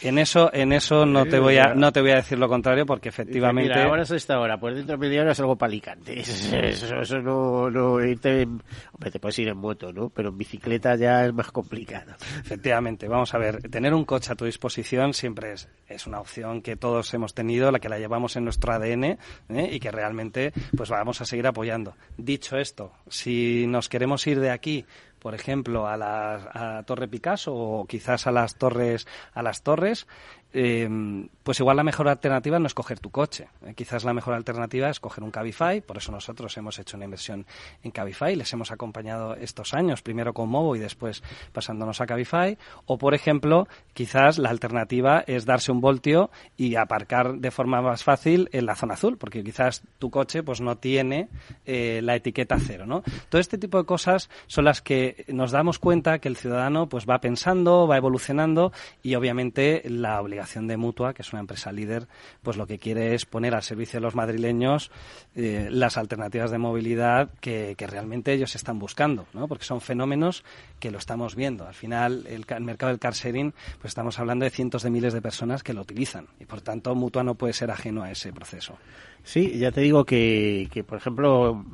En 0.00 0.18
eso, 0.18 0.50
en 0.52 0.72
eso 0.72 1.04
no 1.04 1.26
te 1.26 1.38
voy 1.38 1.58
a, 1.58 1.74
no 1.74 1.92
te 1.92 2.00
voy 2.00 2.12
a 2.12 2.16
decir 2.16 2.38
lo 2.38 2.48
contrario, 2.48 2.86
porque 2.86 3.10
efectivamente. 3.10 3.68
Mira, 3.68 3.84
ahora 3.84 4.02
es 4.02 4.10
esta 4.10 4.40
hora, 4.40 4.58
pues 4.58 4.74
dentro 4.74 4.96
de 4.96 5.06
media 5.06 5.20
hora 5.20 5.32
es 5.32 5.40
algo 5.40 5.56
palicante. 5.56 6.22
eso, 6.82 7.00
eso 7.00 7.18
no, 7.20 7.70
no 7.70 8.04
irte 8.04 8.42
en, 8.42 8.62
hombre, 8.92 9.10
te 9.10 9.20
puedes 9.20 9.38
ir 9.38 9.48
en 9.48 9.56
moto, 9.56 9.92
¿no? 9.92 10.10
Pero 10.10 10.30
en 10.30 10.38
bicicleta 10.38 10.96
ya 10.96 11.24
es 11.24 11.32
más 11.32 11.50
complicado. 11.50 12.14
Efectivamente, 12.40 13.08
vamos 13.08 13.34
a 13.34 13.38
ver, 13.38 13.62
tener 13.70 13.94
un 13.94 14.04
coche 14.04 14.32
a 14.32 14.36
tu 14.36 14.44
disposición 14.44 15.14
siempre 15.14 15.52
es, 15.52 15.68
es 15.86 16.06
una 16.06 16.20
opción 16.20 16.62
que 16.62 16.76
todos 16.76 17.12
hemos 17.14 17.34
tenido, 17.34 17.70
la 17.70 17.78
que 17.78 17.88
la 17.88 17.98
llevamos 17.98 18.36
en 18.36 18.44
nuestro 18.44 18.72
ADN 18.72 19.04
¿eh? 19.04 19.18
y 19.48 19.80
que 19.80 19.90
realmente 19.90 20.52
pues 20.76 20.90
vamos 20.90 21.20
a 21.20 21.24
seguir 21.24 21.46
apoyando. 21.46 21.94
Dicho 22.16 22.56
esto, 22.56 22.92
si 23.08 23.66
nos 23.66 23.88
queremos 23.88 24.26
ir 24.26 24.40
de 24.40 24.50
aquí 24.50 24.84
por 25.18 25.34
ejemplo, 25.34 25.86
a 25.86 25.96
la 25.96 26.78
a 26.78 26.82
Torre 26.84 27.08
Picasso 27.08 27.54
o 27.54 27.86
quizás 27.86 28.26
a 28.26 28.32
las 28.32 28.56
torres 28.56 29.06
a 29.34 29.42
las 29.42 29.62
torres, 29.62 30.06
eh, 30.52 31.28
pues 31.42 31.60
igual 31.60 31.76
la 31.76 31.84
mejor 31.84 32.08
alternativa 32.08 32.58
no 32.58 32.66
es 32.66 32.74
coger 32.74 33.00
tu 33.00 33.10
coche. 33.10 33.48
Eh, 33.66 33.74
quizás 33.74 34.04
la 34.04 34.14
mejor 34.14 34.34
alternativa 34.34 34.88
es 34.88 35.00
coger 35.00 35.24
un 35.24 35.30
Cabify. 35.30 35.80
Por 35.80 35.98
eso 35.98 36.12
nosotros 36.12 36.56
hemos 36.56 36.78
hecho 36.78 36.96
una 36.96 37.04
inversión 37.04 37.46
en 37.82 37.90
Cabify. 37.90 38.34
Les 38.34 38.52
hemos 38.52 38.70
acompañado 38.70 39.34
estos 39.34 39.74
años, 39.74 40.02
primero 40.02 40.32
con 40.32 40.48
Movo 40.48 40.74
y 40.76 40.78
después 40.78 41.22
pasándonos 41.52 42.00
a 42.00 42.06
Cabify. 42.06 42.56
O, 42.86 42.98
por 42.98 43.14
ejemplo, 43.14 43.68
quizás 43.92 44.38
la 44.38 44.50
alternativa 44.50 45.22
es 45.26 45.44
darse 45.44 45.70
un 45.72 45.80
voltio 45.80 46.30
y 46.56 46.76
aparcar 46.76 47.34
de 47.34 47.50
forma 47.50 47.82
más 47.82 48.04
fácil 48.04 48.48
en 48.52 48.66
la 48.66 48.74
zona 48.74 48.94
azul, 48.94 49.18
porque 49.18 49.44
quizás 49.44 49.82
tu 49.98 50.10
coche 50.10 50.42
pues 50.42 50.60
no 50.60 50.76
tiene 50.76 51.28
eh, 51.66 52.00
la 52.02 52.16
etiqueta 52.16 52.56
cero, 52.58 52.86
¿no? 52.86 53.02
Todo 53.28 53.40
este 53.40 53.58
tipo 53.58 53.78
de 53.78 53.84
cosas 53.84 54.30
son 54.46 54.64
las 54.64 54.82
que 54.82 55.24
nos 55.28 55.50
damos 55.50 55.78
cuenta 55.78 56.18
que 56.18 56.28
el 56.28 56.36
ciudadano 56.36 56.88
pues 56.88 57.06
va 57.08 57.20
pensando, 57.20 57.86
va 57.86 57.96
evolucionando 57.96 58.72
y 59.02 59.14
obviamente 59.14 59.82
la 59.86 60.20
obligación 60.20 60.37
de 60.38 60.76
Mutua, 60.76 61.14
que 61.14 61.22
es 61.22 61.32
una 61.32 61.40
empresa 61.40 61.72
líder, 61.72 62.06
pues 62.42 62.56
lo 62.56 62.66
que 62.66 62.78
quiere 62.78 63.14
es 63.14 63.26
poner 63.26 63.54
al 63.54 63.62
servicio 63.62 63.98
de 63.98 64.02
los 64.02 64.14
madrileños 64.14 64.90
eh, 65.34 65.68
las 65.70 65.96
alternativas 65.96 66.50
de 66.50 66.58
movilidad 66.58 67.30
que, 67.40 67.74
que, 67.76 67.86
realmente 67.86 68.32
ellos 68.32 68.54
están 68.54 68.78
buscando, 68.78 69.26
¿no? 69.34 69.48
Porque 69.48 69.64
son 69.64 69.80
fenómenos 69.80 70.44
que 70.78 70.90
lo 70.90 70.98
estamos 70.98 71.34
viendo. 71.34 71.66
Al 71.66 71.74
final, 71.74 72.24
el, 72.28 72.44
el 72.48 72.62
mercado 72.62 72.90
del 72.90 73.00
car 73.00 73.14
sharing, 73.14 73.52
pues 73.80 73.90
estamos 73.90 74.18
hablando 74.18 74.44
de 74.44 74.50
cientos 74.50 74.82
de 74.82 74.90
miles 74.90 75.12
de 75.12 75.20
personas 75.20 75.62
que 75.62 75.74
lo 75.74 75.80
utilizan 75.80 76.26
y, 76.38 76.44
por 76.44 76.60
tanto, 76.60 76.94
Mutua 76.94 77.24
no 77.24 77.34
puede 77.34 77.52
ser 77.52 77.70
ajeno 77.70 78.02
a 78.02 78.10
ese 78.10 78.32
proceso. 78.32 78.78
Sí, 79.24 79.58
ya 79.58 79.72
te 79.72 79.80
digo 79.80 80.04
que, 80.04 80.68
que, 80.72 80.84
por 80.84 80.98
ejemplo, 80.98 81.64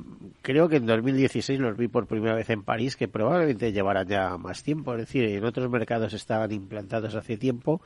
creo 0.43 0.69
que 0.69 0.77
en 0.77 0.87
2016 0.87 1.61
los 1.61 1.77
vi 1.77 1.89
por 1.89 2.07
primera 2.07 2.35
vez 2.35 2.51
en 2.51 2.62
París, 2.62 2.97
que 2.97 3.09
probablemente 3.09 3.73
llevarán 3.73 4.09
ya 4.09 4.37
más 4.37 4.62
tiempo. 4.62 4.93
Es 4.95 5.01
decir, 5.01 5.25
en 5.25 5.45
otros 5.45 5.71
mercados 5.71 6.12
estaban 6.15 6.51
implantados 6.53 7.15
hace 7.15 7.37
tiempo, 7.37 7.81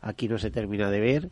aquí 0.00 0.28
no 0.28 0.38
se 0.38 0.50
termina 0.50 0.90
de 0.90 1.00
ver, 1.00 1.30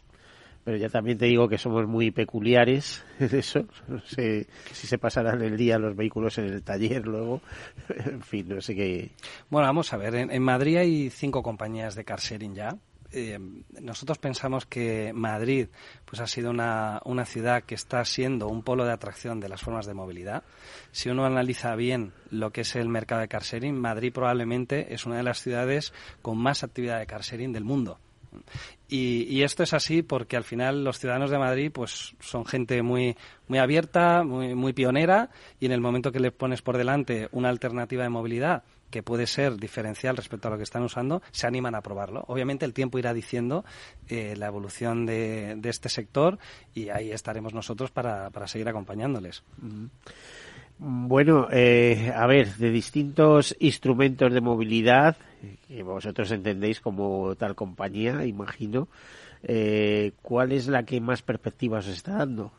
pero 0.67 0.79
ya 0.79 0.89
también 0.89 1.17
te 1.17 1.27
digo 1.27 1.49
que 1.49 1.59
somos 1.59 1.87
muy 1.87 2.11
peculiares 2.11 3.05
en 3.21 3.33
eso. 3.37 3.69
No 3.87 4.01
sé 4.01 4.49
si 4.73 4.89
se 4.89 4.99
pasarán 4.99 5.41
el 5.41 5.57
día 5.57 5.79
los 5.79 5.95
vehículos 5.95 6.39
en 6.39 6.47
el 6.47 6.65
taller 6.65 7.07
luego. 7.07 7.41
en 7.89 8.21
fin, 8.21 8.49
no 8.49 8.61
sé 8.61 8.75
qué. 8.75 9.13
Bueno, 9.49 9.69
vamos 9.69 9.93
a 9.93 9.97
ver. 9.97 10.17
En, 10.17 10.43
Madrid 10.43 10.79
hay 10.79 11.11
cinco 11.11 11.41
compañías 11.41 11.95
de 11.95 12.05
car 12.05 12.19
sharing 12.19 12.57
ya. 12.57 12.77
Eh, 13.13 13.39
nosotros 13.81 14.19
pensamos 14.19 14.67
que 14.67 15.13
Madrid 15.15 15.69
pues 16.05 16.21
ha 16.21 16.27
sido 16.27 16.51
una, 16.51 17.01
una, 17.05 17.25
ciudad 17.25 17.63
que 17.63 17.77
está 17.77 18.05
siendo 18.05 18.49
un 18.49 18.65
polo 18.65 18.85
de 18.85 18.91
atracción 18.91 19.39
de 19.39 19.49
las 19.49 19.61
formas 19.61 19.87
de 19.87 19.95
movilidad. 19.95 20.43
Si 20.91 21.09
uno 21.09 21.25
analiza 21.25 21.77
bien 21.77 22.13
lo 22.31 22.51
que 22.51 22.63
es 22.63 22.75
el 22.75 22.89
mercado 22.89 23.21
de 23.21 23.29
car 23.29 23.45
sharing, 23.45 23.81
Madrid 23.81 24.13
probablemente 24.13 24.93
es 24.93 25.07
una 25.07 25.19
de 25.19 25.23
las 25.23 25.41
ciudades 25.41 25.93
con 26.23 26.39
más 26.39 26.65
actividad 26.65 26.99
de 26.99 27.07
car 27.07 27.23
sharing 27.23 27.53
del 27.53 27.63
mundo. 27.63 28.01
Y, 28.89 29.43
esto 29.43 29.63
es 29.63 29.73
así 29.73 30.03
porque 30.03 30.37
al 30.37 30.45
final 30.45 30.85
los 30.85 30.99
ciudadanos 30.99 31.31
de 31.31 31.39
Madrid 31.39 31.71
pues 31.73 32.15
son 32.21 32.45
gente 32.45 32.83
muy 32.83 33.17
muy 33.49 33.59
abierta, 33.59 34.23
muy, 34.23 34.55
muy 34.55 34.73
pionera 34.73 35.31
y 35.61 35.67
en 35.67 35.73
el 35.73 35.81
momento 35.81 36.13
que 36.13 36.21
le 36.21 36.31
pones 36.31 36.63
por 36.63 36.77
delante 36.77 37.29
una 37.33 37.49
alternativa 37.49 38.05
de 38.05 38.09
movilidad 38.09 38.63
que 38.91 39.03
puede 39.03 39.27
ser 39.27 39.57
diferencial 39.57 40.17
respecto 40.17 40.49
a 40.49 40.53
lo 40.53 40.57
que 40.57 40.63
están 40.63 40.83
usando, 40.83 41.21
se 41.33 41.47
animan 41.47 41.75
a 41.75 41.81
probarlo. 41.81 42.25
Obviamente 42.29 42.65
el 42.65 42.73
tiempo 42.73 42.99
irá 42.99 43.13
diciendo 43.13 43.65
eh, 44.09 44.35
la 44.37 44.47
evolución 44.47 45.07
de, 45.07 45.59
este 45.65 45.89
sector 45.89 46.39
y 46.73 46.89
ahí 46.91 47.11
estaremos 47.11 47.53
nosotros 47.53 47.91
para, 47.91 48.31
para 48.31 48.47
seguir 48.47 48.69
acompañándoles. 48.69 49.43
Bueno, 50.79 51.49
eh, 51.51 52.13
a 52.15 52.27
ver, 52.27 52.55
de 52.57 52.71
distintos 52.71 53.57
instrumentos 53.59 54.33
de 54.33 54.41
movilidad, 54.43 55.17
que 55.67 55.83
vosotros 55.83 56.31
entendéis 56.31 56.81
como 56.81 57.35
tal 57.37 57.55
compañía, 57.55 58.25
imagino, 58.25 58.89
eh, 59.43 60.13
¿cuál 60.23 60.53
es 60.53 60.69
la 60.69 60.85
que 60.85 61.01
más 61.01 61.23
perspectivas 61.23 61.87
os 61.87 61.95
está 61.95 62.19
dando? 62.19 62.53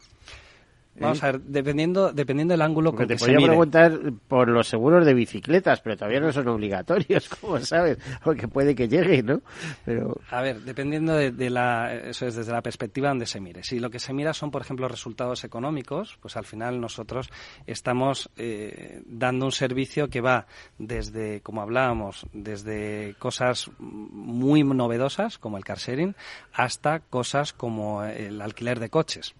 Vamos 0.99 1.23
a 1.23 1.31
ver, 1.31 1.41
dependiendo, 1.41 2.11
dependiendo 2.11 2.53
del 2.53 2.61
ángulo 2.61 2.91
Porque 2.91 3.03
con 3.03 3.07
te 3.07 3.13
que 3.15 3.19
se 3.19 3.31
mire. 3.33 3.47
preguntar 3.47 3.99
por 4.27 4.47
los 4.49 4.67
seguros 4.67 5.05
de 5.05 5.13
bicicletas, 5.13 5.81
pero 5.81 5.95
todavía 5.95 6.19
no 6.19 6.31
son 6.31 6.47
obligatorios, 6.47 7.29
como 7.41 7.59
sabes, 7.59 7.97
porque 8.23 8.47
puede 8.47 8.75
que 8.75 8.87
llegue, 8.87 9.23
¿no? 9.23 9.41
Pero 9.85 10.15
A 10.31 10.41
ver, 10.41 10.61
dependiendo 10.61 11.13
de, 11.13 11.31
de 11.31 11.49
la, 11.49 11.93
eso 11.93 12.25
es 12.27 12.35
desde 12.35 12.51
la 12.51 12.61
perspectiva 12.61 13.09
donde 13.09 13.25
se 13.25 13.39
mire. 13.39 13.63
Si 13.63 13.79
lo 13.79 13.89
que 13.89 13.99
se 13.99 14.13
mira 14.13 14.33
son, 14.33 14.51
por 14.51 14.61
ejemplo, 14.61 14.87
resultados 14.87 15.43
económicos, 15.43 16.17
pues 16.21 16.35
al 16.37 16.45
final 16.45 16.79
nosotros 16.81 17.29
estamos 17.65 18.29
eh, 18.37 19.01
dando 19.05 19.45
un 19.45 19.51
servicio 19.51 20.09
que 20.09 20.21
va 20.21 20.47
desde, 20.77 21.41
como 21.41 21.61
hablábamos, 21.61 22.25
desde 22.33 23.15
cosas 23.19 23.69
muy 23.79 24.63
novedosas 24.63 25.37
como 25.37 25.57
el 25.57 25.65
car 25.65 25.77
sharing 25.77 26.15
hasta 26.53 26.99
cosas 26.99 27.53
como 27.53 28.03
el 28.03 28.41
alquiler 28.41 28.79
de 28.79 28.89
coches. 28.89 29.35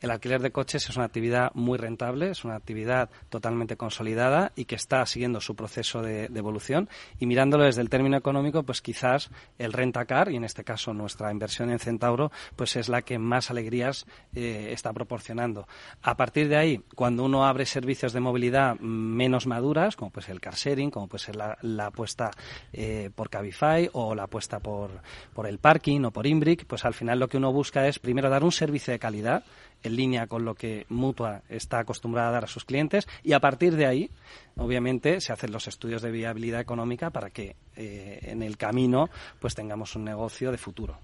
El 0.00 0.10
alquiler 0.10 0.42
de 0.42 0.50
coches 0.50 0.79
es 0.88 0.96
una 0.96 1.04
actividad 1.04 1.52
muy 1.54 1.78
rentable, 1.78 2.30
es 2.30 2.44
una 2.44 2.56
actividad 2.56 3.10
totalmente 3.28 3.76
consolidada 3.76 4.52
y 4.56 4.64
que 4.64 4.74
está 4.74 5.04
siguiendo 5.06 5.40
su 5.40 5.54
proceso 5.54 6.02
de, 6.02 6.24
evolución. 6.34 6.88
Y 7.18 7.26
mirándolo 7.26 7.64
desde 7.64 7.82
el 7.82 7.90
término 7.90 8.16
económico, 8.16 8.62
pues 8.62 8.80
quizás 8.80 9.30
el 9.58 9.72
rentacar, 9.72 10.30
y 10.30 10.36
en 10.36 10.44
este 10.44 10.64
caso 10.64 10.94
nuestra 10.94 11.30
inversión 11.30 11.70
en 11.70 11.78
Centauro, 11.78 12.32
pues 12.56 12.76
es 12.76 12.88
la 12.88 13.02
que 13.02 13.18
más 13.18 13.50
alegrías 13.50 14.06
eh, 14.34 14.70
está 14.72 14.92
proporcionando. 14.92 15.68
A 16.02 16.16
partir 16.16 16.48
de 16.48 16.56
ahí, 16.56 16.82
cuando 16.94 17.24
uno 17.24 17.44
abre 17.44 17.66
servicios 17.66 18.12
de 18.12 18.20
movilidad 18.20 18.78
menos 18.80 19.46
maduras, 19.46 19.96
como 19.96 20.10
puede 20.10 20.26
ser 20.26 20.34
el 20.34 20.40
car 20.40 20.54
sharing, 20.54 20.90
como 20.90 21.08
puede 21.08 21.24
ser 21.24 21.36
la, 21.36 21.58
la 21.62 21.86
apuesta 21.86 22.30
eh, 22.72 23.10
por 23.14 23.28
Cabify 23.28 23.90
o 23.92 24.14
la 24.14 24.24
apuesta 24.24 24.60
por, 24.60 24.90
por 25.34 25.46
el 25.46 25.58
parking 25.58 26.04
o 26.04 26.10
por 26.10 26.26
Imbric, 26.26 26.64
pues 26.66 26.84
al 26.84 26.94
final 26.94 27.18
lo 27.18 27.28
que 27.28 27.36
uno 27.36 27.52
busca 27.52 27.86
es 27.86 27.98
primero 27.98 28.30
dar 28.30 28.44
un 28.44 28.52
servicio 28.52 28.92
de 28.92 28.98
calidad 28.98 29.44
en 29.82 29.96
línea 29.96 30.26
con 30.26 30.44
lo 30.44 30.54
que 30.54 30.86
Mutua 30.88 31.42
está 31.48 31.80
acostumbrada 31.80 32.28
a 32.28 32.32
dar 32.32 32.44
a 32.44 32.48
sus 32.48 32.64
clientes 32.64 33.08
y 33.22 33.32
a 33.32 33.40
partir 33.40 33.76
de 33.76 33.86
ahí, 33.86 34.10
obviamente, 34.56 35.20
se 35.20 35.32
hacen 35.32 35.52
los 35.52 35.68
estudios 35.68 36.02
de 36.02 36.10
viabilidad 36.10 36.60
económica 36.60 37.10
para 37.10 37.30
que 37.30 37.56
eh, 37.76 38.20
en 38.22 38.42
el 38.42 38.56
camino 38.56 39.08
pues 39.40 39.54
tengamos 39.54 39.96
un 39.96 40.04
negocio 40.04 40.50
de 40.50 40.58
futuro. 40.58 40.98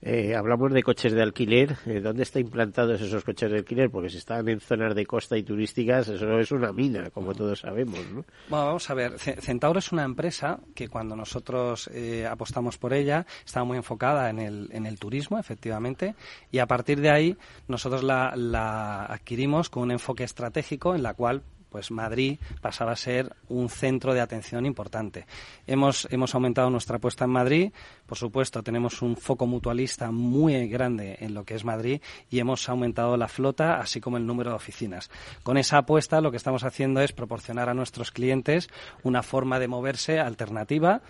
Eh, 0.00 0.36
hablamos 0.36 0.72
de 0.72 0.82
coches 0.84 1.12
de 1.12 1.22
alquiler. 1.22 1.76
Eh, 1.86 2.00
¿Dónde 2.00 2.22
están 2.22 2.42
implantados 2.42 3.00
esos 3.00 3.24
coches 3.24 3.50
de 3.50 3.58
alquiler? 3.58 3.90
Porque 3.90 4.08
si 4.10 4.18
están 4.18 4.48
en 4.48 4.60
zonas 4.60 4.94
de 4.94 5.04
costa 5.04 5.36
y 5.36 5.42
turísticas, 5.42 6.08
eso 6.08 6.38
es 6.38 6.52
una 6.52 6.72
mina, 6.72 7.10
como 7.10 7.34
todos 7.34 7.60
sabemos, 7.60 7.98
¿no? 8.12 8.24
Bueno, 8.48 8.66
vamos 8.66 8.88
a 8.90 8.94
ver. 8.94 9.18
C- 9.18 9.40
Centauro 9.40 9.80
es 9.80 9.90
una 9.90 10.04
empresa 10.04 10.60
que 10.74 10.88
cuando 10.88 11.16
nosotros 11.16 11.90
eh, 11.92 12.26
apostamos 12.26 12.78
por 12.78 12.92
ella 12.92 13.26
estaba 13.44 13.64
muy 13.64 13.76
enfocada 13.76 14.30
en 14.30 14.38
el, 14.38 14.68
en 14.72 14.86
el 14.86 14.98
turismo, 15.00 15.38
efectivamente, 15.38 16.14
y 16.52 16.58
a 16.60 16.66
partir 16.66 17.00
de 17.00 17.10
ahí 17.10 17.36
nosotros 17.66 18.04
la, 18.04 18.34
la 18.36 19.04
adquirimos 19.06 19.68
con 19.68 19.82
un 19.82 19.90
enfoque 19.90 20.22
estratégico 20.22 20.94
en 20.94 21.02
la 21.02 21.14
cual 21.14 21.42
pues 21.70 21.90
Madrid 21.90 22.38
pasaba 22.60 22.92
a 22.92 22.96
ser 22.96 23.34
un 23.48 23.68
centro 23.68 24.14
de 24.14 24.20
atención 24.20 24.66
importante. 24.66 25.26
Hemos, 25.66 26.08
hemos 26.10 26.34
aumentado 26.34 26.70
nuestra 26.70 26.96
apuesta 26.96 27.24
en 27.24 27.30
Madrid, 27.30 27.72
por 28.06 28.18
supuesto 28.18 28.62
tenemos 28.62 29.02
un 29.02 29.16
foco 29.16 29.46
mutualista 29.46 30.10
muy 30.10 30.68
grande 30.68 31.18
en 31.20 31.34
lo 31.34 31.44
que 31.44 31.54
es 31.54 31.64
Madrid 31.64 32.00
y 32.30 32.38
hemos 32.38 32.68
aumentado 32.68 33.16
la 33.16 33.28
flota 33.28 33.80
así 33.80 34.00
como 34.00 34.16
el 34.16 34.26
número 34.26 34.50
de 34.50 34.56
oficinas. 34.56 35.10
Con 35.42 35.58
esa 35.58 35.78
apuesta 35.78 36.20
lo 36.20 36.30
que 36.30 36.36
estamos 36.36 36.64
haciendo 36.64 37.00
es 37.00 37.12
proporcionar 37.12 37.68
a 37.68 37.74
nuestros 37.74 38.10
clientes 38.10 38.68
una 39.02 39.22
forma 39.22 39.58
de 39.58 39.68
moverse 39.68 40.20
alternativa 40.20 41.02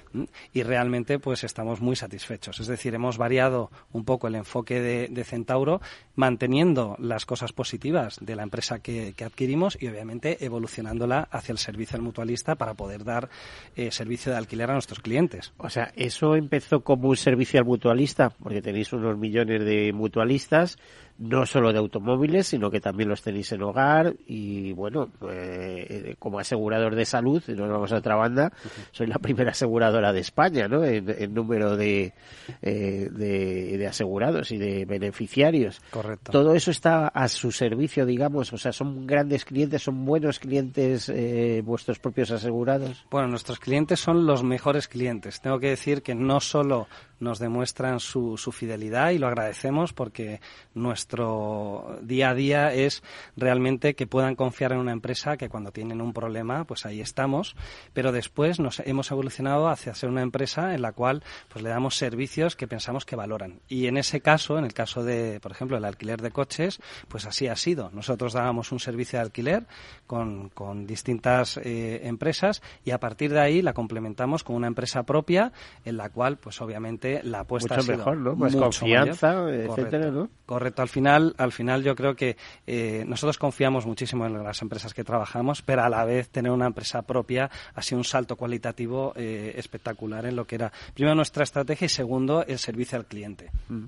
y 0.52 0.62
realmente 0.62 1.18
pues 1.18 1.44
estamos 1.44 1.80
muy 1.80 1.96
satisfechos. 1.96 2.61
Es 2.61 2.66
decir, 2.66 2.94
hemos 2.94 3.18
variado 3.18 3.70
un 3.92 4.04
poco 4.04 4.26
el 4.26 4.34
enfoque 4.34 4.80
de, 4.80 5.09
de 5.09 5.24
Centauro 5.24 5.80
manteniendo 6.14 6.96
las 6.98 7.26
cosas 7.26 7.52
positivas 7.52 8.18
de 8.20 8.36
la 8.36 8.42
empresa 8.42 8.80
que, 8.80 9.14
que 9.16 9.24
adquirimos 9.24 9.78
y 9.80 9.86
obviamente 9.88 10.44
evolucionándola 10.49 11.28
hacia 11.30 11.53
el 11.53 11.59
servicio 11.59 11.96
al 11.96 12.03
mutualista 12.03 12.57
para 12.57 12.74
poder 12.74 13.05
dar 13.05 13.28
eh, 13.76 13.90
servicio 13.90 14.32
de 14.32 14.38
alquiler 14.38 14.70
a 14.70 14.74
nuestros 14.74 15.01
clientes. 15.01 15.53
O 15.57 15.70
sea, 15.70 15.92
eso 15.94 16.34
empezó 16.34 16.80
como 16.80 17.09
un 17.09 17.16
servicio 17.16 17.61
al 17.61 17.66
mutualista, 17.66 18.30
porque 18.42 18.61
tenéis 18.61 18.92
unos 18.92 19.16
millones 19.16 19.64
de 19.64 19.92
mutualistas, 19.92 20.78
no 21.18 21.46
solo 21.46 21.72
de 21.72 21.78
automóviles, 21.78 22.46
sino 22.46 22.70
que 22.70 22.80
también 22.80 23.08
los 23.08 23.22
tenéis 23.22 23.52
en 23.52 23.62
hogar 23.62 24.14
y, 24.26 24.72
bueno, 24.72 25.10
eh, 25.30 26.14
como 26.18 26.38
asegurador 26.38 26.94
de 26.94 27.04
salud, 27.04 27.42
y 27.48 27.52
nos 27.52 27.68
vamos 27.68 27.92
a 27.92 27.96
otra 27.96 28.14
banda, 28.14 28.52
soy 28.92 29.08
la 29.08 29.18
primera 29.18 29.50
aseguradora 29.50 30.12
de 30.12 30.20
España, 30.20 30.68
¿no? 30.68 30.84
En, 30.84 31.08
en 31.08 31.34
número 31.34 31.76
de, 31.76 32.14
eh, 32.62 33.08
de, 33.10 33.78
de 33.78 33.86
asegurados 33.86 34.52
y 34.52 34.58
de 34.58 34.84
beneficiarios. 34.84 35.80
Correcto. 35.90 36.30
Todo 36.30 36.54
eso 36.54 36.70
está 36.70 37.08
a 37.08 37.28
su 37.28 37.50
servicio, 37.50 38.06
digamos, 38.06 38.52
o 38.52 38.58
sea, 38.58 38.72
son 38.72 39.06
grandes 39.06 39.44
clientes, 39.44 39.82
son 39.82 40.04
buenos 40.04 40.38
clientes 40.38 41.08
eh, 41.08 41.62
vuestros 41.64 41.98
propios 41.98 42.30
asegurados. 42.30 43.04
Bueno, 43.10 43.28
nuestros 43.28 43.58
clientes 43.58 43.98
son 43.98 44.24
los 44.24 44.44
mejores 44.44 44.88
clientes. 44.88 45.40
Tengo 45.40 45.58
que 45.58 45.70
decir 45.70 46.02
que 46.02 46.14
no 46.14 46.40
solo 46.40 46.86
nos 47.20 47.38
demuestran 47.38 48.00
su, 48.00 48.36
su, 48.36 48.52
fidelidad 48.52 49.10
y 49.10 49.18
lo 49.18 49.26
agradecemos 49.26 49.92
porque 49.92 50.40
nuestro 50.74 51.98
día 52.02 52.30
a 52.30 52.34
día 52.34 52.72
es 52.72 53.02
realmente 53.36 53.94
que 53.94 54.06
puedan 54.06 54.34
confiar 54.34 54.72
en 54.72 54.78
una 54.78 54.92
empresa 54.92 55.36
que 55.36 55.48
cuando 55.48 55.72
tienen 55.72 56.00
un 56.00 56.12
problema, 56.12 56.64
pues 56.64 56.86
ahí 56.86 57.00
estamos, 57.00 57.56
pero 57.92 58.12
después 58.12 58.60
nos 58.60 58.80
hemos 58.80 59.10
evolucionado 59.10 59.68
hacia 59.68 59.94
ser 59.94 60.10
una 60.10 60.22
empresa 60.22 60.74
en 60.74 60.82
la 60.82 60.92
cual 60.92 61.22
pues 61.48 61.62
le 61.62 61.70
damos 61.70 61.96
servicios 61.96 62.56
que 62.56 62.68
pensamos 62.68 63.04
que 63.04 63.16
valoran. 63.16 63.60
Y 63.68 63.86
en 63.86 63.96
ese 63.96 64.20
caso, 64.20 64.58
en 64.58 64.64
el 64.64 64.72
caso 64.72 65.04
de, 65.04 65.40
por 65.40 65.52
ejemplo, 65.52 65.76
el 65.76 65.84
alquiler 65.84 66.20
de 66.20 66.30
coches, 66.30 66.80
pues 67.08 67.26
así 67.26 67.48
ha 67.48 67.56
sido. 67.56 67.90
Nosotros 67.92 68.32
dábamos 68.32 68.72
un 68.72 68.80
servicio 68.80 69.18
de 69.18 69.24
alquiler 69.24 69.66
con, 70.06 70.48
con 70.50 70.86
distintas 70.86 71.58
eh, 71.58 72.00
empresas 72.04 72.62
y 72.84 72.90
a 72.92 73.00
partir 73.00 73.32
de 73.32 73.40
ahí 73.40 73.62
la 73.62 73.72
complementamos 73.72 74.44
con 74.44 74.56
una 74.56 74.66
empresa 74.66 75.02
propia 75.04 75.52
en 75.84 75.96
la 75.96 76.10
cual, 76.10 76.36
pues 76.38 76.60
obviamente 76.60 77.07
la 77.24 77.40
apuesta 77.40 77.76
mucho 77.76 77.80
ha 77.80 77.84
sido 77.84 77.96
mejor, 77.98 78.16
¿no? 78.18 78.34
Mucho 78.36 78.59
confianza, 78.59 79.34
mayor. 79.34 79.50
etcétera, 79.54 80.06
Correcto. 80.06 80.11
¿no? 80.11 80.30
Correcto. 80.46 80.82
Al 80.82 80.88
final, 80.88 81.34
al 81.38 81.52
final 81.52 81.82
yo 81.82 81.94
creo 81.94 82.14
que 82.14 82.36
eh, 82.66 83.04
nosotros 83.06 83.38
confiamos 83.38 83.86
muchísimo 83.86 84.26
en 84.26 84.42
las 84.42 84.62
empresas 84.62 84.94
que 84.94 85.04
trabajamos, 85.04 85.62
pero 85.62 85.82
a 85.82 85.88
la 85.88 86.04
vez 86.04 86.28
tener 86.30 86.52
una 86.52 86.66
empresa 86.66 87.02
propia 87.02 87.50
ha 87.74 87.82
sido 87.82 87.98
un 87.98 88.04
salto 88.04 88.36
cualitativo 88.36 89.12
eh, 89.16 89.54
espectacular 89.56 90.26
en 90.26 90.36
lo 90.36 90.46
que 90.46 90.56
era 90.56 90.72
primero 90.94 91.14
nuestra 91.14 91.44
estrategia 91.44 91.86
y 91.86 91.88
segundo 91.88 92.44
el 92.46 92.59
servicio 92.59 92.98
al 92.98 93.06
cliente. 93.06 93.50
Mm. 93.68 93.84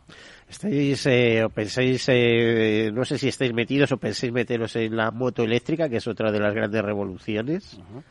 ¿Estáis 0.49 1.07
eh, 1.07 1.45
o 1.45 1.51
pensáis, 1.51 2.05
eh, 2.09 2.91
no 2.93 3.05
sé 3.05 3.19
si 3.19 3.29
estáis 3.29 3.53
metidos 3.53 3.93
o 3.93 3.97
pensáis 3.99 4.33
meteros 4.33 4.75
en 4.77 4.97
la 4.97 5.11
moto 5.11 5.45
eléctrica, 5.45 5.89
que 5.89 5.99
es 5.99 6.07
otra 6.07 6.33
de 6.33 6.41
las 6.41 6.55
grandes 6.55 6.83
revoluciones? 6.83 7.75
Uh 7.75 7.99
-huh. 7.99 8.03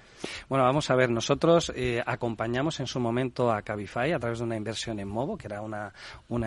Bueno, 0.48 0.66
vamos 0.66 0.90
a 0.90 0.96
ver, 0.96 1.10
nosotros 1.10 1.72
eh, 1.76 2.02
acompañamos 2.06 2.80
en 2.80 2.88
su 2.88 3.00
momento 3.00 3.52
a 3.52 3.62
Cabify 3.62 4.12
a 4.12 4.20
través 4.20 4.40
de 4.40 4.46
una 4.46 4.58
inversión 4.58 5.00
en 5.00 5.08
Movo, 5.08 5.38
que 5.38 5.48
era 5.48 5.62
una, 5.62 5.94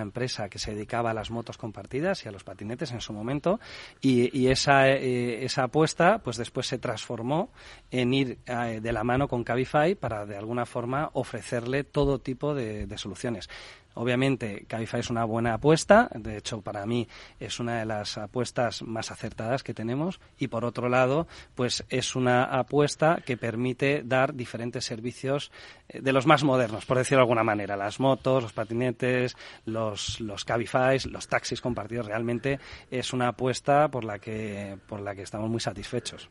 empresa 0.01 0.49
que 0.49 0.59
se 0.59 0.75
dedicaba 0.75 1.11
a 1.11 1.15
las 1.15 1.31
motos 1.31 1.59
compartidas 1.59 2.25
y 2.25 2.29
a 2.29 2.33
los 2.33 2.45
patinetes 2.45 2.93
en 2.93 3.01
su 3.01 3.13
momento, 3.13 3.61
y, 4.01 4.47
esa, 4.49 4.89
eh, 4.89 5.45
esa 5.45 5.65
apuesta 5.65 6.19
pues 6.19 6.37
después 6.37 6.67
se 6.67 6.79
transformó 6.79 7.51
en 7.91 8.15
ir 8.15 8.39
eh, 8.47 8.81
de 8.83 8.93
la 8.93 9.05
mano 9.05 9.29
con 9.29 9.45
Cabify 9.45 9.95
para 9.95 10.27
de 10.27 10.37
alguna 10.37 10.67
forma 10.67 11.11
ofrecerle 11.15 11.85
todo 11.85 12.19
tipo 12.19 12.55
de 12.55 12.99
soluciones. 12.99 13.49
Obviamente, 13.95 14.65
Cabify 14.67 15.01
es 15.01 15.11
una 15.11 15.25
buena 15.25 15.55
apuesta, 15.55 16.09
de 16.15 16.39
hecho, 16.39 16.63
para 16.63 16.87
mí 16.87 17.09
es 17.39 17.61
una 17.61 17.79
de 17.79 17.87
las 17.87 18.19
apuestas 18.19 18.83
más 18.83 19.11
acertadas 19.11 19.63
que 19.63 19.75
tenemos 19.75 20.21
y, 20.39 20.49
por 20.49 20.65
otro 20.65 20.89
lado, 20.89 21.27
pues 21.55 21.85
es 21.89 22.17
una 22.17 22.45
apuesta 22.45 23.23
que 23.25 23.37
permite 23.37 24.03
dar 24.05 24.35
diferentes 24.35 24.85
servicios 24.85 25.53
eh, 25.89 26.01
de 26.01 26.13
los 26.13 26.27
más 26.27 26.45
modernos, 26.45 26.87
por 26.87 26.99
decirlo 26.99 27.19
de 27.19 27.25
alguna 27.25 27.45
manera. 27.45 27.77
Las 27.77 28.01
motos, 28.01 28.43
los 28.43 28.53
patinetes, 28.53 29.37
los, 29.67 30.21
los 30.21 30.45
Cabify, 30.45 30.99
los 31.11 31.29
taxis 31.29 31.61
compartidos, 31.61 32.07
realmente 32.07 32.59
es 32.91 33.13
una 33.13 33.29
apuesta 33.29 33.89
por 33.89 34.05
la 34.05 34.19
que, 34.19 34.79
por 34.87 35.01
la 35.01 35.15
que 35.15 35.23
estamos 35.23 35.51
muy 35.51 35.61
satisfechos. 35.61 36.31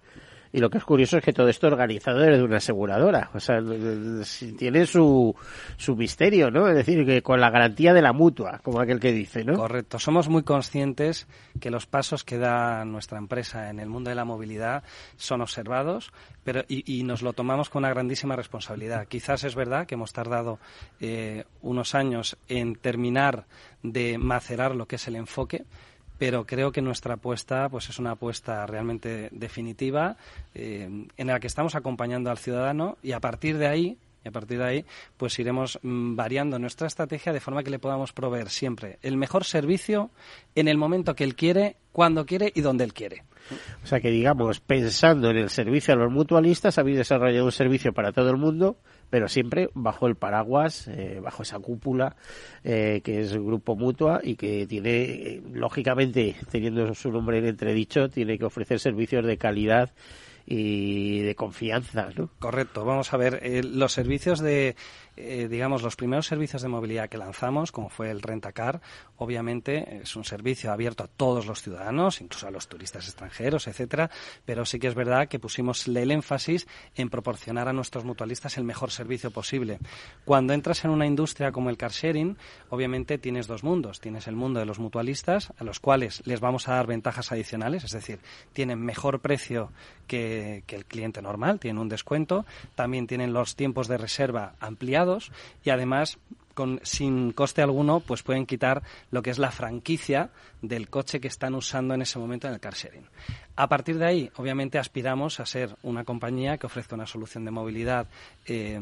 Y 0.54 0.60
lo 0.60 0.70
que 0.70 0.78
es 0.80 0.84
curioso 0.84 1.18
es 1.18 1.24
que 1.24 1.34
todo 1.34 1.48
esto 1.48 1.68
organizado 1.68 2.20
desde 2.20 2.44
una 2.44 2.58
aseguradora. 2.58 3.30
O 3.34 3.40
sea, 3.40 3.62
tiene 4.58 4.86
su, 4.86 5.34
su 5.78 5.96
misterio, 5.96 6.52
¿no? 6.52 6.68
Es 6.68 6.76
decir, 6.76 7.06
que 7.06 7.22
con 7.22 7.40
la 7.40 7.50
garantía 7.50 7.94
de 7.94 8.02
la 8.02 8.14
mutua, 8.14 8.60
como 8.64 8.80
aquel 8.82 9.00
que 9.00 9.14
dice, 9.14 9.44
¿no? 9.44 9.56
Correcto. 9.56 10.00
Somos 10.00 10.28
muy 10.28 10.44
conscientes 10.44 11.28
que 11.60 11.72
los 11.72 11.86
pasos 11.86 12.24
que 12.24 12.38
da 12.38 12.84
nuestra 12.86 13.18
empresa 13.18 13.70
en 13.70 13.80
el 13.80 13.90
mundo 13.90 14.10
de 14.10 14.16
la 14.16 14.26
movilidad 14.26 14.84
son 15.16 15.42
observados, 15.42 16.12
pero 16.44 16.64
y, 16.68 17.00
y 17.00 17.04
nos 17.04 17.22
lo 17.22 17.34
tomamos 17.34 17.70
con 17.70 17.82
una 17.82 17.90
grandísima 17.90 18.36
responsabilidad. 18.36 19.08
Quizás 19.08 19.44
es 19.44 19.56
verdad 19.56 19.88
que 19.88 19.96
hemos 19.96 20.14
tardado 20.14 20.60
eh, 21.00 21.46
unos 21.62 21.96
años 21.96 22.38
en 22.48 22.76
terminar 22.76 23.46
de 23.84 24.18
macerar 24.18 24.76
lo 24.76 24.86
que 24.86 24.98
es 24.98 25.08
el 25.08 25.16
enfoque, 25.16 25.66
pero 26.22 26.46
creo 26.46 26.72
que 26.72 26.84
nuestra 26.84 27.16
apuesta 27.16 27.68
pues 27.68 27.90
es 27.90 27.98
una 27.98 28.12
apuesta 28.12 28.68
realmente 28.68 29.30
definitiva 29.32 30.18
eh, 30.54 31.08
en 31.18 31.28
la 31.28 31.40
que 31.40 31.48
estamos 31.48 31.74
acompañando 31.74 32.30
al 32.30 32.38
ciudadano 32.38 33.00
y 33.02 33.14
a 33.14 33.20
partir 33.20 33.58
de 33.58 33.66
ahí 33.66 33.98
y 34.24 34.28
a 34.28 34.32
partir 34.32 34.60
de 34.60 34.66
ahí 34.66 34.86
pues 35.18 35.38
iremos 35.40 35.80
mm, 35.82 36.16
variando 36.16 36.60
nuestra 36.60 36.88
estrategia 36.88 37.34
de 37.34 37.40
forma 37.40 37.64
que 37.64 37.70
le 37.70 37.80
podamos 37.80 38.14
proveer 38.14 38.50
siempre 38.50 39.00
el 39.02 39.18
mejor 39.18 39.44
servicio 39.44 40.12
en 40.56 40.68
el 40.68 40.78
momento 40.78 41.16
que 41.16 41.24
él 41.24 41.36
quiere, 41.36 41.78
cuando 41.92 42.26
quiere 42.26 42.52
y 42.56 42.62
donde 42.62 42.84
él 42.84 42.94
quiere. 42.94 43.24
O 43.84 43.88
sea 43.88 44.00
que 44.00 44.12
digamos, 44.12 44.60
pensando 44.60 45.30
en 45.30 45.38
el 45.38 45.50
servicio 45.50 45.94
a 45.94 45.98
los 45.98 46.12
mutualistas, 46.12 46.78
habéis 46.78 46.98
desarrollado 46.98 47.46
un 47.46 47.52
servicio 47.52 47.94
para 47.94 48.12
todo 48.12 48.30
el 48.30 48.38
mundo, 48.38 48.78
pero 49.10 49.28
siempre 49.28 49.70
bajo 49.74 50.08
el 50.08 50.16
paraguas, 50.16 50.88
eh, 50.88 51.20
bajo 51.22 51.44
esa 51.44 51.60
cúpula 51.60 52.16
eh, 52.64 53.02
que 53.04 53.22
es 53.22 53.34
Grupo 53.34 53.76
Mutua 53.76 54.22
y 54.24 54.36
que 54.36 54.68
tiene, 54.68 55.04
eh, 55.04 55.42
lógicamente, 55.54 56.36
teniendo 56.50 56.94
su 56.94 57.12
nombre 57.12 57.40
en 57.40 57.46
entredicho, 57.46 58.10
tiene 58.10 58.38
que 58.38 58.46
ofrecer 58.46 58.80
servicios 58.80 59.26
de 59.26 59.38
calidad 59.38 59.92
y 60.54 61.22
de 61.22 61.36
confianza, 61.36 62.10
¿no? 62.18 62.30
Correcto. 62.40 62.84
Vamos 62.84 63.14
a 63.14 63.18
ver, 63.18 63.64
los 63.64 63.94
servicios 63.94 64.42
de 64.42 64.76
eh, 65.18 65.48
digamos, 65.50 65.82
los 65.82 65.96
primeros 65.96 66.28
servicios 66.28 66.62
de 66.62 66.68
movilidad 66.68 67.10
que 67.10 67.18
lanzamos, 67.18 67.72
como 67.72 67.90
fue 67.90 68.10
el 68.10 68.22
Rentacar, 68.22 68.82
obviamente 69.18 70.02
es 70.02 70.16
un 70.16 70.24
servicio 70.24 70.72
abierto 70.72 71.04
a 71.04 71.08
todos 71.08 71.46
los 71.46 71.62
ciudadanos, 71.62 72.22
incluso 72.22 72.48
a 72.48 72.52
los 72.52 72.68
turistas 72.68 73.08
extranjeros, 73.08 73.68
etcétera, 73.68 74.10
pero 74.46 74.66
sí 74.66 74.80
que 74.80 74.88
es 74.88 74.96
verdad 74.96 75.28
que 75.28 75.40
pusimos 75.40 75.88
el 75.88 76.12
énfasis 76.12 76.68
en 76.96 77.10
proporcionar 77.10 77.68
a 77.68 77.74
nuestros 77.74 78.06
mutualistas 78.06 78.58
el 78.58 78.64
mejor 78.64 78.92
servicio 78.92 79.32
posible. 79.32 79.80
Cuando 80.26 80.54
entras 80.54 80.84
en 80.86 80.92
una 80.92 81.06
industria 81.06 81.52
como 81.52 81.70
el 81.70 81.78
car 81.78 81.92
sharing, 81.92 82.38
obviamente 82.70 83.18
tienes 83.18 83.48
dos 83.48 83.64
mundos. 83.64 84.00
Tienes 84.00 84.28
el 84.28 84.36
mundo 84.36 84.60
de 84.60 84.66
los 84.66 84.80
mutualistas, 84.80 85.54
a 85.58 85.64
los 85.64 85.80
cuales 85.80 86.26
les 86.26 86.40
vamos 86.40 86.68
a 86.68 86.76
dar 86.76 86.88
ventajas 86.88 87.32
adicionales, 87.32 87.84
es 87.84 87.92
decir, 87.92 88.20
tienen 88.54 88.80
mejor 88.80 89.20
precio 89.20 89.72
que, 90.08 90.64
que 90.68 90.76
el 90.76 90.86
cliente 90.86 91.22
normal, 91.22 91.60
tienen 91.60 91.82
un 91.82 91.90
descuento, 91.90 92.46
también 92.76 93.08
tienen 93.08 93.34
los 93.34 93.56
tiempos 93.56 93.88
de 93.88 93.98
reserva 93.98 94.56
ampliados, 94.60 95.01
y 95.64 95.70
además 95.70 96.18
con, 96.54 96.80
sin 96.84 97.32
coste 97.32 97.62
alguno, 97.62 98.02
pues 98.02 98.24
pueden 98.24 98.46
quitar 98.46 98.84
lo 99.10 99.22
que 99.22 99.30
es 99.30 99.40
la 99.40 99.52
franquicia 99.52 100.32
del 100.62 100.90
coche 100.90 101.20
que 101.20 101.28
están 101.28 101.56
usando 101.56 101.94
en 101.94 102.02
ese 102.02 102.20
momento 102.20 102.48
en 102.48 102.54
el 102.54 102.60
car 102.60 102.74
sharing. 102.74 103.08
A 103.62 103.68
partir 103.68 104.00
de 104.00 104.06
ahí, 104.08 104.32
obviamente, 104.38 104.80
aspiramos 104.80 105.40
a 105.40 105.46
ser 105.46 105.76
una 105.84 106.04
compañía 106.04 106.58
que 106.58 106.66
ofrezca 106.66 106.96
una 106.96 107.06
solución 107.06 107.46
de 107.46 107.52
movilidad 107.52 108.08
eh, 108.48 108.80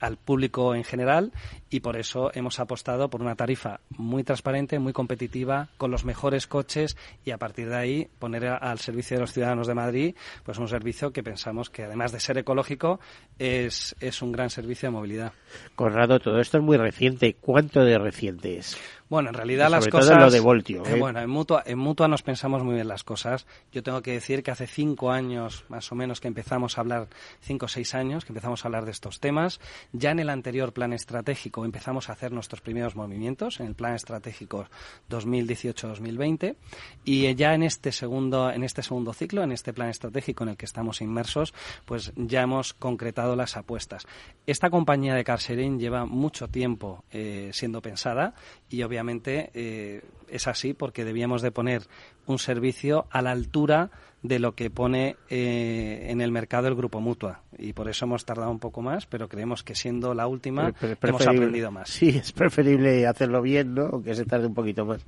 al 0.00 0.16
público 0.16 0.74
en 0.74 0.82
general 0.82 1.30
y 1.68 1.80
por 1.80 1.98
eso 1.98 2.30
hemos 2.32 2.58
apostado 2.58 3.10
por 3.10 3.20
una 3.20 3.34
tarifa 3.34 3.80
muy 3.90 4.24
transparente, 4.24 4.78
muy 4.78 4.94
competitiva, 4.94 5.68
con 5.76 5.90
los 5.90 6.06
mejores 6.06 6.46
coches 6.46 6.96
y 7.26 7.32
a 7.32 7.36
partir 7.36 7.68
de 7.68 7.76
ahí 7.76 8.08
poner 8.18 8.46
al 8.46 8.78
servicio 8.78 9.18
de 9.18 9.20
los 9.20 9.32
ciudadanos 9.34 9.66
de 9.66 9.74
Madrid 9.74 10.14
pues 10.42 10.56
un 10.56 10.68
servicio 10.68 11.12
que 11.12 11.22
pensamos 11.22 11.68
que 11.68 11.84
además 11.84 12.10
de 12.12 12.20
ser 12.20 12.38
ecológico 12.38 13.00
es, 13.38 13.94
es 14.00 14.22
un 14.22 14.32
gran 14.32 14.48
servicio 14.48 14.88
de 14.88 14.92
movilidad. 14.92 15.32
Conrado, 15.76 16.18
todo 16.18 16.40
esto 16.40 16.56
es 16.56 16.64
muy 16.64 16.78
reciente. 16.78 17.36
¿Cuánto 17.38 17.84
de 17.84 17.98
reciente 17.98 18.56
es? 18.56 18.78
Bueno, 19.14 19.28
en 19.28 19.34
realidad 19.34 19.70
las 19.70 19.86
cosas. 19.86 20.18
Todo 20.18 20.28
de 20.28 20.40
Voltio. 20.40 20.84
Eh, 20.86 20.96
¿eh? 20.96 20.98
bueno, 20.98 21.20
en 21.20 21.30
mutua, 21.30 21.62
en 21.64 21.78
mutua 21.78 22.08
nos 22.08 22.22
pensamos 22.22 22.64
muy 22.64 22.74
bien 22.74 22.88
las 22.88 23.04
cosas. 23.04 23.46
Yo 23.70 23.84
tengo 23.84 24.02
que 24.02 24.10
decir 24.10 24.42
que 24.42 24.50
hace 24.50 24.66
cinco 24.66 25.12
años, 25.12 25.64
más 25.68 25.92
o 25.92 25.94
menos, 25.94 26.20
que 26.20 26.26
empezamos 26.26 26.76
a 26.76 26.80
hablar, 26.80 27.06
cinco 27.40 27.66
o 27.66 27.68
seis 27.68 27.94
años, 27.94 28.24
que 28.24 28.32
empezamos 28.32 28.64
a 28.64 28.66
hablar 28.68 28.86
de 28.86 28.90
estos 28.90 29.20
temas. 29.20 29.60
Ya 29.92 30.10
en 30.10 30.18
el 30.18 30.30
anterior 30.30 30.72
plan 30.72 30.92
estratégico 30.92 31.64
empezamos 31.64 32.08
a 32.08 32.14
hacer 32.14 32.32
nuestros 32.32 32.60
primeros 32.60 32.96
movimientos, 32.96 33.60
en 33.60 33.66
el 33.66 33.76
plan 33.76 33.94
estratégico 33.94 34.66
2018-2020. 35.10 36.56
Y 37.04 37.32
ya 37.36 37.54
en 37.54 37.62
este 37.62 37.92
segundo, 37.92 38.50
en 38.50 38.64
este 38.64 38.82
segundo 38.82 39.12
ciclo, 39.12 39.44
en 39.44 39.52
este 39.52 39.72
plan 39.72 39.90
estratégico 39.90 40.42
en 40.42 40.50
el 40.50 40.56
que 40.56 40.66
estamos 40.66 41.00
inmersos, 41.00 41.54
pues 41.84 42.12
ya 42.16 42.42
hemos 42.42 42.74
concretado 42.74 43.36
las 43.36 43.56
apuestas. 43.56 44.08
Esta 44.44 44.70
compañía 44.70 45.14
de 45.14 45.22
Carserin 45.22 45.78
lleva 45.78 46.04
mucho 46.04 46.48
tiempo 46.48 47.04
eh, 47.12 47.50
siendo 47.52 47.80
pensada 47.80 48.34
y 48.74 48.82
obviamente 48.82 49.50
eh, 49.54 50.02
es 50.28 50.46
así 50.48 50.74
porque 50.74 51.04
debíamos 51.04 51.42
de 51.42 51.52
poner 51.52 51.82
un 52.26 52.38
servicio 52.38 53.06
a 53.10 53.22
la 53.22 53.30
altura 53.30 53.90
de 54.24 54.38
lo 54.38 54.54
que 54.54 54.70
pone 54.70 55.16
eh, 55.28 56.06
en 56.08 56.22
el 56.22 56.32
mercado 56.32 56.66
el 56.66 56.74
grupo 56.74 56.98
Mutua. 56.98 57.42
Y 57.56 57.74
por 57.74 57.88
eso 57.88 58.06
hemos 58.06 58.24
tardado 58.24 58.50
un 58.50 58.58
poco 58.58 58.80
más, 58.80 59.06
pero 59.06 59.28
creemos 59.28 59.62
que 59.62 59.76
siendo 59.76 60.12
la 60.14 60.26
última 60.26 60.72
hemos 61.02 61.26
aprendido 61.26 61.70
más. 61.70 61.90
Sí, 61.90 62.08
es 62.08 62.32
preferible 62.32 63.06
hacerlo 63.06 63.42
bien, 63.42 63.74
¿no? 63.74 63.90
Aunque 63.92 64.14
se 64.14 64.24
tarde 64.24 64.46
un 64.46 64.54
poquito 64.54 64.86
más. 64.86 65.06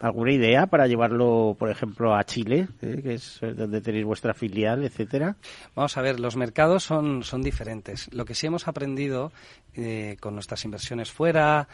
¿Alguna 0.00 0.32
idea 0.32 0.66
para 0.66 0.86
llevarlo, 0.86 1.56
por 1.58 1.70
ejemplo, 1.70 2.14
a 2.14 2.24
Chile, 2.24 2.68
eh, 2.82 3.00
que 3.02 3.14
es 3.14 3.40
donde 3.40 3.80
tenéis 3.80 4.04
vuestra 4.04 4.34
filial, 4.34 4.84
etcétera? 4.84 5.36
Vamos 5.74 5.96
a 5.96 6.02
ver, 6.02 6.20
los 6.20 6.36
mercados 6.36 6.82
son, 6.82 7.22
son 7.22 7.42
diferentes. 7.42 8.12
Lo 8.12 8.24
que 8.24 8.34
sí 8.34 8.48
hemos 8.48 8.66
aprendido 8.66 9.32
eh, 9.74 10.16
con 10.20 10.34
nuestras 10.34 10.64
inversiones 10.64 11.12
fuera, 11.12 11.68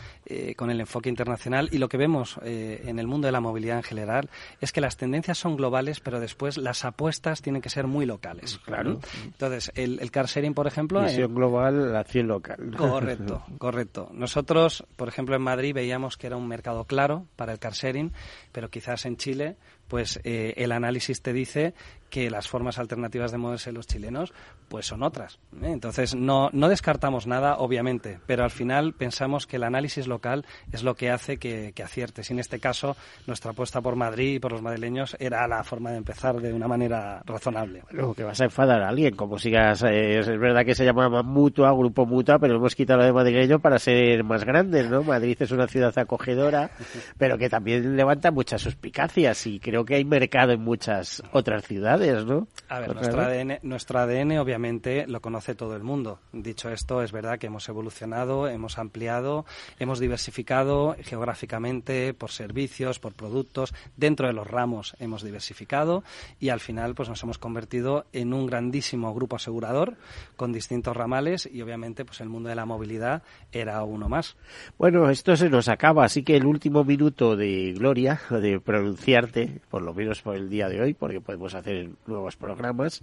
con 0.57 0.70
el 0.70 0.80
enfoque 0.80 1.09
internacional 1.09 1.70
y 1.72 1.78
lo 1.78 1.89
que 1.89 1.97
vemos 1.97 2.39
en 2.43 2.99
el 2.99 3.07
mundo 3.07 3.26
de 3.26 3.32
la 3.32 3.41
movilidad 3.41 3.78
en 3.78 3.82
general 3.82 4.28
es 4.61 4.72
que 4.72 4.80
las 4.80 4.97
tendencias 4.97 5.39
son 5.39 5.57
globales, 5.57 6.01
pero 6.01 6.20
después 6.20 6.57
las 6.59 6.74
las 6.75 6.85
apuestas 6.85 7.41
tienen 7.41 7.62
que 7.62 7.70
ser 7.70 7.87
muy 7.87 8.05
locales. 8.05 8.59
Claro. 8.64 8.99
Entonces, 9.25 9.70
el, 9.77 10.01
el 10.01 10.11
car 10.11 10.27
sharing, 10.27 10.55
por 10.55 10.66
ejemplo... 10.66 11.03
Visión 11.03 11.33
global, 11.33 11.95
acción 11.95 12.27
local. 12.27 12.75
Correcto, 12.77 13.45
correcto. 13.59 14.11
Nosotros, 14.12 14.85
por 14.97 15.07
ejemplo, 15.07 15.37
en 15.37 15.43
Madrid 15.43 15.72
veíamos 15.72 16.16
que 16.16 16.27
era 16.27 16.37
un 16.37 16.49
mercado 16.49 16.85
claro 16.85 17.27
para 17.37 17.53
el 17.53 17.61
car 17.61 17.75
sharing, 17.75 18.12
pero 18.51 18.70
quizás 18.70 19.07
en 19.07 19.16
Chile 19.16 19.57
pues 19.89 20.18
eh, 20.25 20.55
el 20.57 20.72
análisis 20.72 21.22
te 21.22 21.33
dice 21.33 21.75
que 22.14 22.30
las 22.30 22.46
formas 22.46 22.78
alternativas 22.78 23.32
de 23.32 23.38
moverse 23.38 23.72
los 23.72 23.88
chilenos 23.88 24.32
pues 24.68 24.86
son 24.86 25.02
otras. 25.02 25.40
¿eh? 25.60 25.72
Entonces 25.72 26.14
no, 26.14 26.48
no 26.52 26.68
descartamos 26.68 27.26
nada, 27.26 27.56
obviamente, 27.56 28.20
pero 28.24 28.44
al 28.44 28.52
final 28.52 28.92
pensamos 28.92 29.48
que 29.48 29.56
el 29.56 29.64
análisis 29.64 30.06
local 30.06 30.46
es 30.70 30.84
lo 30.84 30.94
que 30.94 31.10
hace 31.10 31.38
que, 31.38 31.72
que 31.74 31.82
aciertes. 31.82 32.30
Y 32.30 32.34
en 32.34 32.38
este 32.38 32.60
caso, 32.60 32.96
nuestra 33.26 33.50
apuesta 33.50 33.80
por 33.80 33.96
Madrid 33.96 34.34
y 34.36 34.38
por 34.38 34.52
los 34.52 34.62
madrileños 34.62 35.16
era 35.18 35.48
la 35.48 35.64
forma 35.64 35.90
de 35.90 35.96
empezar 35.96 36.40
de 36.40 36.52
una 36.52 36.68
manera 36.68 37.20
razonable. 37.26 37.82
Bueno, 37.90 38.14
que 38.14 38.22
vas 38.22 38.40
a 38.40 38.44
enfadar 38.44 38.82
a 38.82 38.90
alguien, 38.90 39.16
como 39.16 39.36
sigas, 39.36 39.82
eh, 39.82 40.20
es 40.20 40.28
verdad 40.38 40.64
que 40.64 40.76
se 40.76 40.84
llama 40.84 41.20
Mutua, 41.24 41.72
Grupo 41.72 42.06
Mutua, 42.06 42.38
pero 42.38 42.54
hemos 42.54 42.76
quitado 42.76 43.00
lo 43.00 43.06
de 43.06 43.12
madrileño 43.12 43.58
para 43.58 43.80
ser 43.80 44.22
más 44.22 44.44
grandes, 44.44 44.88
¿no? 44.88 45.02
Madrid 45.02 45.36
es 45.40 45.50
una 45.50 45.66
ciudad 45.66 45.98
acogedora, 45.98 46.70
pero 47.18 47.36
que 47.38 47.48
también 47.48 47.96
levanta 47.96 48.30
muchas 48.30 48.62
suspicacias 48.62 49.48
y 49.48 49.58
creo 49.58 49.84
que 49.84 49.96
hay 49.96 50.04
mercado 50.04 50.52
en 50.52 50.60
muchas 50.60 51.20
otras 51.32 51.64
ciudades, 51.64 52.03
¿no? 52.05 52.48
A 52.68 52.80
ver, 52.80 52.94
nuestro 52.94 53.20
ADN, 53.20 53.59
nuestro 53.62 53.98
ADN 53.98 54.38
obviamente 54.38 55.07
lo 55.07 55.20
conoce 55.20 55.55
todo 55.55 55.76
el 55.76 55.82
mundo. 55.82 56.20
Dicho 56.32 56.70
esto, 56.70 57.02
es 57.02 57.12
verdad 57.12 57.38
que 57.38 57.46
hemos 57.46 57.68
evolucionado, 57.68 58.48
hemos 58.48 58.78
ampliado, 58.78 59.44
hemos 59.78 59.98
diversificado 59.98 60.96
geográficamente 61.00 62.14
por 62.14 62.30
servicios, 62.30 62.98
por 62.98 63.14
productos, 63.14 63.74
dentro 63.96 64.26
de 64.26 64.32
los 64.32 64.46
ramos 64.46 64.96
hemos 64.98 65.22
diversificado 65.22 66.05
y 66.40 66.48
al 66.50 66.61
final 66.61 66.94
pues 66.94 67.09
nos 67.09 67.22
hemos 67.22 67.38
convertido 67.38 68.07
en 68.12 68.32
un 68.32 68.46
grandísimo 68.46 69.14
grupo 69.14 69.36
asegurador 69.36 69.96
con 70.36 70.52
distintos 70.52 70.96
ramales 70.96 71.48
y 71.50 71.62
obviamente 71.62 72.05
pues 72.05 72.20
el 72.20 72.28
mundo 72.28 72.48
de 72.48 72.55
la 72.55 72.66
movilidad 72.66 73.22
era 73.52 73.82
uno 73.84 74.09
más. 74.09 74.36
Bueno, 74.78 75.11
esto 75.11 75.36
se 75.36 75.48
nos 75.48 75.68
acaba, 75.68 76.05
así 76.05 76.22
que 76.22 76.36
el 76.36 76.46
último 76.46 76.84
minuto 76.84 77.36
de 77.36 77.72
gloria, 77.76 78.20
de 78.30 78.61
pronunciarte, 78.61 79.61
por 79.70 79.82
lo 79.82 79.94
menos 79.94 80.22
por 80.22 80.36
el 80.36 80.48
día 80.48 80.68
de 80.68 80.80
hoy, 80.80 80.94
porque 80.94 81.20
podemos 81.20 81.55
hacer 81.55 81.90
nuevos 82.07 82.36
programas, 82.36 83.03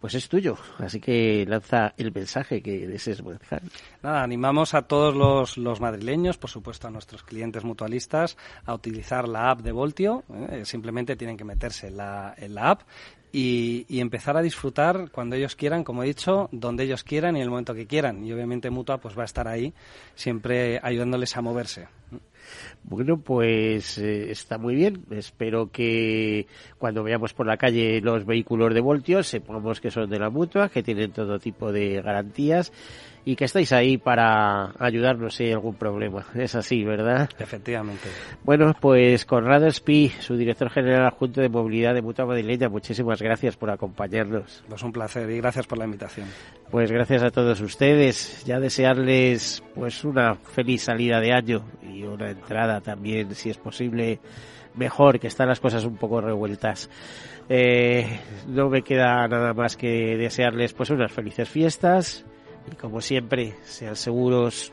pues 0.00 0.14
es 0.14 0.28
tuyo. 0.28 0.56
Así 0.78 1.00
que 1.00 1.44
lanza 1.48 1.94
el 1.96 2.12
mensaje 2.12 2.62
que 2.62 2.86
desees 2.86 3.22
manejar. 3.22 3.62
Nada, 4.02 4.22
animamos 4.22 4.74
a 4.74 4.82
todos 4.82 5.14
los, 5.14 5.56
los, 5.56 5.80
madrileños, 5.80 6.38
por 6.38 6.50
supuesto 6.50 6.88
a 6.88 6.90
nuestros 6.90 7.22
clientes 7.22 7.64
mutualistas, 7.64 8.36
a 8.64 8.74
utilizar 8.74 9.28
la 9.28 9.50
app 9.50 9.60
de 9.60 9.72
Voltio. 9.72 10.24
¿eh? 10.50 10.62
Simplemente 10.64 11.16
tienen 11.16 11.36
que 11.36 11.44
meterse 11.44 11.88
en 11.88 11.96
la, 11.96 12.34
en 12.36 12.54
la 12.54 12.70
app 12.70 12.82
y, 13.32 13.84
y, 13.88 14.00
empezar 14.00 14.36
a 14.36 14.42
disfrutar 14.42 15.10
cuando 15.10 15.34
ellos 15.34 15.56
quieran, 15.56 15.82
como 15.82 16.04
he 16.04 16.06
dicho, 16.06 16.48
donde 16.52 16.84
ellos 16.84 17.02
quieran 17.02 17.34
y 17.34 17.40
en 17.40 17.44
el 17.44 17.50
momento 17.50 17.74
que 17.74 17.86
quieran. 17.86 18.24
Y 18.24 18.32
obviamente 18.32 18.70
Mutua 18.70 18.98
pues 18.98 19.18
va 19.18 19.22
a 19.22 19.24
estar 19.26 19.48
ahí 19.48 19.74
siempre 20.14 20.78
ayudándoles 20.82 21.36
a 21.36 21.40
moverse. 21.42 21.88
Bueno, 22.82 23.18
pues 23.18 23.98
eh, 23.98 24.30
está 24.30 24.58
muy 24.58 24.74
bien. 24.74 25.04
Espero 25.10 25.70
que 25.70 26.46
cuando 26.78 27.02
veamos 27.02 27.32
por 27.32 27.46
la 27.46 27.56
calle 27.56 28.00
los 28.00 28.26
vehículos 28.26 28.74
de 28.74 28.80
Voltio 28.80 29.22
sepamos 29.22 29.80
que 29.80 29.90
son 29.90 30.10
de 30.10 30.18
la 30.18 30.30
mutua, 30.30 30.68
que 30.68 30.82
tienen 30.82 31.12
todo 31.12 31.38
tipo 31.38 31.72
de 31.72 32.02
garantías 32.02 32.72
y 33.26 33.36
que 33.36 33.46
estáis 33.46 33.72
ahí 33.72 33.96
para 33.96 34.72
ayudarnos 34.78 35.34
si 35.34 35.44
hay 35.44 35.52
algún 35.52 35.74
problema. 35.74 36.24
Es 36.34 36.54
así, 36.54 36.84
¿verdad? 36.84 37.30
Efectivamente. 37.38 38.08
Bueno, 38.42 38.74
pues 38.78 39.24
Conrado 39.24 39.66
Espí, 39.66 40.12
su 40.20 40.36
director 40.36 40.68
general 40.70 41.06
adjunto 41.06 41.40
de 41.40 41.48
movilidad 41.48 41.94
de 41.94 42.02
Mutua 42.02 42.26
Madrileña, 42.26 42.68
muchísimas 42.68 43.22
gracias 43.22 43.56
por 43.56 43.70
acompañarnos. 43.70 44.62
Pues 44.68 44.82
un 44.82 44.92
placer 44.92 45.30
y 45.30 45.38
gracias 45.38 45.66
por 45.66 45.78
la 45.78 45.86
invitación. 45.86 46.26
Pues 46.70 46.90
gracias 46.90 47.22
a 47.22 47.30
todos 47.30 47.60
ustedes. 47.60 48.44
Ya 48.44 48.60
desearles 48.60 49.62
pues 49.74 50.04
una 50.04 50.34
feliz 50.34 50.82
salida 50.82 51.20
de 51.20 51.32
año 51.32 51.64
y 51.82 52.02
una 52.02 52.30
entrada 52.30 52.80
también, 52.80 53.34
si 53.34 53.48
es 53.48 53.56
posible, 53.56 54.20
mejor, 54.74 55.18
que 55.18 55.28
están 55.28 55.48
las 55.48 55.60
cosas 55.60 55.84
un 55.84 55.96
poco 55.96 56.20
revueltas. 56.20 56.90
Eh, 57.48 58.20
no 58.48 58.68
me 58.68 58.82
queda 58.82 59.26
nada 59.28 59.54
más 59.54 59.76
que 59.76 60.16
desearles 60.16 60.72
pues 60.72 60.90
unas 60.90 61.12
felices 61.12 61.48
fiestas 61.48 62.24
y 62.70 62.76
como 62.76 63.00
siempre, 63.00 63.54
sean 63.64 63.96
seguros. 63.96 64.72